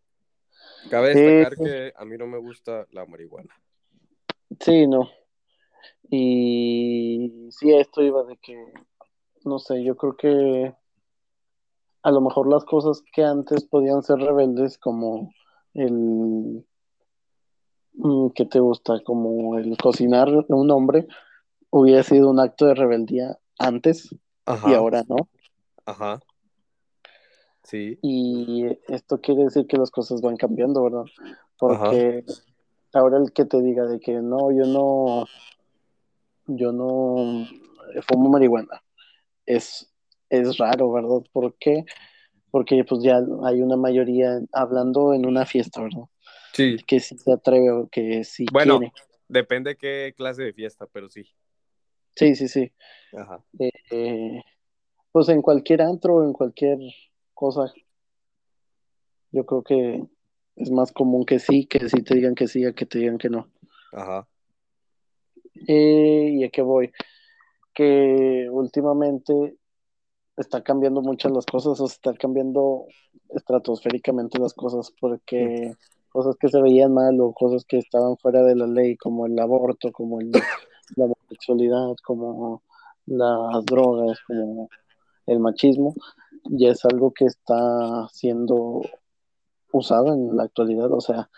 Cabe 0.91 1.15
destacar 1.15 1.57
que 1.57 1.93
a 1.97 2.05
mí 2.05 2.17
no 2.17 2.27
me 2.27 2.39
gusta 2.39 2.87
la 2.91 3.07
marihuana. 3.07 3.55
Sí, 4.61 4.87
no. 4.87 5.09
Y 6.11 7.49
sí, 7.51 7.73
esto 7.73 8.03
iba 8.03 8.25
de 8.25 8.37
que, 8.37 8.73
no 9.47 9.59
sé, 9.59 9.83
yo 9.85 9.97
creo 9.97 10.17
que 10.17 10.75
a 12.03 12.11
lo 12.11 12.21
mejor 12.21 12.49
las 12.49 12.65
cosas 12.65 13.03
que 13.13 13.25
antes 13.25 13.65
podían 13.65 14.03
ser 14.03 14.19
rebeldes, 14.19 14.79
como 14.79 15.33
el 15.75 16.65
mm, 17.95 18.29
¿qué 18.35 18.45
te 18.47 18.61
gusta? 18.61 19.01
Como 19.05 19.59
el 19.59 19.77
cocinar 19.77 20.29
a 20.29 20.55
un 20.55 20.71
hombre 20.71 21.07
hubiera 21.71 22.03
sido 22.03 22.31
un 22.31 22.41
acto 22.41 22.67
de 22.67 22.75
rebeldía 22.75 23.39
antes 23.59 24.11
y 24.67 24.75
ahora 24.75 25.05
no. 25.09 25.17
ajá, 25.87 26.21
sí, 27.63 27.99
Y 28.03 28.67
esto 28.89 29.21
quiere 29.21 29.45
decir 29.45 29.67
que 29.67 29.79
las 29.79 29.91
cosas 29.91 30.21
van 30.21 30.37
cambiando, 30.37 30.83
¿verdad? 30.83 31.05
ajá, 31.15 31.39
Porque 31.59 32.25
ahora 32.93 33.19
el 33.19 33.33
que 33.33 33.45
te 33.45 33.63
diga 33.63 33.87
de 33.87 34.01
que 34.01 34.15
no, 34.15 34.51
yo 34.51 34.67
no, 34.67 35.27
yo 36.47 36.73
no 36.73 37.47
fumo 38.07 38.29
marihuana, 38.29 38.83
es, 39.47 39.93
es 40.31 40.59
raro, 40.59 40.93
¿verdad? 40.93 41.23
¿Por 41.33 41.57
qué? 41.59 41.85
Porque 42.51 42.85
pues 42.85 43.03
ya 43.05 43.21
hay 43.45 43.63
una 43.63 43.77
mayoría 43.77 44.41
hablando 44.53 45.15
en 45.15 45.27
una 45.27 45.47
fiesta, 45.47 45.83
¿verdad? 45.83 46.05
sí. 46.53 46.77
Que 46.87 47.01
sí 47.01 47.17
se 47.19 47.33
atreve 47.33 47.71
o 47.71 47.89
que 47.89 48.25
sí 48.25 48.47
Bueno, 48.53 48.79
quiere. 48.79 48.93
depende 49.29 49.77
qué 49.77 50.15
clase 50.17 50.43
de 50.43 50.53
fiesta, 50.53 50.87
pero 50.87 51.09
sí. 51.09 51.25
Sí, 52.17 52.35
sí, 52.37 52.49
sí. 52.49 52.73
Ajá, 53.13 53.45
Eh, 53.59 53.71
eh, 53.91 54.43
pues 55.13 55.29
en 55.31 55.43
cualquier 55.43 55.83
antro, 55.83 56.25
en 56.25 56.33
cualquier 56.33 56.79
cosa, 57.35 57.73
yo 59.33 59.45
creo 59.47 59.63
que 59.65 60.05
es 60.57 60.71
más 60.71 60.93
común 60.93 61.25
que 61.25 61.39
sí, 61.39 61.67
que 61.67 61.89
sí 61.89 62.03
te 62.03 62.15
digan 62.15 62.35
que 62.35 62.47
sí, 62.47 62.65
a 62.65 62.73
que 62.73 62.87
te 62.87 62.99
digan 62.99 63.19
que 63.19 63.29
no. 63.31 63.49
ajá, 63.93 64.27
Eh, 65.67 66.31
¿y 66.35 66.45
a 66.45 66.51
qué 66.51 66.63
voy? 66.63 66.93
Que 67.75 68.49
últimamente 68.51 69.57
está 70.37 70.63
cambiando 70.63 71.03
muchas 71.03 71.33
las 71.33 71.47
cosas, 71.47 71.81
o 71.81 71.87
está 71.87 72.15
cambiando 72.15 72.87
estratosféricamente 73.31 74.39
las 74.39 74.55
cosas, 74.55 74.93
porque 75.01 75.75
cosas 76.11 76.37
que 76.37 76.49
se 76.49 76.61
veían 76.61 76.93
mal 76.93 77.21
o 77.21 77.33
cosas 77.33 77.65
que 77.65 77.79
estaban 77.79 78.17
fuera 78.19 78.43
de 78.43 78.55
la 78.55 78.67
ley, 78.67 78.97
como 78.97 79.27
el 79.27 79.39
aborto, 79.39 79.91
como 79.93 80.21
el, 80.21 80.31
la 80.97 81.05
homosexualidad, 81.05 81.95
como 82.05 82.63
las 83.07 83.65
drogas, 83.65 84.19
como 84.27 84.69
el 85.27 85.41
machismo, 85.41 85.95
ya 86.45 86.71
es 86.71 86.85
algo 86.85 87.13
que 87.13 87.27
está 87.27 88.09
siendo 88.13 88.83
usado 89.73 90.13
en 90.13 90.37
la 90.37 90.45
actualidad. 90.45 90.93
O 90.93 91.01
sea, 91.01 91.31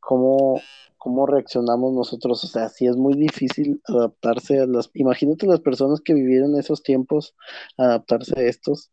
¿cómo, 0.00 0.60
cómo 0.98 1.26
reaccionamos 1.26 1.92
nosotros? 1.94 2.44
O 2.44 2.46
sea, 2.48 2.68
sí 2.68 2.86
es 2.86 2.96
muy 2.96 3.14
difícil 3.14 3.80
adaptarse 3.86 4.60
a 4.60 4.66
las... 4.66 4.90
Imagínate 4.94 5.46
las 5.46 5.60
personas 5.60 6.00
que 6.00 6.14
vivieron 6.14 6.58
esos 6.58 6.82
tiempos, 6.82 7.34
adaptarse 7.78 8.38
a 8.38 8.42
estos. 8.44 8.90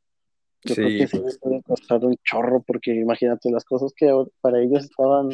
Yo 0.66 0.78
creo 0.78 0.92
sí, 0.92 0.98
que 0.98 1.08
sí 1.08 1.20
pues, 1.20 1.24
les 1.26 1.40
puede 1.40 1.64
costar 1.64 2.04
un 2.06 2.18
chorro, 2.24 2.64
porque 2.68 2.94
imagínate, 2.96 3.52
las 3.52 3.66
cosas 3.66 3.94
que 3.96 4.12
para 4.42 4.62
ellos 4.62 4.84
estaban 4.86 5.30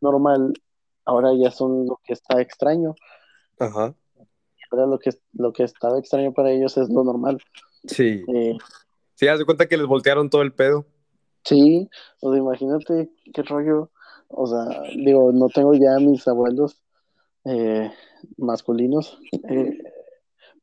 normal, 0.00 0.54
ahora 1.04 1.30
ya 1.36 1.50
son 1.50 1.86
lo 1.86 2.00
que 2.04 2.12
está 2.14 2.40
extraño. 2.40 2.94
ajá, 3.58 3.94
Ahora 4.70 4.86
lo 4.86 4.98
que, 4.98 5.10
lo 5.32 5.52
que 5.52 5.64
estaba 5.64 5.98
extraño 5.98 6.32
para 6.32 6.50
ellos 6.52 6.76
es 6.76 6.88
lo 6.88 7.02
normal. 7.04 7.38
sí. 7.86 8.24
Eh, 8.28 8.56
Sí, 9.14 9.28
haz 9.28 9.38
de 9.38 9.44
cuenta 9.46 9.66
que 9.66 9.76
les 9.76 9.86
voltearon 9.86 10.30
todo 10.30 10.42
el 10.42 10.52
pedo. 10.52 10.86
Sí, 11.44 11.88
o 12.20 12.30
sea, 12.32 12.38
imagínate 12.40 13.10
qué 13.32 13.42
rollo, 13.42 13.90
o 14.28 14.46
sea, 14.46 14.82
digo, 14.96 15.32
no 15.32 15.48
tengo 15.48 15.74
ya 15.74 15.98
mis 15.98 16.26
abuelos 16.28 16.82
eh, 17.44 17.90
masculinos, 18.36 19.18
eh, 19.48 19.78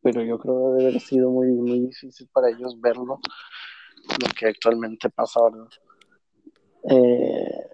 pero 0.01 0.22
yo 0.24 0.38
creo 0.39 0.55
que 0.55 0.78
debe 0.78 0.89
haber 0.89 1.01
sido 1.01 1.32
muy, 1.32 1.47
muy 1.51 1.80
difícil 1.80 2.28
para 2.34 2.49
ellos 2.49 2.80
verlo, 2.80 3.20
lo 4.20 4.28
que 4.38 4.47
actualmente 4.47 5.09
pasa 5.09 5.39
ahora. 5.39 5.68
Eh, 6.89 7.68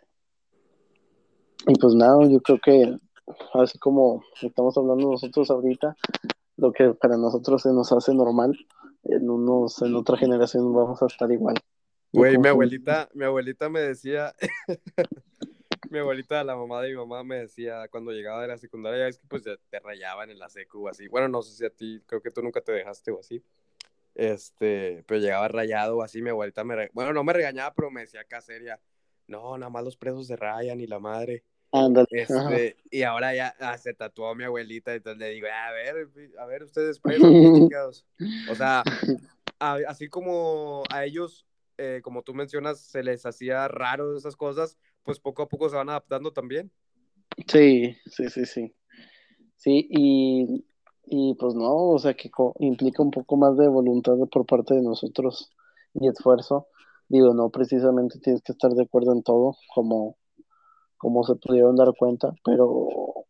y 1.67 1.73
pues 1.79 1.95
nada, 1.95 2.27
yo 2.27 2.39
creo 2.41 2.59
que 2.59 2.97
así 3.53 3.77
como 3.79 4.23
estamos 4.41 4.77
hablando 4.77 5.11
nosotros 5.11 5.49
ahorita, 5.49 5.95
lo 6.57 6.71
que 6.71 6.93
para 6.93 7.17
nosotros 7.17 7.61
se 7.61 7.73
nos 7.73 7.91
hace 7.91 8.13
normal, 8.13 8.57
en 9.03 9.29
unos, 9.29 9.81
en 9.81 9.95
otra 9.95 10.17
generación 10.17 10.73
vamos 10.73 11.01
a 11.01 11.05
estar 11.05 11.31
igual 11.31 11.55
Güey, 12.11 12.37
mi 12.39 12.47
abuelita, 12.47 13.07
mi 13.13 13.25
abuelita 13.25 13.69
me 13.69 13.81
decía, 13.81 14.33
mi 15.89 15.99
abuelita, 15.99 16.43
la 16.43 16.55
mamá 16.55 16.81
de 16.81 16.89
mi 16.89 16.95
mamá, 16.95 17.23
me 17.23 17.37
decía 17.37 17.87
cuando 17.89 18.11
llegaba 18.11 18.41
de 18.41 18.47
la 18.49 18.57
secundaria, 18.57 19.07
es 19.07 19.17
que 19.19 19.27
pues 19.27 19.43
te 19.43 19.79
rayaban 19.79 20.29
en 20.29 20.39
la 20.39 20.49
secu 20.49 20.85
o 20.85 20.89
así. 20.89 21.07
Bueno, 21.07 21.27
no 21.27 21.41
sé 21.41 21.55
si 21.55 21.65
a 21.65 21.69
ti, 21.69 22.01
creo 22.05 22.21
que 22.21 22.31
tú 22.31 22.41
nunca 22.41 22.61
te 22.61 22.71
dejaste 22.71 23.11
o 23.11 23.19
así. 23.19 23.43
Este, 24.15 25.03
pero 25.07 25.19
llegaba 25.21 25.47
rayado 25.47 25.97
o 25.97 26.03
así, 26.03 26.21
mi 26.21 26.29
abuelita 26.29 26.63
me, 26.63 26.75
re- 26.75 26.91
bueno, 26.93 27.13
no 27.13 27.23
me 27.23 27.33
regañaba, 27.33 27.73
pero 27.73 27.89
me 27.91 28.01
decía 28.01 28.21
acá 28.21 28.41
seria, 28.41 28.79
no, 29.27 29.57
nada 29.57 29.69
más 29.69 29.83
los 29.83 29.95
presos 29.97 30.27
se 30.27 30.35
rayan 30.35 30.79
y 30.81 30.87
la 30.87 30.99
madre. 30.99 31.43
Este, 32.11 32.77
y 32.89 33.03
ahora 33.03 33.33
ya 33.35 33.55
ah, 33.59 33.77
se 33.77 33.93
tatuó 33.93 34.33
mi 34.35 34.43
abuelita, 34.43 34.93
entonces 34.93 35.19
le 35.19 35.29
digo, 35.29 35.47
a 35.47 35.71
ver, 35.71 36.09
a 36.39 36.45
ver, 36.45 36.63
ustedes 36.63 36.99
presos, 36.99 37.21
chingados. 37.55 38.05
O 38.49 38.55
sea, 38.55 38.83
a- 39.59 39.79
así 39.87 40.09
como 40.09 40.83
a 40.91 41.05
ellos, 41.05 41.45
eh, 41.77 42.01
como 42.03 42.23
tú 42.23 42.33
mencionas, 42.33 42.79
se 42.81 43.03
les 43.03 43.25
hacía 43.25 43.67
raro 43.67 44.17
esas 44.17 44.35
cosas, 44.35 44.77
pues 45.09 45.19
poco 45.19 45.41
a 45.41 45.49
poco 45.49 45.67
se 45.67 45.75
van 45.75 45.89
adaptando 45.89 46.31
también. 46.31 46.71
Sí, 47.47 47.95
sí, 48.05 48.29
sí, 48.29 48.45
sí. 48.45 48.75
Sí, 49.55 49.87
y, 49.89 50.63
y 51.07 51.33
pues 51.33 51.55
no, 51.55 51.73
o 51.87 51.97
sea 51.97 52.13
que 52.13 52.29
implica 52.59 53.01
un 53.01 53.09
poco 53.09 53.35
más 53.35 53.57
de 53.57 53.67
voluntad 53.67 54.13
por 54.31 54.45
parte 54.45 54.75
de 54.75 54.83
nosotros 54.83 55.49
y 55.95 56.07
esfuerzo. 56.07 56.67
Digo, 57.07 57.33
no 57.33 57.49
precisamente 57.49 58.19
tienes 58.19 58.43
que 58.43 58.51
estar 58.51 58.69
de 58.69 58.83
acuerdo 58.83 59.13
en 59.13 59.23
todo, 59.23 59.55
como, 59.73 60.15
como 60.97 61.23
se 61.23 61.33
pudieron 61.37 61.75
dar 61.75 61.91
cuenta, 61.97 62.31
pero 62.45 63.25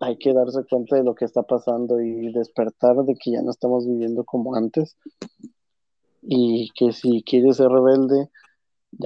hay 0.00 0.18
que 0.18 0.34
darse 0.34 0.62
cuenta 0.68 0.96
de 0.96 1.04
lo 1.04 1.14
que 1.14 1.24
está 1.24 1.42
pasando 1.42 2.02
y 2.02 2.30
despertar 2.34 2.96
de 2.96 3.14
que 3.14 3.30
ya 3.30 3.40
no 3.40 3.50
estamos 3.50 3.86
viviendo 3.86 4.24
como 4.24 4.56
antes 4.56 4.98
y 6.20 6.68
que 6.74 6.92
si 6.92 7.22
quieres 7.22 7.56
ser 7.56 7.70
rebelde, 7.70 8.28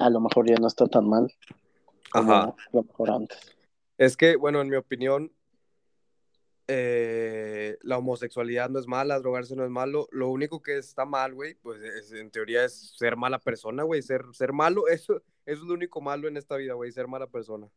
a 0.00 0.10
lo 0.10 0.20
mejor 0.20 0.48
ya 0.48 0.56
no 0.56 0.66
está 0.66 0.88
tan 0.88 1.08
mal 1.08 1.28
Ajá. 2.20 2.54
lo 2.72 2.82
mejor 2.82 3.10
antes. 3.10 3.56
Es 3.98 4.16
que, 4.16 4.36
bueno, 4.36 4.60
en 4.60 4.68
mi 4.68 4.76
opinión, 4.76 5.32
eh, 6.68 7.78
la 7.82 7.98
homosexualidad 7.98 8.68
no 8.70 8.78
es 8.80 8.86
mala, 8.86 9.18
drogarse 9.20 9.54
no 9.54 9.64
es 9.64 9.70
malo. 9.70 10.08
Lo 10.10 10.28
único 10.28 10.60
que 10.62 10.76
está 10.78 11.04
mal, 11.04 11.32
güey, 11.34 11.54
pues 11.54 11.80
es- 11.80 12.12
en 12.12 12.30
teoría 12.30 12.64
es 12.64 12.92
ser 12.96 13.16
mala 13.16 13.38
persona, 13.38 13.84
güey. 13.84 14.02
Ser, 14.02 14.22
ser 14.32 14.52
malo, 14.52 14.88
eso, 14.88 15.14
eso 15.46 15.62
es 15.62 15.68
lo 15.68 15.74
único 15.74 16.00
malo 16.00 16.26
en 16.28 16.36
esta 16.36 16.56
vida, 16.56 16.74
güey, 16.74 16.90
ser 16.90 17.06
mala 17.08 17.26
persona. 17.28 17.68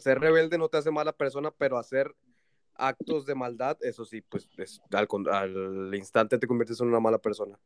Ser 0.00 0.18
rebelde 0.20 0.58
no 0.58 0.68
te 0.68 0.78
hace 0.78 0.90
mala 0.90 1.12
persona, 1.12 1.50
pero 1.50 1.78
hacer 1.78 2.14
actos 2.74 3.26
de 3.26 3.34
maldad, 3.34 3.76
eso 3.82 4.04
sí, 4.04 4.20
pues 4.22 4.48
es- 4.58 4.80
al, 4.90 5.08
al 5.30 5.94
instante 5.94 6.38
te 6.38 6.46
conviertes 6.46 6.80
en 6.80 6.88
una 6.88 7.00
mala 7.00 7.18
persona. 7.18 7.58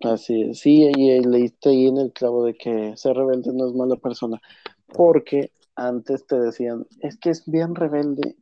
Así 0.00 0.42
es, 0.42 0.60
sí, 0.60 0.90
y 0.96 1.10
eh, 1.10 1.20
leíste 1.20 1.70
ahí 1.70 1.86
en 1.86 1.98
el 1.98 2.12
clavo 2.12 2.44
de 2.44 2.54
que 2.54 2.96
ser 2.96 3.16
rebelde 3.16 3.52
no 3.52 3.66
es 3.66 3.74
mala 3.74 3.96
persona. 3.96 4.40
Porque 4.86 5.52
antes 5.76 6.26
te 6.26 6.38
decían, 6.38 6.86
es 7.00 7.18
que 7.18 7.30
es 7.30 7.44
bien 7.46 7.74
rebelde, 7.74 8.36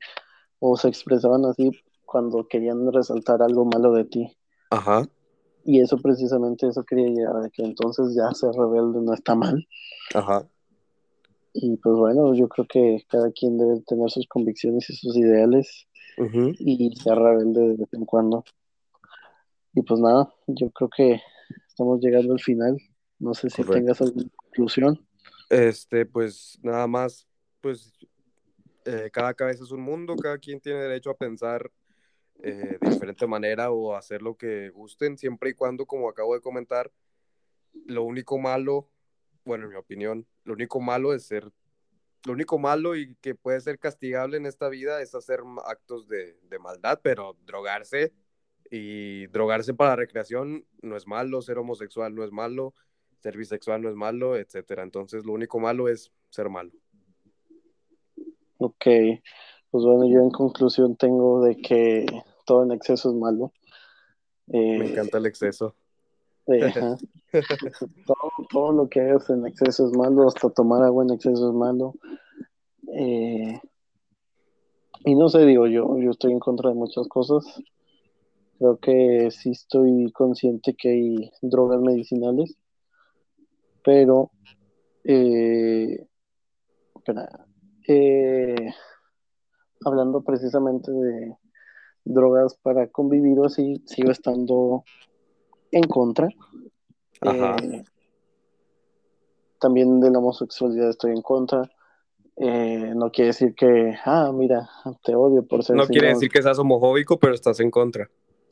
o 0.60 0.76
se 0.76 0.88
expresaban 0.88 1.44
así 1.44 1.70
cuando 2.04 2.46
querían 2.46 2.92
resaltar 2.92 3.42
algo 3.42 3.64
malo 3.64 3.92
de 3.92 4.04
ti. 4.04 4.36
Ajá. 4.70 5.02
Y 5.64 5.80
eso 5.80 5.98
precisamente 5.98 6.68
eso 6.68 6.84
quería 6.84 7.08
llegar, 7.08 7.42
de 7.42 7.50
que 7.50 7.62
entonces 7.62 8.14
ya 8.14 8.32
ser 8.34 8.52
rebelde 8.52 9.00
no 9.00 9.12
está 9.12 9.34
mal. 9.34 9.66
Ajá. 10.14 10.48
Y 11.52 11.76
pues 11.78 11.96
bueno, 11.96 12.34
yo 12.34 12.48
creo 12.48 12.66
que 12.68 13.04
cada 13.08 13.32
quien 13.32 13.58
debe 13.58 13.80
tener 13.80 14.08
sus 14.10 14.26
convicciones 14.28 14.88
y 14.90 14.94
sus 14.94 15.16
ideales 15.16 15.86
y 16.58 16.94
ser 16.96 17.16
rebelde 17.16 17.60
de 17.60 17.76
vez 17.76 17.92
en 17.92 18.04
cuando. 18.04 18.44
Y 19.74 19.82
pues 19.82 20.00
nada, 20.00 20.32
yo 20.46 20.70
creo 20.70 20.88
que 20.88 21.20
estamos 21.78 22.00
llegando 22.00 22.32
al 22.32 22.40
final. 22.40 22.76
No 23.20 23.34
sé 23.34 23.48
si 23.50 23.62
tengas 23.62 23.98
Correcto. 23.98 24.04
alguna 24.04 24.30
conclusión. 24.34 25.06
Este, 25.48 26.04
pues 26.06 26.58
nada 26.60 26.88
más, 26.88 27.28
pues 27.60 27.92
eh, 28.84 29.08
cada 29.12 29.32
cabeza 29.32 29.62
es 29.62 29.70
un 29.70 29.82
mundo, 29.82 30.16
cada 30.16 30.38
quien 30.38 30.60
tiene 30.60 30.80
derecho 30.80 31.10
a 31.10 31.16
pensar 31.16 31.70
eh, 32.42 32.78
de 32.80 32.90
diferente 32.90 33.28
manera 33.28 33.70
o 33.70 33.94
hacer 33.94 34.22
lo 34.22 34.36
que 34.36 34.70
gusten, 34.70 35.16
siempre 35.16 35.50
y 35.50 35.54
cuando, 35.54 35.86
como 35.86 36.08
acabo 36.08 36.34
de 36.34 36.40
comentar, 36.40 36.90
lo 37.86 38.02
único 38.02 38.38
malo, 38.38 38.90
bueno, 39.44 39.66
en 39.66 39.70
mi 39.70 39.76
opinión, 39.76 40.26
lo 40.42 40.54
único 40.54 40.80
malo 40.80 41.14
es 41.14 41.26
ser, 41.26 41.48
lo 42.24 42.32
único 42.32 42.58
malo 42.58 42.96
y 42.96 43.14
que 43.20 43.36
puede 43.36 43.60
ser 43.60 43.78
castigable 43.78 44.36
en 44.36 44.46
esta 44.46 44.68
vida 44.68 45.00
es 45.00 45.14
hacer 45.14 45.40
actos 45.64 46.08
de, 46.08 46.40
de 46.42 46.58
maldad, 46.58 46.98
pero 47.04 47.36
drogarse 47.46 48.12
y 48.70 49.26
drogarse 49.28 49.74
para 49.74 49.96
recreación 49.96 50.64
no 50.82 50.96
es 50.96 51.06
malo, 51.06 51.40
ser 51.42 51.58
homosexual 51.58 52.14
no 52.14 52.24
es 52.24 52.32
malo, 52.32 52.74
ser 53.20 53.36
bisexual 53.36 53.82
no 53.82 53.88
es 53.88 53.94
malo, 53.94 54.36
etcétera. 54.36 54.82
Entonces, 54.82 55.24
lo 55.24 55.32
único 55.32 55.58
malo 55.58 55.88
es 55.88 56.12
ser 56.30 56.48
malo. 56.48 56.72
Ok, 58.58 58.86
Pues 59.70 59.84
bueno, 59.84 60.08
yo 60.08 60.20
en 60.20 60.30
conclusión 60.30 60.96
tengo 60.96 61.42
de 61.42 61.56
que 61.56 62.06
todo 62.44 62.64
en 62.64 62.72
exceso 62.72 63.10
es 63.10 63.14
malo. 63.16 63.52
Me 64.46 64.90
encanta 64.90 65.18
el 65.18 65.26
exceso. 65.26 65.74
Eh, 66.46 66.72
todo, 68.06 68.30
todo, 68.50 68.72
lo 68.72 68.88
que 68.88 69.00
hagas 69.02 69.28
en 69.28 69.46
exceso 69.46 69.86
es 69.86 69.96
malo, 69.96 70.26
hasta 70.26 70.48
tomar 70.48 70.82
agua 70.82 71.04
en 71.04 71.10
exceso 71.10 71.50
es 71.50 71.54
malo. 71.54 71.94
Eh, 72.94 73.60
y 75.04 75.14
no 75.14 75.28
sé, 75.28 75.44
digo 75.44 75.66
yo, 75.66 75.98
yo 75.98 76.10
estoy 76.10 76.32
en 76.32 76.40
contra 76.40 76.70
de 76.70 76.76
muchas 76.76 77.06
cosas. 77.06 77.44
Creo 78.58 78.78
que 78.78 79.30
sí 79.30 79.50
estoy 79.50 80.10
consciente 80.12 80.74
que 80.74 80.90
hay 80.90 81.30
drogas 81.42 81.80
medicinales, 81.80 82.56
pero 83.84 84.32
eh, 85.04 86.06
eh, 87.86 88.74
hablando 89.84 90.22
precisamente 90.22 90.90
de 90.90 91.36
drogas 92.04 92.56
para 92.56 92.88
convivir 92.88 93.38
o 93.38 93.46
así, 93.46 93.82
sigo 93.86 94.10
estando 94.10 94.84
en 95.70 95.84
contra. 95.84 96.28
Eh, 97.22 97.84
también 99.60 100.00
de 100.00 100.10
la 100.10 100.18
homosexualidad 100.18 100.90
estoy 100.90 101.12
en 101.12 101.22
contra. 101.22 101.70
Eh, 102.36 102.92
no 102.94 103.10
quiere 103.10 103.28
decir 103.28 103.54
que, 103.54 103.94
ah, 104.04 104.30
mira, 104.32 104.68
te 105.02 105.14
odio 105.14 105.44
por 105.46 105.64
ser. 105.64 105.76
No 105.76 105.86
quiere 105.86 106.08
decir 106.08 106.30
que 106.30 106.42
seas 106.42 106.58
homofóbico, 106.58 107.18
pero 107.18 107.34
estás 107.34 107.58
en 107.60 107.70
contra. 107.70 108.08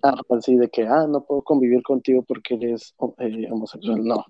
Ah, 0.06 0.20
así 0.30 0.54
de 0.56 0.68
que, 0.68 0.86
ah, 0.86 1.06
no 1.08 1.24
puedo 1.24 1.42
convivir 1.42 1.82
contigo 1.82 2.22
porque 2.22 2.54
eres 2.54 2.94
eh, 3.18 3.48
homosexual. 3.50 4.04
No. 4.04 4.24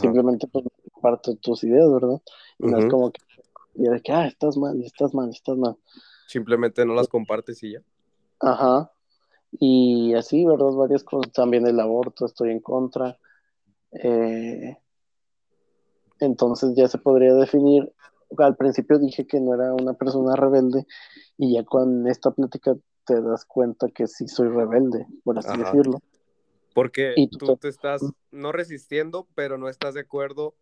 Simplemente 0.00 0.48
pues, 0.48 0.64
comparto 0.92 1.36
tus 1.36 1.62
ideas, 1.62 1.92
¿verdad? 1.92 2.20
Y 2.58 2.66
no 2.66 2.78
es 2.78 2.86
como 2.86 3.12
que, 3.12 3.20
de 3.74 4.00
que, 4.00 4.12
ah, 4.12 4.26
estás 4.26 4.56
mal, 4.56 4.82
estás 4.82 5.14
mal, 5.14 5.30
estás 5.30 5.56
mal. 5.56 5.76
Simplemente 6.26 6.84
no 6.84 6.94
las 6.94 7.06
compartes 7.06 7.62
y 7.62 7.72
ya. 7.74 7.82
Ajá. 8.40 8.90
Y 9.52 10.14
así, 10.14 10.44
¿verdad? 10.44 10.72
Varias 10.72 11.04
cosas. 11.04 11.32
También 11.32 11.66
el 11.66 11.78
aborto, 11.78 12.26
estoy 12.26 12.50
en 12.50 12.60
contra. 12.60 13.16
Eh, 13.92 14.76
entonces 16.18 16.74
ya 16.74 16.88
se 16.88 16.98
podría 16.98 17.34
definir. 17.34 17.92
Al 18.38 18.56
principio 18.56 18.98
dije 18.98 19.26
que 19.26 19.40
no 19.40 19.54
era 19.54 19.72
una 19.74 19.92
persona 19.92 20.34
rebelde 20.34 20.86
y 21.36 21.54
ya 21.54 21.64
con 21.64 22.08
esta 22.08 22.30
plática 22.30 22.74
te 23.04 23.20
das 23.20 23.44
cuenta 23.44 23.88
que 23.88 24.06
sí 24.06 24.28
soy 24.28 24.48
rebelde, 24.48 25.06
por 25.24 25.38
así 25.38 25.56
decirlo. 25.56 26.00
Porque 26.74 27.14
tú 27.38 27.56
te 27.56 27.68
estás 27.68 28.02
no 28.30 28.52
resistiendo, 28.52 29.28
pero 29.34 29.58
no 29.58 29.68
estás 29.68 29.94
de 29.94 30.00
acuerdo 30.00 30.54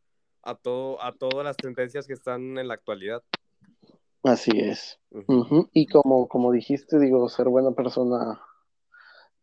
a 0.42 0.54
todo 0.54 1.02
a 1.02 1.12
todas 1.12 1.44
las 1.44 1.56
tendencias 1.56 2.06
que 2.06 2.14
están 2.14 2.58
en 2.58 2.68
la 2.68 2.74
actualidad. 2.74 3.22
Así 4.22 4.50
es. 4.54 4.98
Y 5.72 5.86
como, 5.86 6.28
como 6.28 6.52
dijiste, 6.52 6.98
digo, 6.98 7.28
ser 7.28 7.48
buena 7.48 7.72
persona, 7.72 8.40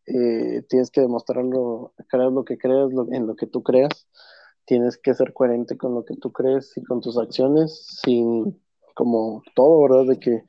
eh, 0.06 0.64
tienes 0.70 0.92
que 0.92 1.02
demostrarlo, 1.02 1.94
creer 2.10 2.32
lo 2.32 2.46
que 2.46 2.58
creas, 2.58 2.92
en 3.12 3.26
lo 3.28 3.36
que 3.36 3.48
tú 3.48 3.64
creas, 3.64 4.08
tienes 4.66 4.98
que 4.98 5.14
ser 5.14 5.34
coherente 5.34 5.78
con 5.78 5.96
lo 5.96 6.06
que 6.06 6.16
tú 6.16 6.32
crees 6.32 6.78
y 6.78 6.84
con 6.84 7.02
tus 7.02 7.18
acciones, 7.18 7.86
sin, 8.04 8.62
como 8.94 9.42
todo, 9.56 9.82
¿verdad? 9.82 10.06
De 10.14 10.20
que 10.20 10.44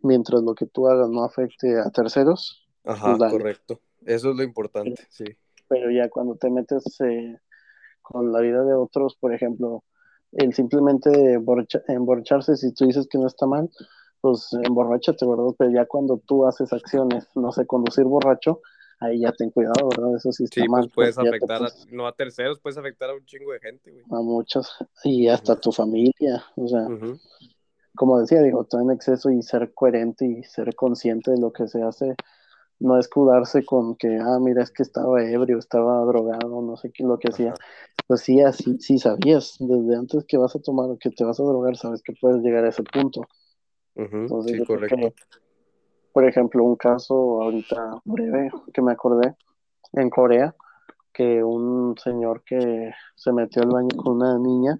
mientras 0.00 0.42
lo 0.42 0.54
que 0.54 0.66
tú 0.66 0.88
hagas 0.88 1.08
no 1.08 1.24
afecte 1.24 1.78
a 1.78 1.90
terceros. 1.90 2.66
Ajá, 2.84 3.16
pues 3.16 3.32
correcto. 3.32 3.80
Eso 4.06 4.30
es 4.30 4.36
lo 4.36 4.42
importante, 4.42 5.06
sí. 5.10 5.24
Pero 5.68 5.90
ya 5.90 6.08
cuando 6.08 6.36
te 6.36 6.50
metes 6.50 6.84
eh, 7.00 7.38
con 8.00 8.32
la 8.32 8.40
vida 8.40 8.64
de 8.64 8.74
otros, 8.74 9.16
por 9.20 9.34
ejemplo, 9.34 9.84
el 10.32 10.54
simplemente 10.54 11.34
emborracharse, 11.88 12.56
si 12.56 12.72
tú 12.72 12.86
dices 12.86 13.06
que 13.10 13.18
no 13.18 13.26
está 13.26 13.46
mal, 13.46 13.70
pues 14.20 14.50
emborrachate, 14.62 15.26
¿verdad? 15.26 15.54
Pero 15.58 15.70
ya 15.70 15.86
cuando 15.86 16.18
tú 16.26 16.46
haces 16.46 16.72
acciones, 16.72 17.26
no 17.34 17.52
sé, 17.52 17.66
conducir 17.66 18.04
borracho, 18.04 18.60
ahí 19.00 19.20
ya 19.20 19.32
ten 19.32 19.50
cuidado, 19.50 19.88
¿verdad? 19.88 20.16
Eso 20.16 20.32
sí 20.32 20.44
está 20.44 20.62
sí, 20.62 20.68
mal. 20.68 20.90
Pues 20.94 21.14
puedes 21.14 21.18
afectar, 21.18 21.62
a, 21.62 21.68
no 21.90 22.06
a 22.06 22.12
terceros, 22.12 22.58
puedes 22.60 22.78
afectar 22.78 23.10
a 23.10 23.14
un 23.14 23.24
chingo 23.24 23.52
de 23.52 23.60
gente, 23.60 23.90
güey. 23.90 24.04
A 24.10 24.22
muchos, 24.22 24.76
y 25.04 25.28
hasta 25.28 25.56
tu 25.56 25.72
familia, 25.72 26.44
o 26.56 26.68
sea, 26.68 26.86
como 27.98 28.20
decía, 28.20 28.40
digo, 28.40 28.64
todo 28.64 28.80
en 28.80 28.92
exceso 28.92 29.28
y 29.28 29.42
ser 29.42 29.74
coherente 29.74 30.24
y 30.24 30.44
ser 30.44 30.74
consciente 30.76 31.32
de 31.32 31.40
lo 31.40 31.52
que 31.52 31.66
se 31.66 31.82
hace, 31.82 32.14
no 32.78 32.96
escudarse 32.96 33.64
con 33.64 33.96
que, 33.96 34.18
ah, 34.18 34.38
mira, 34.40 34.62
es 34.62 34.70
que 34.70 34.84
estaba 34.84 35.20
ebrio, 35.22 35.58
estaba 35.58 36.04
drogado, 36.04 36.62
no 36.62 36.76
sé 36.76 36.92
qué 36.92 37.02
lo 37.02 37.18
que 37.18 37.28
hacía. 37.28 37.54
Pues 38.06 38.20
sí, 38.20 38.40
así, 38.40 38.78
sí 38.78 38.98
sabías, 38.98 39.56
desde 39.58 39.96
antes 39.96 40.24
que 40.26 40.38
vas 40.38 40.54
a 40.54 40.60
tomar 40.60 40.88
o 40.88 40.96
que 40.96 41.10
te 41.10 41.24
vas 41.24 41.40
a 41.40 41.42
drogar, 41.42 41.76
sabes 41.76 42.00
que 42.02 42.14
puedes 42.20 42.40
llegar 42.40 42.64
a 42.64 42.68
ese 42.68 42.84
punto. 42.84 43.22
sí, 43.96 44.64
correcto. 44.64 45.12
por 46.12 46.24
ejemplo, 46.24 46.62
un 46.62 46.76
caso 46.76 47.42
ahorita 47.42 48.00
breve 48.04 48.50
que 48.72 48.80
me 48.80 48.92
acordé, 48.92 49.34
en 49.94 50.08
Corea, 50.08 50.54
que 51.12 51.42
un 51.42 51.96
señor 51.98 52.44
que 52.44 52.92
se 53.16 53.32
metió 53.32 53.62
al 53.62 53.70
baño 53.70 53.88
con 53.96 54.16
una 54.18 54.38
niña 54.38 54.78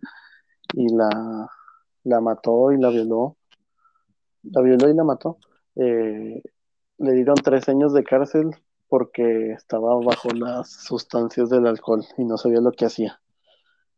y 0.75 0.95
la, 0.95 1.51
la 2.09 2.21
mató 2.21 2.73
y 2.73 2.81
la 2.81 2.91
violó, 2.91 3.37
la 4.43 4.63
violó 4.63 4.89
y 4.89 4.95
la 4.95 5.05
mató. 5.05 5.39
Eh, 5.77 6.43
le 6.99 7.13
dieron 7.13 7.37
tres 7.37 7.69
años 7.69 7.93
de 7.93 8.03
cárcel 8.03 8.51
porque 8.89 9.53
estaba 9.53 9.95
bajo 9.97 10.31
las 10.31 10.71
sustancias 10.71 11.51
del 11.51 11.67
alcohol 11.67 12.05
y 12.17 12.25
no 12.25 12.37
sabía 12.39 12.61
lo 12.61 12.73
que 12.73 12.87
hacía. 12.87 13.21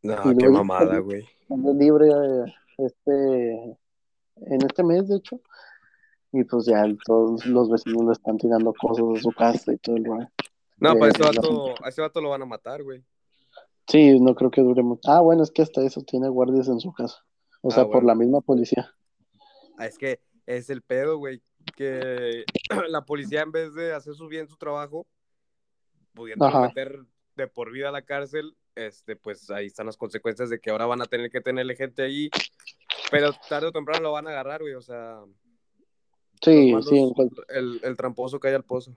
No, 0.03 0.15
qué 0.37 0.49
mamada, 0.49 0.99
güey. 0.99 1.25
libre 1.49 2.09
este, 2.77 3.77
en 4.35 4.65
este 4.65 4.83
mes, 4.83 5.07
de 5.07 5.17
hecho. 5.17 5.39
Y 6.33 6.43
pues 6.43 6.65
ya 6.65 6.85
todos 7.05 7.45
los 7.45 7.69
vecinos 7.69 8.05
le 8.05 8.11
están 8.13 8.37
tirando 8.37 8.73
cosas 8.73 9.05
de 9.13 9.19
su 9.19 9.31
casa 9.31 9.73
y 9.73 9.77
todo 9.77 9.97
el 9.97 10.05
rollo. 10.05 10.27
No, 10.77 10.95
pues 10.95 11.13
ese 11.13 11.23
vato, 11.23 11.75
a 11.83 11.89
ese 11.89 12.01
vato 12.01 12.21
lo 12.21 12.29
van 12.29 12.41
a 12.41 12.45
matar, 12.45 12.83
güey. 12.83 13.03
Sí, 13.87 14.19
no 14.19 14.33
creo 14.35 14.49
que 14.49 14.61
dure 14.61 14.81
mucho. 14.81 15.01
Ah, 15.09 15.21
bueno, 15.21 15.43
es 15.43 15.51
que 15.51 15.61
hasta 15.61 15.81
eso 15.81 16.01
tiene 16.01 16.29
guardias 16.29 16.67
en 16.69 16.79
su 16.79 16.93
casa. 16.93 17.23
O 17.61 17.69
ah, 17.69 17.75
sea, 17.75 17.85
por 17.85 18.03
la 18.03 18.15
misma 18.15 18.41
policía. 18.41 18.93
Ah, 19.77 19.87
es 19.87 19.97
que 19.97 20.19
es 20.45 20.69
el 20.69 20.81
pedo, 20.81 21.17
güey 21.17 21.41
que 21.75 22.45
la 22.89 23.05
policía 23.05 23.41
en 23.41 23.51
vez 23.51 23.73
de 23.73 23.93
hacer 23.93 24.13
su 24.15 24.27
bien 24.27 24.47
su 24.47 24.57
trabajo, 24.57 25.05
pudiendo 26.13 26.49
meter 26.61 26.99
de 27.35 27.47
por 27.47 27.71
vida 27.71 27.89
a 27.89 27.91
la 27.91 28.01
cárcel, 28.01 28.55
este, 28.75 29.15
pues 29.15 29.49
ahí 29.51 29.67
están 29.67 29.85
las 29.85 29.97
consecuencias 29.97 30.49
de 30.49 30.59
que 30.59 30.69
ahora 30.69 30.85
van 30.85 31.01
a 31.01 31.05
tener 31.05 31.29
que 31.29 31.41
tenerle 31.41 31.75
gente 31.75 32.03
ahí, 32.03 32.29
pero 33.09 33.31
tarde 33.49 33.67
o 33.67 33.71
temprano 33.71 34.01
lo 34.01 34.11
van 34.11 34.27
a 34.27 34.31
agarrar, 34.31 34.61
güey, 34.61 34.73
o 34.73 34.81
sea. 34.81 35.21
Sí, 36.41 36.73
sí. 36.89 37.13
El, 37.49 37.79
el 37.83 37.97
tramposo 37.97 38.39
cae 38.39 38.55
al 38.55 38.63
pozo. 38.63 38.95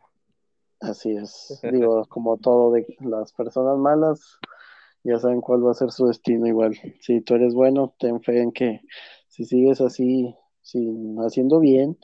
Así 0.80 1.14
es. 1.14 1.60
Digo, 1.72 2.04
como 2.06 2.38
todo 2.38 2.72
de 2.72 2.86
las 3.00 3.32
personas 3.32 3.76
malas, 3.78 4.38
ya 5.04 5.18
saben 5.18 5.42
cuál 5.42 5.64
va 5.64 5.70
a 5.70 5.74
ser 5.74 5.90
su 5.92 6.06
destino 6.06 6.46
igual. 6.46 6.74
Si 7.00 7.20
tú 7.20 7.34
eres 7.34 7.54
bueno, 7.54 7.94
ten 7.98 8.22
fe 8.22 8.40
en 8.40 8.52
que 8.52 8.80
si 9.28 9.44
sigues 9.44 9.80
así, 9.82 10.34
sin, 10.62 11.16
haciendo 11.18 11.60
bien, 11.60 11.98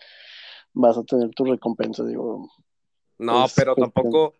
vas 0.74 0.98
a 0.98 1.04
tener 1.04 1.30
tu 1.30 1.44
recompensa, 1.46 2.04
digo. 2.04 2.48
No, 3.18 3.46
pero 3.56 3.74
tampoco, 3.74 4.34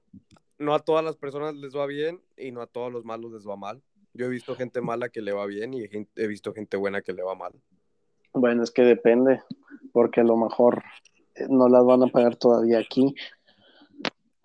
no 0.59 0.75
a 0.75 0.81
todas 0.81 1.05
las 1.05 1.17
personas 1.17 1.55
les 1.55 1.75
va 1.75 1.87
bien 1.87 2.21
y 2.37 2.53
no 2.53 2.61
a 2.61 2.67
todos 2.67 2.93
los 2.93 3.05
malos 3.05 3.33
les 3.33 3.49
va 3.49 3.57
mal. 3.57 3.83
Yo 4.13 4.27
he 4.27 4.29
visto 4.29 4.55
gente 4.55 4.81
mala 4.81 5.09
que 5.09 5.23
le 5.23 5.33
va 5.33 5.47
bien 5.47 5.73
y 5.73 5.85
he 6.17 6.27
visto 6.27 6.53
gente 6.53 6.77
buena 6.77 7.01
que 7.01 7.13
le 7.13 7.23
va 7.23 7.35
mal. 7.35 7.53
Bueno, 8.35 8.63
es 8.63 8.71
que 8.71 8.83
depende, 8.83 9.41
porque 9.93 10.21
a 10.21 10.25
lo 10.25 10.37
mejor 10.37 10.85
eh, 11.35 11.47
no 11.49 11.69
las 11.69 11.85
van 11.85 12.03
a 12.03 12.09
pagar 12.09 12.37
todavía 12.37 12.79
aquí, 12.79 13.15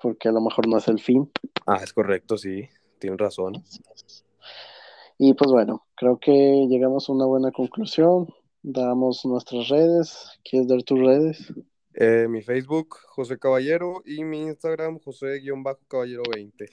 porque 0.02 0.30
a 0.30 0.32
lo 0.32 0.42
mejor 0.42 0.68
no 0.68 0.78
es 0.78 0.88
el 0.88 1.00
fin. 1.00 1.30
Ah, 1.66 1.80
es 1.84 1.94
correcto, 1.94 2.38
sí, 2.38 2.70
tienen 3.06 3.20
razón. 3.20 3.64
Y 5.20 5.34
pues 5.36 5.52
bueno, 5.52 5.86
creo 5.96 6.18
que 6.18 6.66
llegamos 6.68 7.08
a 7.08 7.14
una 7.14 7.26
buena 7.26 7.52
conclusión. 7.52 8.28
Damos 8.64 9.24
nuestras 9.26 9.70
redes. 9.70 10.40
¿Quieres 10.44 10.68
dar 10.68 10.82
tus 10.82 11.00
redes? 11.00 11.54
Eh, 11.94 12.28
mi 12.28 12.42
Facebook, 12.42 12.96
José 13.10 13.38
Caballero, 13.38 14.02
y 14.06 14.24
mi 14.24 14.42
Instagram, 14.42 15.00
José-Caballero20. 15.00 16.68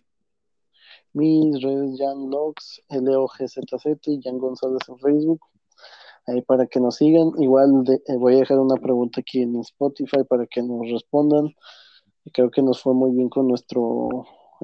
Mis 1.12 1.62
redes, 1.62 1.98
Jan 1.98 2.30
Logs, 2.30 2.82
L-O-G-Z-Z 2.88 4.00
y 4.06 4.20
Jan 4.22 4.38
González 4.38 4.80
en 4.88 4.98
Facebook. 4.98 5.40
Ahí 6.26 6.40
para 6.40 6.66
que 6.66 6.80
nos 6.80 6.96
sigan. 6.96 7.30
Igual 7.38 7.84
eh, 7.88 8.16
voy 8.16 8.36
a 8.36 8.38
dejar 8.38 8.58
una 8.58 8.76
pregunta 8.76 9.20
aquí 9.20 9.42
en 9.42 9.56
Spotify 9.60 10.24
para 10.26 10.46
que 10.46 10.62
nos 10.62 10.90
respondan. 10.90 11.54
Creo 12.32 12.50
que 12.50 12.62
nos 12.62 12.80
fue 12.80 12.94
muy 12.94 13.14
bien 13.14 13.28
con 13.28 13.46
nuestro 13.48 14.08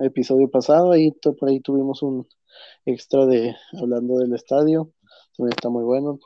episodio 0.02 0.50
pasado. 0.50 0.92
Ahí 0.92 1.12
por 1.12 1.48
ahí 1.48 1.60
tuvimos 1.60 2.02
un 2.02 2.26
extra 2.84 3.26
de 3.26 3.54
hablando 3.80 4.18
del 4.18 4.34
estadio. 4.34 4.92
También 5.36 5.54
está 5.56 5.68
muy 5.68 5.84
bueno 5.84 6.18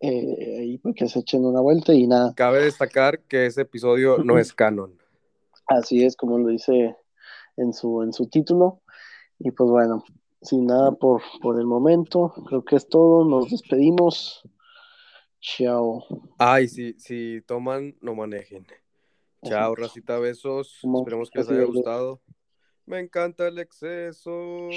eh, 0.00 0.58
ahí 0.60 0.78
para 0.78 0.94
que 0.94 1.08
se 1.08 1.20
echen 1.20 1.44
una 1.44 1.60
vuelta 1.60 1.92
y 1.92 2.06
nada. 2.06 2.34
Cabe 2.34 2.64
destacar 2.64 3.20
que 3.20 3.46
ese 3.46 3.62
episodio 3.62 4.18
no 4.24 4.38
es 4.38 4.52
canon. 4.52 4.98
Así 5.66 6.04
es, 6.04 6.16
como 6.16 6.38
lo 6.38 6.48
dice 6.48 6.96
en 7.56 7.72
su, 7.72 8.02
en 8.02 8.12
su 8.12 8.26
título. 8.26 8.80
Y 9.38 9.50
pues 9.52 9.70
bueno, 9.70 10.04
sin 10.42 10.66
nada 10.66 10.92
por, 10.92 11.22
por 11.40 11.58
el 11.60 11.66
momento, 11.66 12.32
creo 12.46 12.64
que 12.64 12.76
es 12.76 12.88
todo. 12.88 13.24
Nos 13.24 13.50
despedimos. 13.50 14.42
Chao. 15.40 16.04
Ay, 16.38 16.68
si, 16.68 16.94
si 16.98 17.42
toman, 17.46 17.96
no 18.00 18.14
manejen. 18.14 18.66
Chao, 19.42 19.74
racita, 19.74 20.18
besos. 20.18 20.80
Esperemos 20.82 21.30
que 21.30 21.38
les 21.38 21.48
haya 21.48 21.64
gustado. 21.64 22.20
Me 22.90 22.98
encanta 22.98 23.46
el 23.46 23.60
exceso. 23.60 24.68